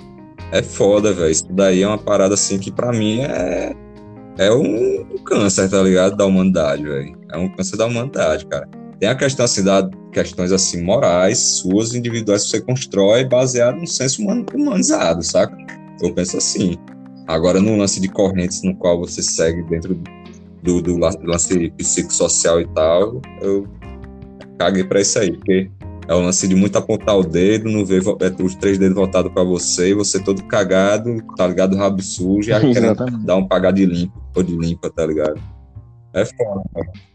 É 0.52 0.64
foda, 0.64 1.14
velho. 1.14 1.30
Isso 1.30 1.46
daí 1.52 1.84
é 1.84 1.88
uma 1.88 2.00
parada 2.00 2.34
assim 2.34 2.58
que 2.58 2.72
para 2.72 2.92
mim 2.92 3.22
é. 3.22 3.76
É 4.38 4.52
um 4.52 5.06
câncer, 5.26 5.70
tá 5.70 5.84
ligado? 5.84 6.16
Da 6.16 6.26
humanidade, 6.26 6.84
velho. 6.84 7.16
É 7.32 7.38
um 7.38 7.50
câncer 7.50 7.78
da 7.78 7.86
humanidade, 7.86 8.46
cara. 8.48 8.68
Tem 9.00 9.10
a 9.10 9.16
questão 9.16 9.46
assim, 9.46 9.64
da 9.64 9.88
questões 10.12 10.52
assim 10.52 10.82
morais, 10.82 11.38
suas, 11.38 11.94
individuais, 11.94 12.44
que 12.44 12.50
você 12.50 12.62
constrói 12.62 13.26
baseado 13.26 13.78
no 13.78 13.88
senso 13.88 14.22
humanizado, 14.54 15.24
saca? 15.24 15.56
Eu 16.02 16.14
penso 16.14 16.38
assim. 16.38 16.78
Agora, 17.28 17.62
no 17.62 17.78
lance 17.78 18.00
de 18.00 18.10
correntes 18.10 18.62
no 18.64 18.76
qual 18.76 19.00
você 19.00 19.22
segue 19.22 19.64
dentro 19.64 19.98
do, 20.62 20.82
do 20.82 20.98
lance 20.98 21.70
psicossocial 21.72 22.60
e 22.60 22.68
tal, 22.70 23.22
eu 23.42 23.68
caguei 24.58 24.84
pra 24.84 25.02
isso 25.02 25.18
aí, 25.18 25.32
porque 25.32 25.70
é 26.08 26.14
o 26.14 26.20
lance 26.20 26.48
de 26.48 26.56
muito 26.56 26.78
apontar 26.78 27.18
o 27.18 27.24
dedo, 27.24 27.70
não 27.70 27.86
ver 27.86 28.02
é, 28.02 28.44
os 28.44 28.56
três 28.56 28.78
dedos 28.78 28.96
voltados 28.96 29.32
para 29.32 29.44
você, 29.44 29.90
e 29.90 29.94
você 29.94 30.20
todo 30.20 30.44
cagado, 30.44 31.22
tá 31.38 31.48
ligado? 31.48 31.78
Rabo 31.78 32.02
sujo, 32.02 32.52
e 32.52 32.60
querendo 32.74 32.96
dar 33.24 33.38
um 33.38 33.48
pagar 33.48 33.72
de 33.72 33.86
limpo, 33.86 34.22
ou 34.36 34.44
de 34.44 34.56
limpa, 34.56 34.90
tá 34.90 35.06
ligado? 35.06 35.40
É 36.14 36.26
foda, 36.26 36.64
cara. 36.74 37.11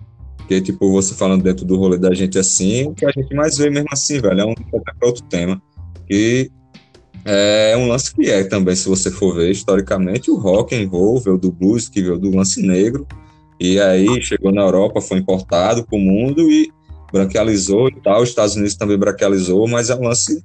Porque, 0.46 0.60
tipo, 0.60 0.92
você 0.92 1.12
falando 1.12 1.42
dentro 1.42 1.66
do 1.66 1.76
rolê 1.76 1.98
da 1.98 2.14
gente 2.14 2.38
assim, 2.38 2.86
o 2.86 2.94
que 2.94 3.04
a 3.04 3.10
gente 3.10 3.34
mais 3.34 3.58
vê 3.58 3.68
mesmo 3.68 3.88
assim, 3.90 4.20
velho, 4.20 4.40
é 4.40 4.46
um 4.46 4.54
outro 5.02 5.24
tema. 5.24 5.60
Que 6.06 6.48
é 7.24 7.76
um 7.76 7.88
lance 7.88 8.14
que 8.14 8.30
é 8.30 8.44
também, 8.44 8.76
se 8.76 8.88
você 8.88 9.10
for 9.10 9.34
ver 9.34 9.50
historicamente, 9.50 10.30
o 10.30 10.36
rock 10.36 10.72
and 10.76 10.88
roll 10.88 11.18
veio 11.18 11.36
do 11.36 11.50
blues, 11.50 11.88
que 11.88 12.00
veio 12.00 12.16
do 12.16 12.30
lance 12.30 12.62
negro, 12.62 13.04
e 13.58 13.80
aí 13.80 14.22
chegou 14.22 14.52
na 14.52 14.62
Europa, 14.62 15.00
foi 15.00 15.18
importado 15.18 15.84
para 15.84 15.98
o 15.98 16.00
mundo 16.00 16.48
e 16.48 16.70
branquealizou 17.12 17.88
e 17.88 18.00
tal. 18.00 18.22
Os 18.22 18.28
Estados 18.28 18.54
Unidos 18.54 18.76
também 18.76 18.96
branquealizou, 18.96 19.66
mas 19.66 19.90
é 19.90 19.96
um 19.96 20.04
lance 20.04 20.44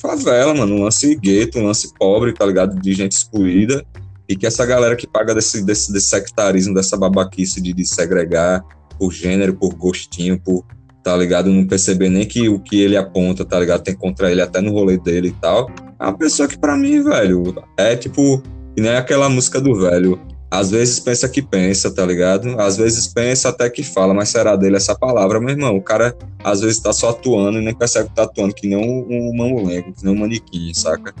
favela, 0.00 0.52
mano, 0.52 0.74
um 0.74 0.82
lance 0.82 1.14
gueto, 1.14 1.60
um 1.60 1.66
lance 1.66 1.94
pobre, 1.96 2.32
tá 2.32 2.44
ligado? 2.44 2.74
De 2.80 2.92
gente 2.92 3.12
excluída. 3.12 3.86
E 4.28 4.34
que 4.34 4.46
essa 4.46 4.66
galera 4.66 4.96
que 4.96 5.06
paga 5.06 5.32
desse, 5.32 5.64
desse, 5.64 5.92
desse 5.92 6.08
sectarismo, 6.08 6.74
dessa 6.74 6.96
babaquice 6.96 7.60
de, 7.60 7.72
de 7.72 7.86
segregar 7.86 8.64
por 8.98 9.12
gênero, 9.12 9.54
por 9.54 9.74
gostinho, 9.74 10.40
por, 10.40 10.64
tá 11.02 11.16
ligado? 11.16 11.50
Não 11.50 11.66
perceber 11.66 12.08
nem 12.08 12.26
que 12.26 12.48
o 12.48 12.58
que 12.58 12.80
ele 12.80 12.96
aponta, 12.96 13.44
tá 13.44 13.58
ligado? 13.58 13.82
Tem 13.82 13.94
contra 13.94 14.30
ele 14.30 14.42
até 14.42 14.60
no 14.60 14.72
rolê 14.72 14.98
dele 14.98 15.28
e 15.28 15.32
tal. 15.32 15.70
É 15.98 16.04
uma 16.04 16.16
pessoa 16.16 16.48
que 16.48 16.58
para 16.58 16.76
mim, 16.76 17.02
velho, 17.02 17.54
é 17.76 17.96
tipo, 17.96 18.42
que 18.74 18.82
nem 18.82 18.94
aquela 18.94 19.28
música 19.28 19.60
do 19.60 19.74
velho. 19.74 20.20
Às 20.50 20.70
vezes 20.70 20.98
pensa 20.98 21.28
que 21.28 21.42
pensa, 21.42 21.94
tá 21.94 22.06
ligado? 22.06 22.58
Às 22.58 22.78
vezes 22.78 23.06
pensa 23.06 23.50
até 23.50 23.68
que 23.68 23.82
fala, 23.82 24.14
mas 24.14 24.30
será 24.30 24.56
dele 24.56 24.76
essa 24.76 24.98
palavra, 24.98 25.38
meu 25.38 25.50
irmão? 25.50 25.76
O 25.76 25.82
cara 25.82 26.16
às 26.42 26.62
vezes 26.62 26.80
tá 26.80 26.92
só 26.92 27.10
atuando 27.10 27.58
e 27.58 27.64
nem 27.64 27.74
percebe 27.74 28.08
que 28.08 28.14
tá 28.14 28.22
atuando, 28.22 28.54
que 28.54 28.66
nem 28.66 28.78
um, 28.78 29.06
um 29.10 29.36
mamulengo, 29.36 29.92
que 29.92 30.04
nem 30.04 30.14
um 30.14 30.18
manequim, 30.18 30.72
saca? 30.72 31.14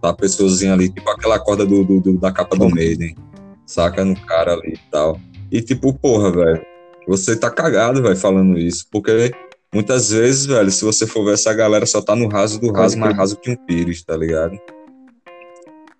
Tá 0.00 0.10
a 0.10 0.14
pessoazinha 0.14 0.72
ali, 0.72 0.88
tipo 0.88 1.10
aquela 1.10 1.38
corda 1.38 1.66
do, 1.66 1.84
do, 1.84 2.00
do 2.00 2.18
da 2.18 2.30
capa 2.30 2.56
do 2.56 2.70
Maiden, 2.70 3.16
saca? 3.66 4.04
No 4.04 4.14
cara 4.24 4.52
ali 4.52 4.74
e 4.74 4.90
tal. 4.90 5.20
E 5.50 5.60
tipo, 5.60 5.92
porra, 5.92 6.30
velho, 6.30 6.62
você 7.10 7.34
tá 7.34 7.50
cagado, 7.50 8.00
velho, 8.00 8.16
falando 8.16 8.56
isso. 8.56 8.86
Porque 8.90 9.32
muitas 9.74 10.10
vezes, 10.10 10.46
velho, 10.46 10.70
se 10.70 10.84
você 10.84 11.06
for 11.08 11.24
ver 11.24 11.34
essa 11.34 11.52
galera 11.52 11.84
só 11.84 12.00
tá 12.00 12.14
no 12.14 12.28
raso 12.28 12.60
do 12.60 12.70
raso, 12.70 12.96
mais 12.96 13.16
raso 13.16 13.36
que 13.36 13.50
um 13.50 13.56
pires, 13.56 14.04
tá 14.04 14.16
ligado? 14.16 14.56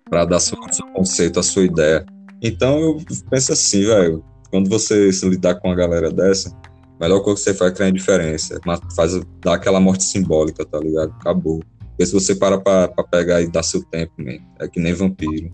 Pra 0.09 0.23
dar 0.23 0.39
seu, 0.39 0.57
seu 0.71 0.87
conceito, 0.87 1.37
a 1.39 1.43
sua 1.43 1.63
ideia. 1.63 2.05
Então 2.41 2.79
eu 2.79 3.01
penso 3.29 3.51
assim, 3.51 3.85
velho, 3.85 4.23
quando 4.49 4.69
você 4.69 5.11
se 5.11 5.27
lidar 5.27 5.55
com 5.55 5.67
uma 5.67 5.75
galera 5.75 6.09
dessa, 6.09 6.49
a 6.49 7.03
melhor 7.03 7.19
coisa 7.19 7.39
que 7.39 7.43
você 7.43 7.53
faz 7.53 7.71
é 7.71 7.75
criar 7.75 7.91
diferença. 7.91 8.59
Faz, 8.95 9.19
dá 9.43 9.55
aquela 9.55 9.81
morte 9.81 10.05
simbólica, 10.05 10.65
tá 10.65 10.79
ligado? 10.79 11.13
Acabou. 11.19 11.61
Porque 11.89 12.05
se 12.05 12.13
você 12.13 12.35
para 12.35 12.57
pra, 12.57 12.87
pra 12.87 13.03
pegar 13.03 13.41
e 13.41 13.51
dar 13.51 13.63
seu 13.63 13.83
tempo, 13.83 14.13
man, 14.17 14.37
é 14.59 14.67
que 14.67 14.79
nem 14.79 14.93
vampiro. 14.93 15.51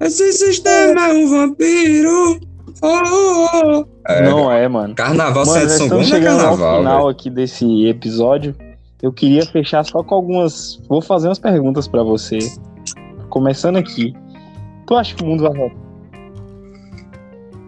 Esse 0.00 0.32
sistema 0.32 1.08
é 1.08 1.14
um 1.14 1.28
vampiro. 1.28 2.40
Oh, 2.82 3.84
É, 4.06 4.22
não 4.28 4.50
é, 4.52 4.66
mano. 4.68 4.94
Carnaval 4.94 5.44
mano, 5.46 5.68
São 5.68 5.84
estamos 5.86 6.12
é 6.12 6.20
carnaval. 6.20 6.70
ao 6.70 6.78
final 6.78 6.96
véio. 6.98 7.08
aqui 7.08 7.30
desse 7.30 7.86
episódio. 7.86 8.54
Eu 9.02 9.12
queria 9.12 9.44
fechar 9.46 9.84
só 9.84 10.02
com 10.02 10.14
algumas. 10.14 10.80
Vou 10.88 11.00
fazer 11.00 11.28
umas 11.28 11.38
perguntas 11.38 11.86
pra 11.86 12.02
você. 12.02 12.38
Começando 13.28 13.76
aqui. 13.76 14.14
Tu 14.86 14.94
acha 14.96 15.14
que 15.14 15.22
o 15.22 15.26
mundo 15.26 15.42
vai 15.44 15.52
voltar? 15.54 15.76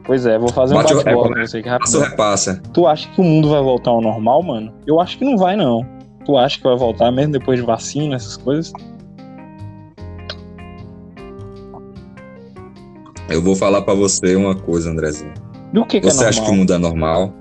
Pois 0.05 0.27
é, 0.27 0.39
vou 0.39 0.49
fazer 0.49 0.75
um 0.75 0.79
Bate 0.79 0.93
o 0.93 0.97
bate-bola 0.97 1.29
com 1.29 1.41
você 1.41 1.59
ou 1.59 1.65
rápido. 1.69 2.01
repassa? 2.01 2.63
Tu 2.73 2.87
acha 2.87 3.09
que 3.11 3.21
o 3.21 3.25
mundo 3.25 3.49
vai 3.51 3.63
voltar 3.63 3.91
ao 3.91 4.01
normal, 4.01 4.43
mano? 4.43 4.73
Eu 4.87 5.01
acho 5.01 5.17
que 5.19 5.25
não 5.25 5.37
vai, 5.37 5.57
não. 5.57 5.87
Tu 6.25 6.37
acha 6.37 6.57
que 6.59 6.65
vai 6.65 6.77
voltar 6.77 7.13
mesmo 7.13 7.33
depois 7.33 7.61
de 7.61 7.65
vacina, 7.65 8.17
essas 8.17 8.37
coisas? 8.37 8.73
Eu 13.31 13.41
vou 13.43 13.55
falar 13.55 13.83
pra 13.83 13.95
você 13.95 14.35
uma 14.37 14.55
coisa, 14.55 14.91
Andrezinho. 14.91 15.33
Do 15.73 15.87
que, 15.87 16.01
que 16.01 16.11
Você 16.11 16.25
é 16.25 16.29
acha 16.29 16.41
que 16.41 16.47
o 16.51 16.55
normal? 16.55 16.59
mundo 16.59 16.73
é 16.75 16.79
normal? 16.79 17.33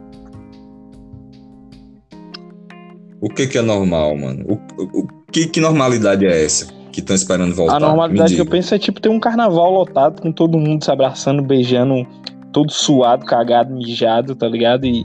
O 3.22 3.28
que 3.30 3.48
que 3.48 3.58
é 3.58 3.62
normal, 3.62 4.16
mano? 4.18 4.46
O, 4.48 4.54
o- 4.82 5.00
o 5.02 5.08
que, 5.32 5.48
que 5.48 5.60
normalidade 5.60 6.26
é 6.26 6.44
essa 6.46 6.72
que 6.92 7.00
estão 7.02 7.16
esperando 7.16 7.54
voltar? 7.54 7.76
A 7.76 7.80
normalidade 7.80 8.36
que 8.36 8.42
eu 8.42 8.46
penso 8.46 8.74
é 8.74 8.80
tipo 8.80 9.02
ter 9.02 9.10
um 9.10 9.20
carnaval 9.20 9.72
lotado 9.72 10.22
com 10.22 10.32
todo 10.32 10.58
mundo 10.58 10.84
se 10.84 10.92
abraçando, 10.92 11.42
beijando, 11.44 12.08
todo 12.54 12.72
suado, 12.72 13.26
cagado, 13.26 13.74
mijado, 13.74 14.36
tá 14.36 14.48
ligado? 14.48 14.86
E, 14.86 15.02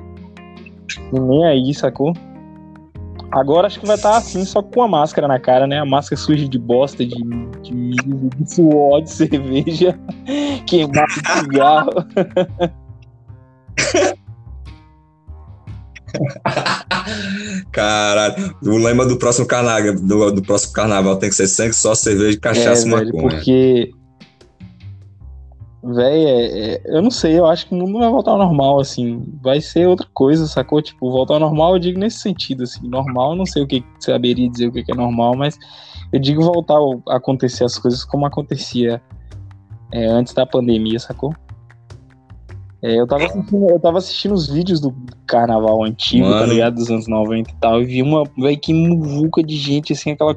e 1.12 1.20
nem 1.20 1.45
aí, 1.47 1.74
sacou? 1.74 2.12
Agora 3.35 3.66
acho 3.66 3.80
que 3.80 3.87
vai 3.87 3.97
estar 3.97 4.16
assim, 4.16 4.45
só 4.45 4.62
com 4.62 4.82
a 4.82 4.89
máscara 4.89 5.26
na 5.26 5.39
cara, 5.41 5.66
né? 5.66 5.80
A 5.80 5.85
máscara 5.85 6.20
suja 6.20 6.49
de 6.49 6.59
bosta, 6.59 7.05
de, 7.05 7.14
de, 7.62 7.91
de 8.37 8.55
suor, 8.55 9.03
de 9.03 9.11
cerveja, 9.12 9.99
queimado 10.66 11.12
de 11.22 11.41
cigarro. 11.41 11.91
Caralho, 17.72 18.55
o 18.62 18.76
lema 18.78 19.05
do 19.07 19.16
próximo 19.18 19.47
carnaval, 19.47 19.95
do, 19.97 20.30
do 20.32 20.43
próximo 20.43 20.72
carnaval 20.72 21.16
tem 21.16 21.28
que 21.28 21.35
ser 21.35 21.47
sangue, 21.49 21.74
só 21.74 21.95
cerveja, 21.95 22.37
É, 22.37 22.41
cachaça 22.41 22.87
e 22.87 22.91
velho, 22.91 23.07
maconha. 23.14 23.22
porque. 23.37 23.91
Véi, 25.87 26.24
é- 26.24 26.74
é- 26.74 26.82
eu 26.87 27.03
não 27.03 27.11
sei, 27.11 27.39
eu 27.39 27.45
acho 27.45 27.66
que 27.66 27.74
o 27.74 27.76
mundo 27.76 27.93
não 27.93 28.01
vai 28.01 28.09
voltar 28.09 28.30
ao 28.30 28.39
normal, 28.39 28.80
assim. 28.80 29.22
Vai 29.43 29.61
ser 29.61 29.87
outra 29.87 30.07
coisa, 30.14 30.47
sacou? 30.47 30.80
Tipo, 30.80 31.11
voltar 31.11 31.35
ao 31.35 31.41
normal, 31.41 31.74
eu 31.74 31.78
digo 31.78 31.99
nesse 32.01 32.20
sentido, 32.20 32.62
assim. 32.62 32.89
Normal, 32.89 33.37
não 33.37 33.45
sei 33.45 33.62
o 33.62 33.66
que 33.66 33.85
saberia 34.01 34.49
dizer 34.49 34.68
o 34.68 34.72
que 34.72 34.91
é 34.91 34.95
normal, 34.95 35.37
mas 35.37 35.59
eu 36.11 36.18
digo 36.18 36.43
voltar 36.43 36.78
a 37.09 37.16
acontecer 37.16 37.64
as 37.64 37.76
coisas 37.78 38.03
como 38.05 38.24
acontecia 38.24 39.03
é, 39.93 40.07
antes 40.07 40.32
da 40.32 40.47
pandemia, 40.47 40.99
sacou? 40.99 41.35
É, 42.82 43.01
eu 43.01 43.07
tava, 43.07 43.24
assistindo, 43.24 43.70
eu 43.70 43.80
tava 43.80 43.99
assistindo 43.99 44.35
os 44.35 44.47
vídeos 44.47 44.78
do 44.78 44.95
carnaval 45.26 45.82
antigo, 45.85 46.24
tá 46.26 46.41
Mano. 46.41 46.53
ligado? 46.53 46.74
Dos 46.74 46.91
anos 46.91 47.09
90 47.09 47.51
e 47.51 47.55
tal. 47.55 47.80
E 47.80 47.85
vi 47.87 48.03
uma, 48.03 48.24
velho, 48.37 48.61
que 48.61 48.74
muvuca 48.74 49.43
de 49.43 49.57
gente, 49.57 49.93
assim, 49.93 50.11
aquela. 50.11 50.37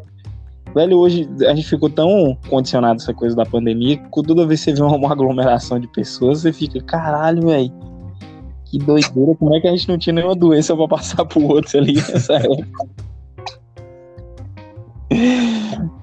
Velho, 0.78 1.00
hoje 1.00 1.28
a 1.48 1.56
gente 1.56 1.68
ficou 1.68 1.90
tão 1.90 2.38
condicionado 2.48 3.00
a 3.00 3.04
essa 3.04 3.12
coisa 3.12 3.36
da 3.36 3.44
pandemia 3.44 3.98
que 3.98 4.22
toda 4.22 4.46
vez 4.46 4.64
que 4.64 4.70
você 4.70 4.76
vê 4.76 4.84
uma, 4.84 5.12
aglomeração 5.12 5.80
de 5.80 5.88
pessoas, 5.88 6.42
você 6.42 6.54
fica, 6.54 6.80
caralho, 6.82 7.48
velho. 7.48 7.74
Que 8.66 8.78
doideira, 8.78 9.34
como 9.34 9.56
é 9.56 9.60
que 9.60 9.68
a 9.68 9.72
gente 9.72 9.88
não 9.88 9.98
tinha 9.98 10.14
nenhuma 10.14 10.36
doença 10.36 10.76
pra 10.76 10.88
passar 10.88 11.26
pro 11.26 11.44
outro 11.48 11.80
ali 11.80 11.96
nessa 11.96 12.36
época? 12.38 12.88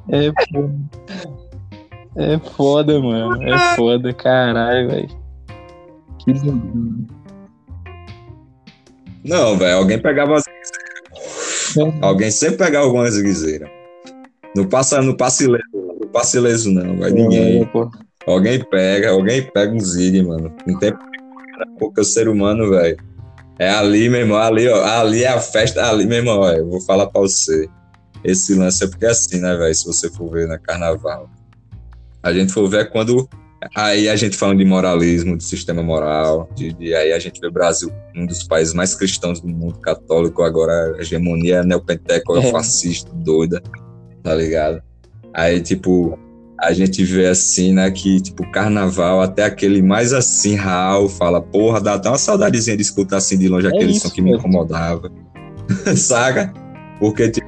É 0.09 0.33
foda. 0.51 0.75
É 2.17 2.39
foda, 2.39 3.01
mano. 3.01 3.43
É 3.45 3.77
foda, 3.77 4.13
caralho, 4.13 4.91
velho. 4.91 5.09
Que 6.19 6.33
doideira. 6.33 7.15
Não, 9.25 9.57
velho, 9.57 9.77
alguém 9.77 10.01
pegava 10.01 10.35
as 10.35 10.45
Alguém 12.03 12.33
sempre 12.33 12.57
pegava 12.57 12.87
alguma 12.87 13.09
ziguezeira. 13.09 13.71
Não 14.57 14.65
passa, 14.67 15.03
não 15.03 15.17
passe 15.17 15.45
ileso, 15.45 15.65
não 15.75 16.09
passe 16.13 16.37
ileso 16.37 16.71
não, 16.71 16.97
vai 16.99 17.11
ninguém. 17.11 17.63
É. 17.63 17.69
Alguém 18.27 18.63
pega, 18.65 19.11
alguém 19.11 19.43
pega 19.43 19.73
um 19.73 19.81
zig, 19.81 20.23
mano. 20.23 20.55
Não 20.67 20.79
tem 20.79 20.93
o 21.81 22.05
ser 22.05 22.29
humano, 22.29 22.71
velho. 22.71 22.97
É 23.59 23.71
ali, 23.71 24.09
meu 24.09 24.21
irmão, 24.21 24.39
ali, 24.39 24.69
ó. 24.69 24.85
Ali 24.85 25.25
é 25.25 25.29
a 25.29 25.41
festa, 25.41 25.89
ali, 25.89 26.07
meu 26.07 26.19
irmão, 26.19 26.41
ó, 26.41 26.51
eu 26.51 26.69
vou 26.69 26.81
falar 26.81 27.07
pra 27.07 27.21
você. 27.21 27.69
Esse 28.25 28.55
lance 28.55 28.83
é 28.83 28.87
porque 28.89 29.05
é 29.05 29.11
assim, 29.11 29.41
né, 29.41 29.55
velho? 29.57 29.75
Se 29.75 29.85
você 29.87 30.09
for 30.11 30.31
ver 30.31 30.49
na 30.49 30.59
carnaval. 30.59 31.29
A 32.23 32.33
gente 32.33 32.53
for 32.53 32.67
ver 32.69 32.81
é 32.81 32.85
quando. 32.85 33.29
Aí 33.75 34.09
a 34.09 34.17
gente 34.17 34.37
falando 34.37 34.59
de 34.59 34.65
moralismo, 34.65 35.37
de 35.39 35.45
sistema 35.45 35.83
moral, 35.83 36.49
de, 36.55 36.73
de- 36.75 36.95
aí 36.95 37.13
a 37.13 37.19
gente 37.19 37.41
vê 37.41 37.47
o 37.47 37.53
Brasil, 37.53 37.91
um 38.15 38.27
dos 38.27 38.43
países 38.45 38.75
mais 38.75 38.95
cristãos 38.95 39.41
do 39.41 39.49
mundo 39.49 39.79
católico, 39.81 40.43
agora 40.43 40.97
a 40.97 41.01
hegemonia 41.01 41.63
neopenteco, 41.63 42.37
É. 42.37 42.51
fascista, 42.51 43.11
doida, 43.15 43.63
tá 44.25 44.35
ligado? 44.35 44.83
Aí, 45.35 45.61
tipo, 45.61 46.19
a 46.59 46.73
gente 46.73 47.05
vê 47.05 47.27
assim, 47.27 47.75
né, 47.75 47.91
que, 47.91 48.21
tipo, 48.21 48.51
carnaval, 48.51 49.21
até 49.21 49.45
aquele 49.45 49.83
mais 49.83 50.13
assim, 50.15 50.55
Raul, 50.57 51.09
fala, 51.09 51.43
porra, 51.43 51.81
dá 51.81 51.95
até 51.95 52.09
uma 52.09 52.17
saudadezinha 52.19 52.77
de 52.77 52.83
escutar 52.83 53.19
assim 53.19 53.37
de 53.39 53.49
longe 53.49 53.67
aquele 53.69 53.93
isso 53.93 54.09
som 54.09 54.15
que 54.15 54.23
me 54.23 54.33
incomodava. 54.33 55.13
Saca? 55.95 56.53
Porque, 56.99 57.31
tipo, 57.31 57.47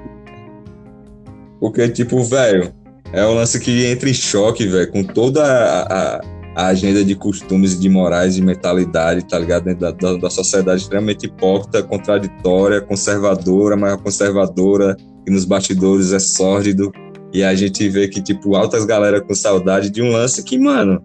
porque, 1.58 1.88
tipo, 1.88 2.22
velho, 2.22 2.72
é 3.12 3.24
um 3.26 3.34
lance 3.34 3.58
que 3.58 3.86
entra 3.86 4.10
em 4.10 4.14
choque, 4.14 4.66
velho, 4.66 4.92
com 4.92 5.02
toda 5.02 5.42
a, 5.42 6.16
a- 6.16 6.20
a 6.56 6.68
agenda 6.68 7.04
de 7.04 7.14
costumes 7.14 7.74
e 7.74 7.78
de 7.78 7.90
morais, 7.90 8.34
de 8.34 8.40
mentalidade, 8.40 9.28
tá 9.28 9.38
ligado? 9.38 9.64
Dentro 9.64 9.80
da, 9.80 9.90
da, 9.90 10.16
da 10.16 10.30
sociedade 10.30 10.80
extremamente 10.80 11.26
hipócrita, 11.26 11.82
contraditória, 11.82 12.80
conservadora, 12.80 13.76
mas 13.76 14.00
conservadora, 14.00 14.96
e 15.26 15.30
nos 15.30 15.44
bastidores 15.44 16.14
é 16.14 16.18
sórdido. 16.18 16.90
E 17.30 17.44
a 17.44 17.54
gente 17.54 17.86
vê 17.90 18.08
que, 18.08 18.22
tipo, 18.22 18.56
altas 18.56 18.86
galera 18.86 19.20
com 19.20 19.34
saudade 19.34 19.90
de 19.90 20.00
um 20.00 20.10
lance 20.10 20.42
que, 20.42 20.58
mano, 20.58 21.02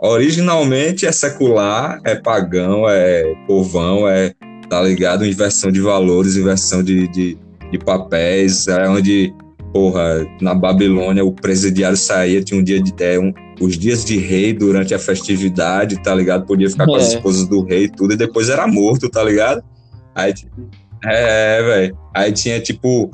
originalmente 0.00 1.06
é 1.06 1.12
secular, 1.12 2.00
é 2.04 2.16
pagão, 2.16 2.88
é 2.88 3.32
povão, 3.46 4.08
é, 4.08 4.34
tá 4.68 4.82
ligado? 4.82 5.24
Inversão 5.24 5.70
de 5.70 5.80
valores, 5.80 6.36
inversão 6.36 6.82
de, 6.82 7.06
de, 7.06 7.38
de 7.70 7.78
papéis, 7.78 8.66
é 8.66 8.88
onde, 8.88 9.32
porra, 9.72 10.26
na 10.40 10.56
Babilônia 10.56 11.24
o 11.24 11.32
presidiário 11.32 11.96
saía, 11.96 12.42
tinha 12.42 12.58
um 12.58 12.64
dia 12.64 12.82
de. 12.82 12.92
É, 12.98 13.16
um, 13.16 13.32
os 13.60 13.76
dias 13.78 14.04
de 14.04 14.16
rei 14.18 14.52
durante 14.52 14.94
a 14.94 14.98
festividade, 14.98 16.02
tá 16.02 16.14
ligado? 16.14 16.46
Podia 16.46 16.70
ficar 16.70 16.86
com 16.86 16.94
as 16.94 17.12
É. 17.12 17.16
esposas 17.16 17.46
do 17.46 17.62
rei 17.62 17.84
e 17.84 17.88
tudo, 17.90 18.14
e 18.14 18.16
depois 18.16 18.48
era 18.48 18.66
morto, 18.66 19.08
tá 19.08 19.22
ligado? 19.22 19.62
Aí, 20.14 20.32
é, 21.04 21.62
velho. 21.62 21.98
Aí 22.14 22.32
tinha, 22.32 22.60
tipo, 22.60 23.10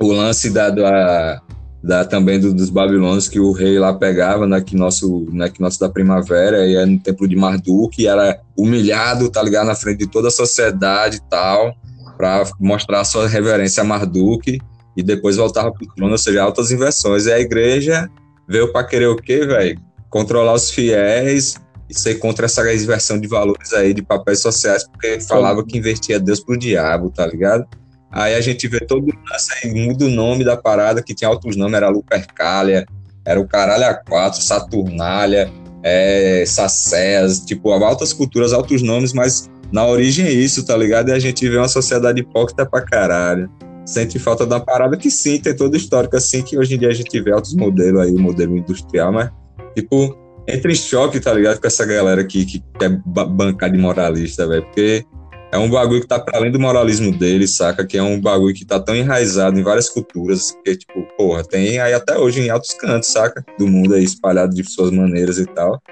o 0.00 0.12
lance 0.12 0.50
da, 0.50 0.70
da, 0.70 1.40
da- 1.82 2.04
também 2.04 2.40
do- 2.40 2.52
dos 2.54 2.70
babilônios 2.70 3.28
que 3.28 3.38
o 3.38 3.52
rei 3.52 3.78
lá 3.78 3.92
pegava 3.94 4.46
no 4.46 4.56
equinócio, 4.56 5.26
no 5.30 5.44
equinócio 5.44 5.78
da 5.80 5.88
primavera 5.88 6.66
e 6.66 6.74
era 6.74 6.86
no 6.86 6.98
templo 6.98 7.28
de 7.28 7.36
Marduk 7.36 8.00
e 8.02 8.06
era 8.06 8.40
humilhado, 8.56 9.30
tá 9.30 9.42
ligado, 9.42 9.66
na 9.66 9.74
frente 9.74 9.98
de 9.98 10.06
toda 10.06 10.28
a 10.28 10.32
sociedade 10.32 11.18
e 11.18 11.28
tal, 11.30 11.74
pra 12.16 12.44
mostrar 12.58 13.00
a 13.00 13.04
sua 13.04 13.26
reverência 13.28 13.82
a 13.82 13.84
Marduk 13.84 14.58
e 14.96 15.02
depois 15.02 15.36
voltava 15.36 15.70
pro 15.72 15.86
trono, 15.94 16.12
ou 16.12 16.18
seja, 16.18 16.42
altas 16.42 16.70
inversões. 16.70 17.26
E 17.26 17.32
a 17.32 17.38
igreja 17.40 18.10
veio 18.50 18.72
pra 18.72 18.82
querer 18.82 19.06
o 19.06 19.16
quê, 19.16 19.46
velho? 19.46 19.80
Controlar 20.10 20.54
os 20.54 20.70
fiéis 20.70 21.54
e 21.88 21.98
ser 21.98 22.16
contra 22.16 22.46
essa 22.46 22.62
inversão 22.74 23.18
de 23.18 23.28
valores 23.28 23.72
aí, 23.72 23.94
de 23.94 24.02
papéis 24.02 24.40
sociais, 24.40 24.84
porque 24.88 25.20
falava 25.20 25.64
que 25.64 25.78
invertia 25.78 26.18
Deus 26.18 26.40
pro 26.40 26.58
diabo, 26.58 27.10
tá 27.10 27.26
ligado? 27.26 27.64
Aí 28.10 28.34
a 28.34 28.40
gente 28.40 28.66
vê 28.66 28.80
todo 28.80 29.06
lance 29.06 29.52
aí, 29.62 29.72
muda 29.72 30.04
o 30.04 30.08
nome 30.08 30.44
da 30.44 30.56
parada, 30.56 31.00
que 31.00 31.14
tinha 31.14 31.28
altos 31.28 31.56
nomes, 31.56 31.76
era 31.76 31.88
Lupercalia, 31.88 32.84
era 33.24 33.40
o 33.40 33.46
Caralho 33.46 33.84
A4, 33.84 34.34
Saturnália, 34.34 35.48
é, 35.82 36.44
Sacéas, 36.44 37.40
tipo, 37.40 37.70
altas 37.70 38.12
culturas, 38.12 38.52
altos 38.52 38.82
nomes, 38.82 39.12
mas 39.12 39.48
na 39.70 39.86
origem 39.86 40.26
é 40.26 40.32
isso, 40.32 40.66
tá 40.66 40.76
ligado? 40.76 41.10
E 41.10 41.12
a 41.12 41.18
gente 41.20 41.48
vê 41.48 41.56
uma 41.56 41.68
sociedade 41.68 42.20
hipócrita 42.20 42.66
pra 42.66 42.82
caralho. 42.82 43.48
Sente 43.90 44.20
falta 44.20 44.46
da 44.46 44.60
parada 44.60 44.96
que 44.96 45.10
sim, 45.10 45.40
tem 45.40 45.54
todo 45.54 45.76
histórico 45.76 46.16
assim, 46.16 46.42
que 46.42 46.56
hoje 46.56 46.76
em 46.76 46.78
dia 46.78 46.90
a 46.90 46.94
gente 46.94 47.20
vê 47.20 47.32
altos 47.32 47.54
modelos 47.54 48.00
aí, 48.00 48.12
o 48.12 48.20
modelo 48.20 48.56
industrial, 48.56 49.12
mas, 49.12 49.30
tipo, 49.74 50.16
entra 50.46 50.70
em 50.70 50.76
choque, 50.76 51.18
tá 51.18 51.34
ligado? 51.34 51.60
Com 51.60 51.66
essa 51.66 51.84
galera 51.84 52.24
que, 52.24 52.44
que 52.44 52.62
quer 52.78 53.02
ba- 53.04 53.24
bancar 53.24 53.68
de 53.68 53.76
moralista, 53.76 54.46
velho, 54.46 54.62
porque 54.62 55.04
é 55.50 55.58
um 55.58 55.68
bagulho 55.68 56.00
que 56.02 56.06
tá 56.06 56.20
para 56.20 56.38
além 56.38 56.52
do 56.52 56.60
moralismo 56.60 57.10
dele, 57.10 57.48
saca? 57.48 57.84
Que 57.84 57.98
é 57.98 58.02
um 58.02 58.20
bagulho 58.20 58.54
que 58.54 58.64
tá 58.64 58.78
tão 58.78 58.94
enraizado 58.94 59.58
em 59.58 59.62
várias 59.64 59.88
culturas, 59.88 60.56
que, 60.64 60.76
tipo, 60.76 61.02
porra, 61.18 61.42
tem 61.42 61.80
aí 61.80 61.92
até 61.92 62.16
hoje 62.16 62.42
em 62.42 62.48
altos 62.48 62.72
cantos, 62.74 63.10
saca? 63.10 63.44
Do 63.58 63.66
mundo 63.66 63.94
aí, 63.94 64.04
espalhado 64.04 64.54
de 64.54 64.62
suas 64.62 64.92
maneiras 64.92 65.36
e 65.36 65.46
tal. 65.46 65.82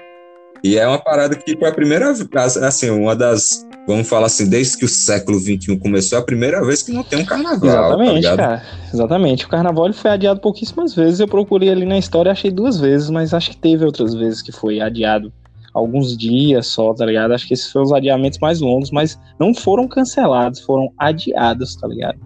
E 0.63 0.77
é 0.77 0.87
uma 0.87 0.99
parada 0.99 1.35
que 1.35 1.57
foi 1.57 1.69
a 1.69 1.73
primeira 1.73 2.13
vez, 2.13 2.57
assim, 2.57 2.89
uma 2.89 3.15
das, 3.15 3.65
vamos 3.87 4.07
falar 4.07 4.27
assim, 4.27 4.49
desde 4.49 4.77
que 4.77 4.85
o 4.85 4.89
século 4.89 5.39
XXI 5.39 5.77
começou, 5.77 6.17
é 6.17 6.21
a 6.21 6.25
primeira 6.25 6.63
vez 6.65 6.81
que 6.81 6.91
não 6.91 7.03
tem 7.03 7.19
um 7.19 7.25
carnaval, 7.25 7.59
tá 7.59 7.67
Exatamente, 7.67 8.15
ligado? 8.15 8.37
cara. 8.37 8.63
Exatamente. 8.93 9.45
O 9.45 9.49
carnaval 9.49 9.93
foi 9.93 10.11
adiado 10.11 10.41
pouquíssimas 10.41 10.93
vezes. 10.93 11.19
Eu 11.19 11.27
procurei 11.27 11.69
ali 11.69 11.85
na 11.85 11.97
história, 11.97 12.31
achei 12.31 12.51
duas 12.51 12.79
vezes, 12.79 13.09
mas 13.09 13.33
acho 13.33 13.51
que 13.51 13.57
teve 13.57 13.85
outras 13.85 14.13
vezes 14.13 14.41
que 14.41 14.51
foi 14.51 14.81
adiado 14.81 15.31
alguns 15.73 16.17
dias 16.17 16.67
só, 16.67 16.93
tá 16.93 17.05
ligado? 17.05 17.33
Acho 17.33 17.47
que 17.47 17.53
esses 17.53 17.71
foram 17.71 17.85
os 17.85 17.93
adiamentos 17.93 18.39
mais 18.39 18.59
longos, 18.59 18.91
mas 18.91 19.19
não 19.39 19.53
foram 19.53 19.87
cancelados, 19.87 20.59
foram 20.61 20.91
adiados, 20.97 21.75
tá 21.75 21.87
ligado? 21.87 22.19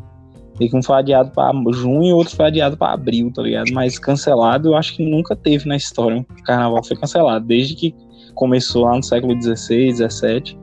E 0.60 0.70
que 0.70 0.78
um 0.78 0.84
foi 0.84 0.98
adiado 0.98 1.32
para 1.32 1.52
junho 1.72 2.04
e 2.04 2.14
outro 2.14 2.36
foi 2.36 2.46
adiado 2.46 2.78
para 2.78 2.94
abril, 2.94 3.32
tá 3.34 3.42
ligado? 3.42 3.72
Mas 3.74 3.98
cancelado 3.98 4.70
eu 4.70 4.76
acho 4.76 4.96
que 4.96 5.04
nunca 5.04 5.36
teve 5.36 5.68
na 5.68 5.76
história. 5.76 6.26
O 6.40 6.44
carnaval 6.44 6.84
foi 6.84 6.96
cancelado. 6.96 7.46
Desde 7.46 7.76
que 7.76 7.96
começou 8.34 8.86
lá 8.86 8.96
no 8.96 9.04
século 9.04 9.40
XVI, 9.42 9.94
XVII, 9.94 10.58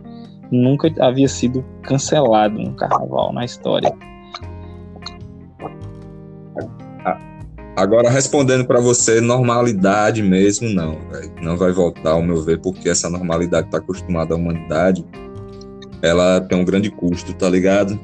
nunca 0.51 0.93
havia 1.01 1.29
sido 1.29 1.65
cancelado 1.83 2.59
um 2.59 2.75
carnaval 2.75 3.33
na 3.33 3.45
história. 3.45 3.93
Agora, 7.77 8.11
respondendo 8.11 8.67
pra 8.67 8.79
você, 8.79 9.23
normalidade 9.23 10.23
mesmo, 10.23 10.69
não, 10.69 10.99
velho. 11.11 11.33
Não 11.41 11.57
vai 11.57 11.73
voltar, 11.73 12.11
ao 12.11 12.23
meu 12.23 12.43
ver, 12.43 12.61
porque 12.61 12.91
essa 12.91 13.09
normalidade 13.09 13.67
que 13.67 13.73
tá 13.73 13.79
acostumada 13.79 14.35
à 14.35 14.37
humanidade, 14.37 15.03
ela 16.03 16.43
tem 16.43 16.59
um 16.59 16.65
grande 16.65 16.91
custo, 16.91 17.33
tá 17.33 17.49
ligado? 17.49 17.99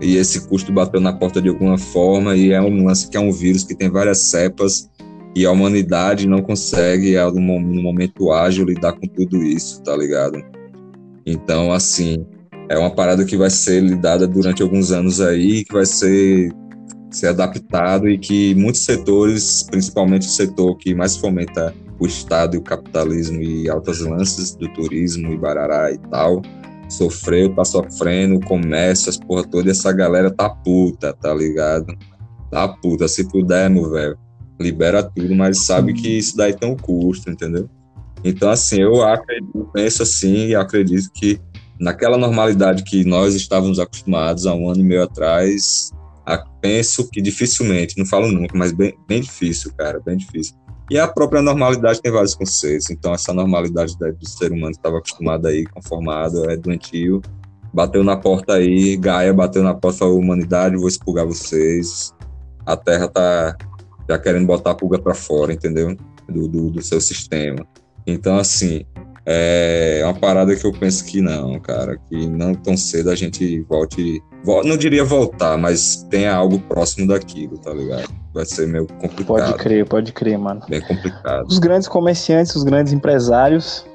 E 0.00 0.16
esse 0.16 0.48
custo 0.48 0.72
bateu 0.72 1.00
na 1.00 1.12
porta 1.12 1.40
de 1.40 1.48
alguma 1.48 1.78
forma, 1.78 2.34
e 2.34 2.50
é 2.50 2.60
um 2.60 2.84
lance 2.84 3.08
que 3.08 3.16
é 3.16 3.20
um 3.20 3.30
vírus 3.30 3.62
que 3.62 3.74
tem 3.74 3.88
várias 3.88 4.30
cepas, 4.30 4.89
e 5.34 5.46
a 5.46 5.52
humanidade 5.52 6.26
não 6.28 6.42
consegue, 6.42 7.14
no 7.32 7.82
momento 7.82 8.32
ágil, 8.32 8.64
lidar 8.64 8.92
com 8.92 9.06
tudo 9.06 9.42
isso, 9.42 9.82
tá 9.82 9.96
ligado? 9.96 10.42
Então, 11.24 11.72
assim, 11.72 12.26
é 12.68 12.76
uma 12.76 12.90
parada 12.90 13.24
que 13.24 13.36
vai 13.36 13.50
ser 13.50 13.82
lidada 13.82 14.26
durante 14.26 14.62
alguns 14.62 14.90
anos 14.90 15.20
aí, 15.20 15.64
que 15.64 15.72
vai 15.72 15.86
ser 15.86 16.52
ser 17.10 17.28
adaptado 17.28 18.08
e 18.08 18.16
que 18.16 18.54
muitos 18.54 18.82
setores, 18.82 19.64
principalmente 19.64 20.28
o 20.28 20.30
setor 20.30 20.76
que 20.76 20.94
mais 20.94 21.16
fomenta 21.16 21.74
o 21.98 22.06
Estado 22.06 22.54
e 22.54 22.58
o 22.58 22.62
capitalismo 22.62 23.42
e 23.42 23.68
altas 23.68 24.00
lances 24.00 24.54
do 24.54 24.68
turismo 24.72 25.32
e 25.32 25.36
barará 25.36 25.92
e 25.92 25.98
tal, 26.08 26.40
sofreu, 26.88 27.54
tá 27.54 27.64
sofrendo, 27.64 28.36
o 28.36 28.40
comércio, 28.40 29.10
as 29.10 29.18
porra 29.18 29.44
toda, 29.44 29.68
e 29.68 29.70
essa 29.72 29.92
galera 29.92 30.30
tá 30.30 30.48
puta, 30.48 31.12
tá 31.12 31.34
ligado? 31.34 31.86
Tá 32.50 32.68
puta, 32.68 33.06
se 33.06 33.28
puder, 33.28 33.68
meu 33.68 33.90
velho, 33.90 34.16
libera 34.60 35.02
tudo, 35.02 35.34
mas 35.34 35.64
sabe 35.64 35.94
que 35.94 36.18
isso 36.18 36.36
daí 36.36 36.54
tem 36.54 36.70
um 36.70 36.76
custo, 36.76 37.30
entendeu? 37.30 37.68
Então, 38.22 38.50
assim, 38.50 38.80
eu 38.80 39.02
acredito, 39.02 39.70
penso 39.72 40.02
assim 40.02 40.48
e 40.48 40.54
acredito 40.54 41.10
que 41.14 41.40
naquela 41.78 42.18
normalidade 42.18 42.84
que 42.84 43.04
nós 43.04 43.34
estávamos 43.34 43.78
acostumados 43.78 44.46
há 44.46 44.54
um 44.54 44.68
ano 44.68 44.80
e 44.80 44.84
meio 44.84 45.02
atrás, 45.02 45.90
penso 46.60 47.08
que 47.08 47.22
dificilmente, 47.22 47.96
não 47.98 48.04
falo 48.04 48.30
nunca, 48.30 48.56
mas 48.56 48.72
bem, 48.72 48.94
bem 49.08 49.22
difícil, 49.22 49.72
cara, 49.76 49.98
bem 50.04 50.16
difícil. 50.16 50.54
E 50.90 50.98
a 50.98 51.08
própria 51.08 51.40
normalidade 51.40 52.02
tem 52.02 52.12
vários 52.12 52.34
conceitos. 52.34 52.90
Então, 52.90 53.14
essa 53.14 53.32
normalidade 53.32 53.96
do 53.96 54.28
ser 54.28 54.52
humano 54.52 54.72
que 54.72 54.78
estava 54.78 54.98
acostumado 54.98 55.46
aí, 55.46 55.64
conformado, 55.64 56.50
é 56.50 56.56
doentio. 56.56 57.22
Bateu 57.72 58.02
na 58.02 58.16
porta 58.16 58.54
aí, 58.54 58.96
Gaia 58.96 59.32
bateu 59.32 59.62
na 59.62 59.72
porta 59.72 60.00
da 60.00 60.10
humanidade, 60.10 60.76
vou 60.76 60.88
expulgar 60.88 61.24
vocês. 61.24 62.12
A 62.66 62.76
Terra 62.76 63.06
tá 63.06 63.56
já 64.10 64.18
querendo 64.18 64.46
botar 64.46 64.72
a 64.72 64.74
pulga 64.74 64.98
para 64.98 65.14
fora, 65.14 65.52
entendeu? 65.52 65.96
Do, 66.28 66.48
do, 66.48 66.70
do, 66.70 66.82
seu 66.82 67.00
sistema. 67.00 67.64
Então, 68.06 68.38
assim, 68.38 68.84
é 69.24 70.00
uma 70.04 70.14
parada 70.14 70.54
que 70.56 70.64
eu 70.64 70.72
penso 70.72 71.04
que 71.04 71.20
não, 71.20 71.58
cara, 71.60 71.96
que 72.08 72.26
não 72.26 72.54
tão 72.54 72.76
cedo 72.76 73.10
a 73.10 73.14
gente 73.14 73.60
volte. 73.62 74.20
Não 74.44 74.76
diria 74.76 75.04
voltar, 75.04 75.56
mas 75.56 76.04
tenha 76.10 76.34
algo 76.34 76.58
próximo 76.58 77.06
daquilo, 77.06 77.58
tá 77.58 77.72
ligado? 77.72 78.08
Vai 78.34 78.44
ser 78.44 78.66
meio 78.66 78.86
complicado. 78.86 79.26
Pode 79.26 79.54
crer, 79.54 79.88
pode 79.88 80.12
crer, 80.12 80.38
mano. 80.38 80.62
Bem 80.68 80.80
complicado. 80.80 81.46
Os 81.46 81.58
grandes 81.58 81.86
comerciantes, 81.86 82.56
os 82.56 82.64
grandes 82.64 82.92
empresários, 82.92 83.86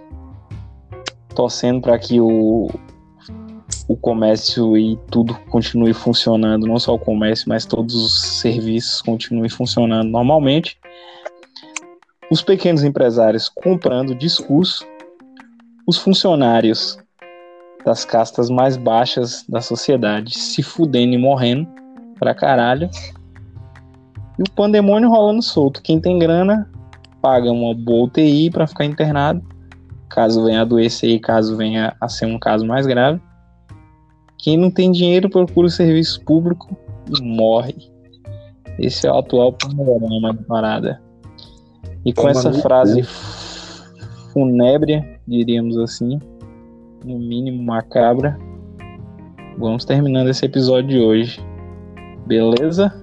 torcendo 1.33 1.81
para 1.81 1.97
que 1.97 2.21
o, 2.21 2.69
o 3.87 3.95
comércio 3.95 4.77
e 4.77 4.97
tudo 5.11 5.35
continue 5.49 5.93
funcionando, 5.93 6.65
não 6.65 6.79
só 6.79 6.93
o 6.93 6.99
comércio, 6.99 7.47
mas 7.47 7.65
todos 7.65 7.95
os 7.95 8.39
serviços 8.39 9.01
continuem 9.01 9.49
funcionando 9.49 10.09
normalmente. 10.09 10.77
Os 12.31 12.41
pequenos 12.41 12.83
empresários 12.83 13.47
comprando 13.47 14.15
discurso 14.15 14.85
os 15.87 15.97
funcionários 15.97 16.97
das 17.85 18.03
castas 18.03 18.49
mais 18.49 18.75
baixas 18.75 19.45
da 19.47 19.61
sociedade 19.61 20.35
se 20.35 20.63
fudendo 20.63 21.13
e 21.13 21.17
morrendo 21.17 21.67
pra 22.17 22.33
caralho. 22.33 22.89
E 24.39 24.41
o 24.41 24.51
pandemônio 24.55 25.09
rolando 25.09 25.43
solto. 25.43 25.81
Quem 25.81 25.99
tem 25.99 26.17
grana 26.17 26.67
paga 27.21 27.51
uma 27.51 27.75
boa 27.75 28.05
UTI 28.05 28.49
pra 28.49 28.65
ficar 28.65 28.85
internado. 28.85 29.43
Caso 30.09 30.43
venha 30.43 30.61
adoecer 30.61 31.11
e 31.11 31.19
caso 31.19 31.55
venha 31.55 31.95
a 32.01 32.09
ser 32.09 32.25
um 32.25 32.39
caso 32.39 32.65
mais 32.65 32.87
grave. 32.87 33.21
Quem 34.45 34.57
não 34.57 34.69
tem 34.69 34.91
dinheiro 34.91 35.27
procura 35.27 35.65
o 35.65 35.71
serviço 35.71 36.23
público 36.23 36.77
e 37.09 37.19
morre. 37.23 37.73
Esse 38.77 39.07
é 39.07 39.11
o 39.11 39.17
atual 39.17 39.51
panorama 39.53 40.35
da 40.35 40.43
parada. 40.43 41.01
E 42.05 42.13
com 42.13 42.27
Toma 42.27 42.29
essa 42.29 42.53
frase 42.53 43.01
funébria 44.31 45.19
diríamos 45.27 45.75
assim, 45.79 46.19
no 47.03 47.17
mínimo 47.17 47.63
macabra. 47.63 48.37
Vamos 49.57 49.83
terminando 49.83 50.27
esse 50.27 50.45
episódio 50.45 50.91
de 50.91 50.99
hoje. 50.99 51.43
Beleza? 52.27 52.93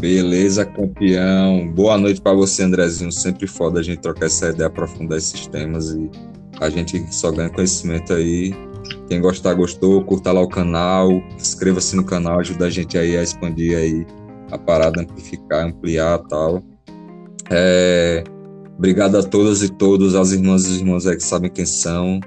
Beleza, 0.00 0.66
campeão. 0.66 1.68
Boa 1.72 1.96
noite 1.96 2.20
para 2.20 2.34
você, 2.34 2.64
Andrezinho. 2.64 3.12
Sempre 3.12 3.46
foda 3.46 3.78
a 3.78 3.82
gente 3.84 4.00
trocar 4.00 4.26
essa 4.26 4.48
ideia, 4.48 4.66
aprofundar 4.66 5.18
esses 5.18 5.46
temas 5.46 5.90
e 5.90 6.10
a 6.60 6.70
gente 6.70 7.12
só 7.12 7.32
ganha 7.32 7.50
conhecimento 7.50 8.12
aí. 8.12 8.54
Quem 9.08 9.20
gostar, 9.20 9.54
gostou, 9.54 10.04
curta 10.04 10.30
lá 10.30 10.40
o 10.40 10.48
canal, 10.48 11.10
inscreva-se 11.36 11.96
no 11.96 12.04
canal, 12.04 12.38
ajuda 12.38 12.66
a 12.66 12.70
gente 12.70 12.96
aí 12.96 13.16
a 13.16 13.22
expandir 13.22 13.76
aí 13.76 14.06
a 14.50 14.58
parada, 14.58 15.00
amplificar, 15.02 15.66
ampliar 15.66 16.18
tal. 16.28 16.62
É, 17.50 18.22
Obrigado 18.80 19.18
a 19.18 19.22
todas 19.22 19.62
e 19.62 19.68
todos, 19.68 20.14
as 20.14 20.32
irmãs 20.32 20.64
e 20.64 20.78
irmãos 20.78 21.06
aí 21.06 21.14
que 21.14 21.22
sabem 21.22 21.50
quem 21.50 21.66
são. 21.66 22.18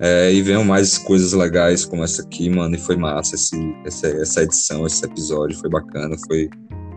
É, 0.00 0.32
e 0.32 0.40
venham 0.40 0.64
mais 0.64 0.96
coisas 0.96 1.34
legais 1.34 1.84
como 1.84 2.02
essa 2.02 2.22
aqui, 2.22 2.48
mano. 2.48 2.74
E 2.74 2.78
foi 2.78 2.96
massa 2.96 3.34
esse, 3.34 3.54
essa, 3.84 4.06
essa 4.06 4.42
edição, 4.42 4.86
esse 4.86 5.04
episódio. 5.04 5.54
Foi 5.58 5.68
bacana, 5.68 6.16
foi 6.26 6.48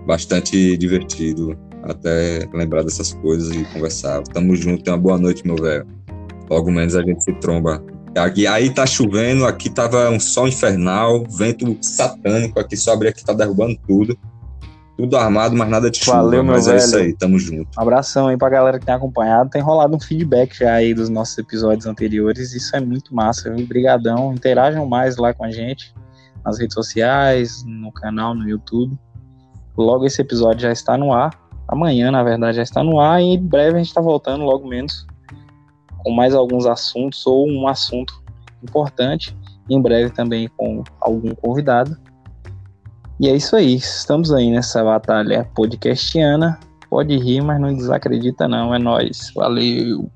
bastante 0.08 0.78
divertido 0.78 1.60
até 1.84 2.48
lembrar 2.54 2.84
dessas 2.84 3.12
coisas 3.16 3.54
e 3.54 3.66
conversar. 3.66 4.24
Tamo 4.24 4.56
junto, 4.56 4.82
tenha 4.82 4.96
uma 4.96 5.02
boa 5.04 5.18
noite, 5.18 5.46
meu 5.46 5.58
velho. 5.58 5.86
Logo 6.50 6.72
menos 6.72 6.96
a 6.96 7.02
gente 7.02 7.24
se 7.24 7.34
tromba. 7.34 7.84
Aqui, 8.18 8.48
aí 8.48 8.70
tá 8.70 8.86
chovendo, 8.86 9.46
aqui 9.46 9.70
tava 9.70 10.10
um 10.10 10.20
sol 10.20 10.48
infernal, 10.48 11.24
vento 11.30 11.78
satânico, 11.82 12.60
aqui 12.60 12.78
só 12.78 12.94
abrir 12.94 13.10
aqui 13.10 13.24
tá 13.24 13.34
derrubando 13.34 13.78
tudo. 13.86 14.18
Tudo 14.98 15.18
armado, 15.18 15.54
mas 15.58 15.68
nada 15.68 15.92
de 15.92 15.98
chuva. 15.98 16.22
Valeu, 16.22 16.42
meu 16.42 16.54
mas 16.54 16.68
velho. 16.68 16.78
é 16.78 16.80
isso 16.80 16.96
aí, 16.96 17.14
tamo 17.14 17.38
junto. 17.38 17.68
Um 17.78 17.82
abração 17.82 18.28
aí 18.28 18.38
pra 18.38 18.48
galera 18.48 18.80
que 18.80 18.86
tem 18.86 18.96
acompanhado. 18.96 19.50
Tem 19.50 19.62
rolado 19.62 19.94
um 19.94 20.00
feedback 20.00 20.58
já 20.58 20.74
aí 20.74 20.94
dos 20.94 21.10
nossos 21.10 21.38
episódios 21.38 21.86
anteriores. 21.86 22.54
Isso 22.54 22.74
é 22.74 22.80
muito 22.80 23.14
massa, 23.14 23.54
viu? 23.54 23.66
Obrigadão. 23.66 24.34
Interajam 24.34 24.86
mais 24.88 25.18
lá 25.18 25.34
com 25.34 25.44
a 25.44 25.52
gente 25.52 25.94
nas 26.46 26.60
redes 26.60 26.76
sociais, 26.76 27.66
no 27.66 27.92
canal, 27.92 28.34
no 28.34 28.48
YouTube. 28.48 28.98
Logo 29.76 30.06
esse 30.06 30.22
episódio 30.22 30.62
já 30.62 30.72
está 30.72 30.98
no 30.98 31.12
ar. 31.12 31.32
Amanhã, 31.68 32.12
na 32.12 32.24
verdade, 32.24 32.58
já 32.58 32.64
está 32.64 32.82
no 32.82 32.98
ar. 32.98 33.22
E 33.22 33.34
em 33.34 33.42
breve 33.42 33.76
a 33.76 33.78
gente 33.80 33.88
está 33.88 34.00
voltando, 34.00 34.46
logo 34.46 34.66
menos, 34.66 35.06
com 36.06 36.12
mais 36.12 36.36
alguns 36.36 36.68
assuntos 36.68 37.26
ou 37.26 37.50
um 37.50 37.68
assunto 37.68 38.24
importante. 38.64 39.36
Em 39.68 39.82
breve 39.82 40.12
também 40.12 40.48
com 40.56 40.84
algum 41.02 41.34
convidado. 41.34 41.98
E 43.20 43.28
é 43.28 43.36
isso 43.36 43.56
aí, 43.56 43.76
estamos 43.76 44.32
aí 44.32 44.52
nessa 44.52 44.84
batalha 44.84 45.50
podcastiana. 45.56 46.60
Pode 46.90 47.18
rir, 47.18 47.42
mas 47.42 47.60
não 47.60 47.74
desacredita 47.74 48.48
não, 48.48 48.74
é 48.76 48.78
nós. 48.78 49.32
Valeu! 49.36 50.08